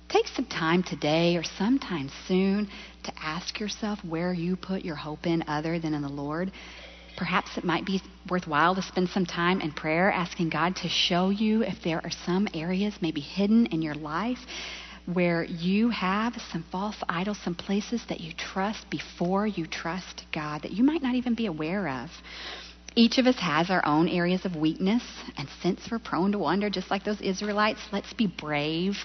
Take 0.10 0.26
some 0.26 0.46
time 0.46 0.82
today 0.82 1.38
or 1.38 1.44
sometime 1.44 2.10
soon 2.28 2.68
to 3.04 3.14
ask 3.22 3.60
yourself 3.60 4.00
where 4.04 4.34
you 4.34 4.56
put 4.56 4.84
your 4.84 4.96
hope 4.96 5.28
in 5.28 5.44
other 5.48 5.78
than 5.78 5.94
in 5.94 6.02
the 6.02 6.10
Lord. 6.10 6.52
Perhaps 7.16 7.60
it 7.60 7.64
might 7.64 7.86
be 7.86 8.02
worthwhile 8.28 8.74
to 8.74 8.82
spend 8.82 9.10
some 9.10 9.28
time 9.28 9.62
in 9.62 9.72
prayer 9.72 10.12
asking 10.12 10.50
God 10.50 10.76
to 10.78 10.90
show 10.90 11.30
you 11.30 11.62
if 11.62 11.84
there 11.84 12.02
are 12.04 12.12
some 12.26 12.48
areas 12.56 12.96
maybe 13.02 13.22
hidden 13.22 13.68
in 13.68 13.84
your 13.84 13.94
life 13.94 14.40
where 15.06 15.44
you 15.44 15.90
have 15.90 16.34
some 16.52 16.64
false 16.72 16.96
idols, 17.10 17.38
some 17.44 17.56
places 17.56 18.04
that 18.10 18.22
you 18.22 18.34
trust 18.34 18.90
before 18.90 19.46
you 19.46 19.68
trust 19.68 20.24
God 20.32 20.62
that 20.62 20.72
you 20.72 20.84
might 20.84 21.02
not 21.02 21.16
even 21.16 21.36
be 21.36 21.46
aware 21.46 21.88
of. 21.90 22.10
Each 22.96 23.18
of 23.18 23.26
us 23.26 23.38
has 23.40 23.70
our 23.70 23.84
own 23.86 24.08
areas 24.08 24.46
of 24.46 24.56
weakness, 24.56 25.04
and 25.38 25.48
since 25.62 25.82
we're 25.90 26.00
prone 26.00 26.32
to 26.34 26.38
wander 26.38 26.70
just 26.70 26.92
like 26.92 27.04
those 27.04 27.20
Israelites, 27.22 27.80
let's 27.92 28.14
be 28.14 28.28
brave 28.28 28.96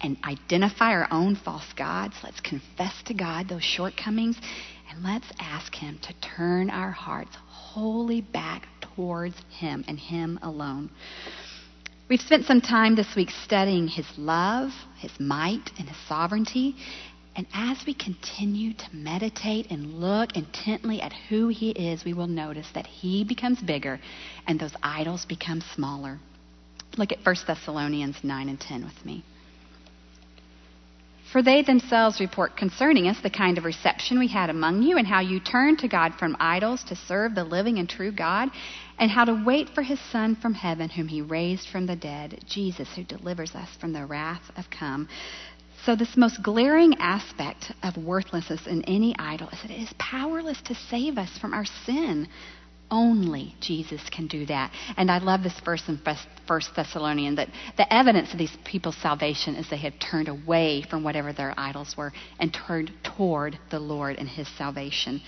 and 0.00 0.16
identify 0.24 0.90
our 0.90 1.08
own 1.10 1.36
false 1.36 1.72
gods. 1.76 2.16
Let's 2.24 2.40
confess 2.40 3.00
to 3.06 3.14
God 3.14 3.48
those 3.48 3.62
shortcomings, 3.62 4.40
and 4.90 5.04
let's 5.04 5.26
ask 5.38 5.72
Him 5.74 5.98
to 6.02 6.14
turn 6.36 6.68
our 6.68 6.90
hearts 6.90 7.36
wholly 7.46 8.20
back 8.20 8.66
towards 8.80 9.36
Him 9.50 9.84
and 9.86 9.98
Him 9.98 10.40
alone. 10.42 10.90
We've 12.08 12.20
spent 12.22 12.46
some 12.46 12.62
time 12.62 12.96
this 12.96 13.14
week 13.14 13.28
studying 13.44 13.86
His 13.86 14.06
love, 14.16 14.70
His 14.96 15.12
might, 15.20 15.70
and 15.78 15.86
His 15.86 15.96
sovereignty. 16.08 16.74
And 17.36 17.46
as 17.52 17.84
we 17.86 17.92
continue 17.92 18.72
to 18.72 18.84
meditate 18.94 19.70
and 19.70 20.00
look 20.00 20.34
intently 20.34 21.02
at 21.02 21.12
who 21.28 21.48
He 21.48 21.70
is, 21.72 22.06
we 22.06 22.14
will 22.14 22.26
notice 22.26 22.66
that 22.74 22.86
He 22.86 23.24
becomes 23.24 23.60
bigger 23.60 24.00
and 24.46 24.58
those 24.58 24.74
idols 24.82 25.26
become 25.26 25.62
smaller. 25.74 26.18
Look 26.96 27.12
at 27.12 27.18
1 27.22 27.36
Thessalonians 27.46 28.16
9 28.22 28.48
and 28.48 28.58
10 28.58 28.84
with 28.84 29.04
me. 29.04 29.22
For 31.32 31.42
they 31.42 31.60
themselves 31.60 32.20
report 32.20 32.56
concerning 32.56 33.06
us 33.06 33.18
the 33.22 33.28
kind 33.28 33.58
of 33.58 33.64
reception 33.64 34.18
we 34.18 34.28
had 34.28 34.48
among 34.48 34.82
you, 34.82 34.96
and 34.96 35.06
how 35.06 35.20
you 35.20 35.40
turned 35.40 35.78
to 35.80 35.88
God 35.88 36.14
from 36.14 36.36
idols 36.40 36.82
to 36.84 36.96
serve 36.96 37.34
the 37.34 37.44
living 37.44 37.78
and 37.78 37.88
true 37.88 38.10
God, 38.12 38.48
and 38.98 39.10
how 39.10 39.26
to 39.26 39.42
wait 39.44 39.68
for 39.74 39.82
his 39.82 40.00
Son 40.10 40.36
from 40.36 40.54
heaven, 40.54 40.88
whom 40.88 41.06
he 41.06 41.20
raised 41.20 41.68
from 41.68 41.86
the 41.86 41.96
dead, 41.96 42.42
Jesus, 42.46 42.88
who 42.96 43.04
delivers 43.04 43.54
us 43.54 43.68
from 43.78 43.92
the 43.92 44.06
wrath 44.06 44.50
of 44.56 44.70
come. 44.70 45.06
So, 45.84 45.94
this 45.94 46.16
most 46.16 46.42
glaring 46.42 46.94
aspect 46.98 47.72
of 47.82 47.96
worthlessness 47.98 48.66
in 48.66 48.82
any 48.84 49.14
idol 49.18 49.48
is 49.50 49.60
that 49.62 49.70
it 49.70 49.82
is 49.82 49.92
powerless 49.98 50.60
to 50.62 50.74
save 50.74 51.18
us 51.18 51.36
from 51.38 51.52
our 51.52 51.66
sin. 51.84 52.26
Only 52.90 53.54
Jesus 53.60 54.00
can 54.10 54.26
do 54.26 54.46
that. 54.46 54.72
And 54.96 55.10
I 55.10 55.18
love 55.18 55.42
this 55.42 55.60
verse 55.60 55.82
in 55.88 56.00
First 56.46 56.74
Thessalonian 56.74 57.34
that 57.34 57.48
the 57.76 57.92
evidence 57.92 58.32
of 58.32 58.38
these 58.38 58.56
people's 58.64 58.96
salvation 58.96 59.56
is 59.56 59.68
they 59.68 59.76
had 59.76 60.00
turned 60.00 60.28
away 60.28 60.82
from 60.88 61.04
whatever 61.04 61.32
their 61.32 61.54
idols 61.58 61.96
were 61.96 62.12
and 62.38 62.52
turned 62.52 62.92
toward 63.02 63.58
the 63.70 63.78
Lord 63.78 64.16
and 64.16 64.28
his 64.28 64.48
salvation. 64.56 65.20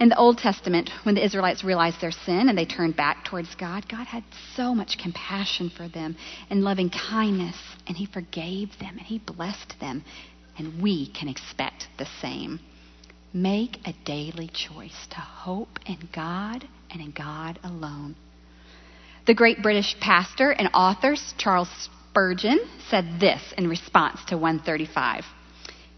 In 0.00 0.08
the 0.08 0.16
Old 0.16 0.38
Testament, 0.38 0.88
when 1.02 1.14
the 1.14 1.24
Israelites 1.24 1.62
realized 1.62 2.00
their 2.00 2.10
sin 2.10 2.48
and 2.48 2.56
they 2.56 2.64
turned 2.64 2.96
back 2.96 3.26
towards 3.26 3.54
God, 3.54 3.86
God 3.86 4.06
had 4.06 4.24
so 4.56 4.74
much 4.74 4.96
compassion 4.96 5.68
for 5.68 5.88
them 5.88 6.16
and 6.48 6.64
loving 6.64 6.88
kindness, 6.88 7.56
and 7.86 7.94
He 7.94 8.06
forgave 8.06 8.70
them 8.78 8.96
and 8.96 9.06
He 9.06 9.18
blessed 9.18 9.74
them. 9.78 10.02
And 10.56 10.80
we 10.82 11.12
can 11.12 11.28
expect 11.28 11.88
the 11.98 12.06
same. 12.22 12.60
Make 13.32 13.78
a 13.86 13.94
daily 14.04 14.48
choice 14.48 15.06
to 15.10 15.16
hope 15.16 15.78
in 15.86 16.08
God 16.12 16.66
and 16.90 17.00
in 17.00 17.12
God 17.12 17.60
alone. 17.62 18.16
The 19.26 19.34
great 19.34 19.62
British 19.62 19.94
pastor 20.00 20.50
and 20.50 20.68
author 20.74 21.14
Charles 21.38 21.70
Spurgeon 22.10 22.58
said 22.88 23.20
this 23.20 23.54
in 23.56 23.68
response 23.68 24.18
to 24.26 24.36
135. 24.36 25.24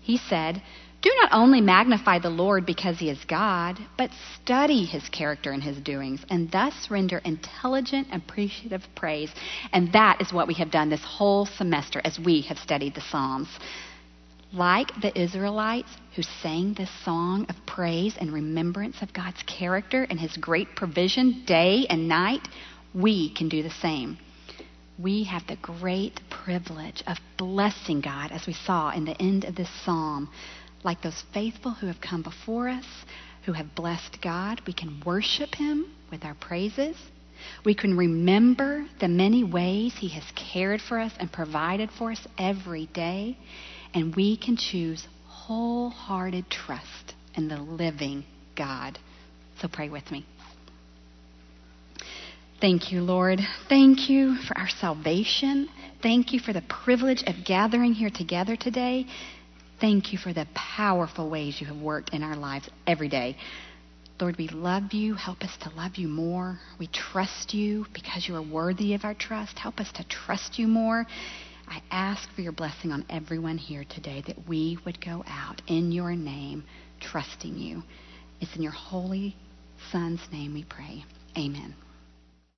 He 0.02 0.18
said, 0.18 0.60
Do 1.00 1.10
not 1.22 1.30
only 1.32 1.62
magnify 1.62 2.18
the 2.18 2.28
Lord 2.28 2.66
because 2.66 2.98
he 2.98 3.08
is 3.08 3.24
God, 3.24 3.78
but 3.96 4.10
study 4.34 4.84
his 4.84 5.08
character 5.08 5.52
and 5.52 5.62
his 5.62 5.78
doings, 5.78 6.20
and 6.28 6.52
thus 6.52 6.90
render 6.90 7.18
intelligent, 7.24 8.08
appreciative 8.12 8.82
praise. 8.94 9.32
And 9.72 9.90
that 9.94 10.20
is 10.20 10.34
what 10.34 10.48
we 10.48 10.54
have 10.54 10.70
done 10.70 10.90
this 10.90 11.04
whole 11.04 11.46
semester 11.46 12.02
as 12.04 12.18
we 12.18 12.42
have 12.42 12.58
studied 12.58 12.94
the 12.94 13.00
Psalms. 13.00 13.48
Like 14.54 15.00
the 15.00 15.18
Israelites 15.18 15.88
who 16.14 16.20
sang 16.22 16.74
this 16.74 16.90
song 17.06 17.46
of 17.48 17.56
praise 17.64 18.18
and 18.20 18.30
remembrance 18.30 19.00
of 19.00 19.14
God's 19.14 19.42
character 19.44 20.06
and 20.10 20.20
his 20.20 20.36
great 20.36 20.76
provision 20.76 21.42
day 21.46 21.86
and 21.88 22.06
night, 22.06 22.46
we 22.94 23.32
can 23.32 23.48
do 23.48 23.62
the 23.62 23.70
same. 23.70 24.18
We 24.98 25.24
have 25.24 25.46
the 25.46 25.56
great 25.56 26.20
privilege 26.28 27.02
of 27.06 27.16
blessing 27.38 28.02
God, 28.02 28.30
as 28.30 28.46
we 28.46 28.52
saw 28.52 28.90
in 28.90 29.06
the 29.06 29.20
end 29.22 29.46
of 29.46 29.54
this 29.54 29.70
psalm. 29.86 30.28
Like 30.84 31.00
those 31.00 31.24
faithful 31.32 31.70
who 31.70 31.86
have 31.86 32.02
come 32.02 32.22
before 32.22 32.68
us, 32.68 32.84
who 33.46 33.54
have 33.54 33.74
blessed 33.74 34.18
God, 34.20 34.60
we 34.66 34.74
can 34.74 35.02
worship 35.06 35.54
him 35.54 35.86
with 36.10 36.26
our 36.26 36.34
praises. 36.34 36.96
We 37.64 37.74
can 37.74 37.96
remember 37.96 38.84
the 39.00 39.08
many 39.08 39.44
ways 39.44 39.94
he 39.96 40.08
has 40.10 40.24
cared 40.36 40.82
for 40.82 40.98
us 40.98 41.12
and 41.18 41.32
provided 41.32 41.90
for 41.90 42.12
us 42.12 42.26
every 42.36 42.84
day 42.86 43.38
and 43.94 44.14
we 44.14 44.36
can 44.36 44.56
choose 44.56 45.06
wholehearted 45.26 46.48
trust 46.50 47.14
in 47.34 47.48
the 47.48 47.58
living 47.58 48.24
God. 48.56 48.98
So 49.60 49.68
pray 49.68 49.88
with 49.88 50.10
me. 50.10 50.24
Thank 52.60 52.92
you, 52.92 53.02
Lord. 53.02 53.40
Thank 53.68 54.08
you 54.08 54.36
for 54.36 54.56
our 54.56 54.68
salvation. 54.68 55.68
Thank 56.00 56.32
you 56.32 56.38
for 56.38 56.52
the 56.52 56.62
privilege 56.62 57.24
of 57.26 57.44
gathering 57.44 57.92
here 57.92 58.10
together 58.10 58.56
today. 58.56 59.06
Thank 59.80 60.12
you 60.12 60.18
for 60.18 60.32
the 60.32 60.46
powerful 60.54 61.28
ways 61.28 61.60
you 61.60 61.66
have 61.66 61.76
worked 61.76 62.14
in 62.14 62.22
our 62.22 62.36
lives 62.36 62.70
every 62.86 63.08
day. 63.08 63.36
Lord, 64.20 64.36
we 64.38 64.46
love 64.46 64.92
you. 64.92 65.14
Help 65.14 65.42
us 65.42 65.50
to 65.62 65.70
love 65.70 65.96
you 65.96 66.06
more. 66.06 66.60
We 66.78 66.86
trust 66.86 67.52
you 67.52 67.86
because 67.92 68.28
you 68.28 68.36
are 68.36 68.42
worthy 68.42 68.94
of 68.94 69.04
our 69.04 69.14
trust. 69.14 69.58
Help 69.58 69.80
us 69.80 69.90
to 69.96 70.04
trust 70.04 70.56
you 70.60 70.68
more. 70.68 71.04
I 71.72 71.80
ask 71.90 72.30
for 72.34 72.42
your 72.42 72.52
blessing 72.52 72.92
on 72.92 73.06
everyone 73.08 73.56
here 73.56 73.86
today 73.88 74.22
that 74.26 74.46
we 74.46 74.76
would 74.84 75.02
go 75.02 75.24
out 75.26 75.62
in 75.66 75.90
your 75.90 76.14
name, 76.14 76.64
trusting 77.00 77.56
you. 77.56 77.82
It's 78.42 78.54
in 78.54 78.62
your 78.62 78.72
holy 78.72 79.34
Son's 79.90 80.20
name 80.30 80.52
we 80.52 80.64
pray. 80.64 81.02
Amen. 81.34 81.74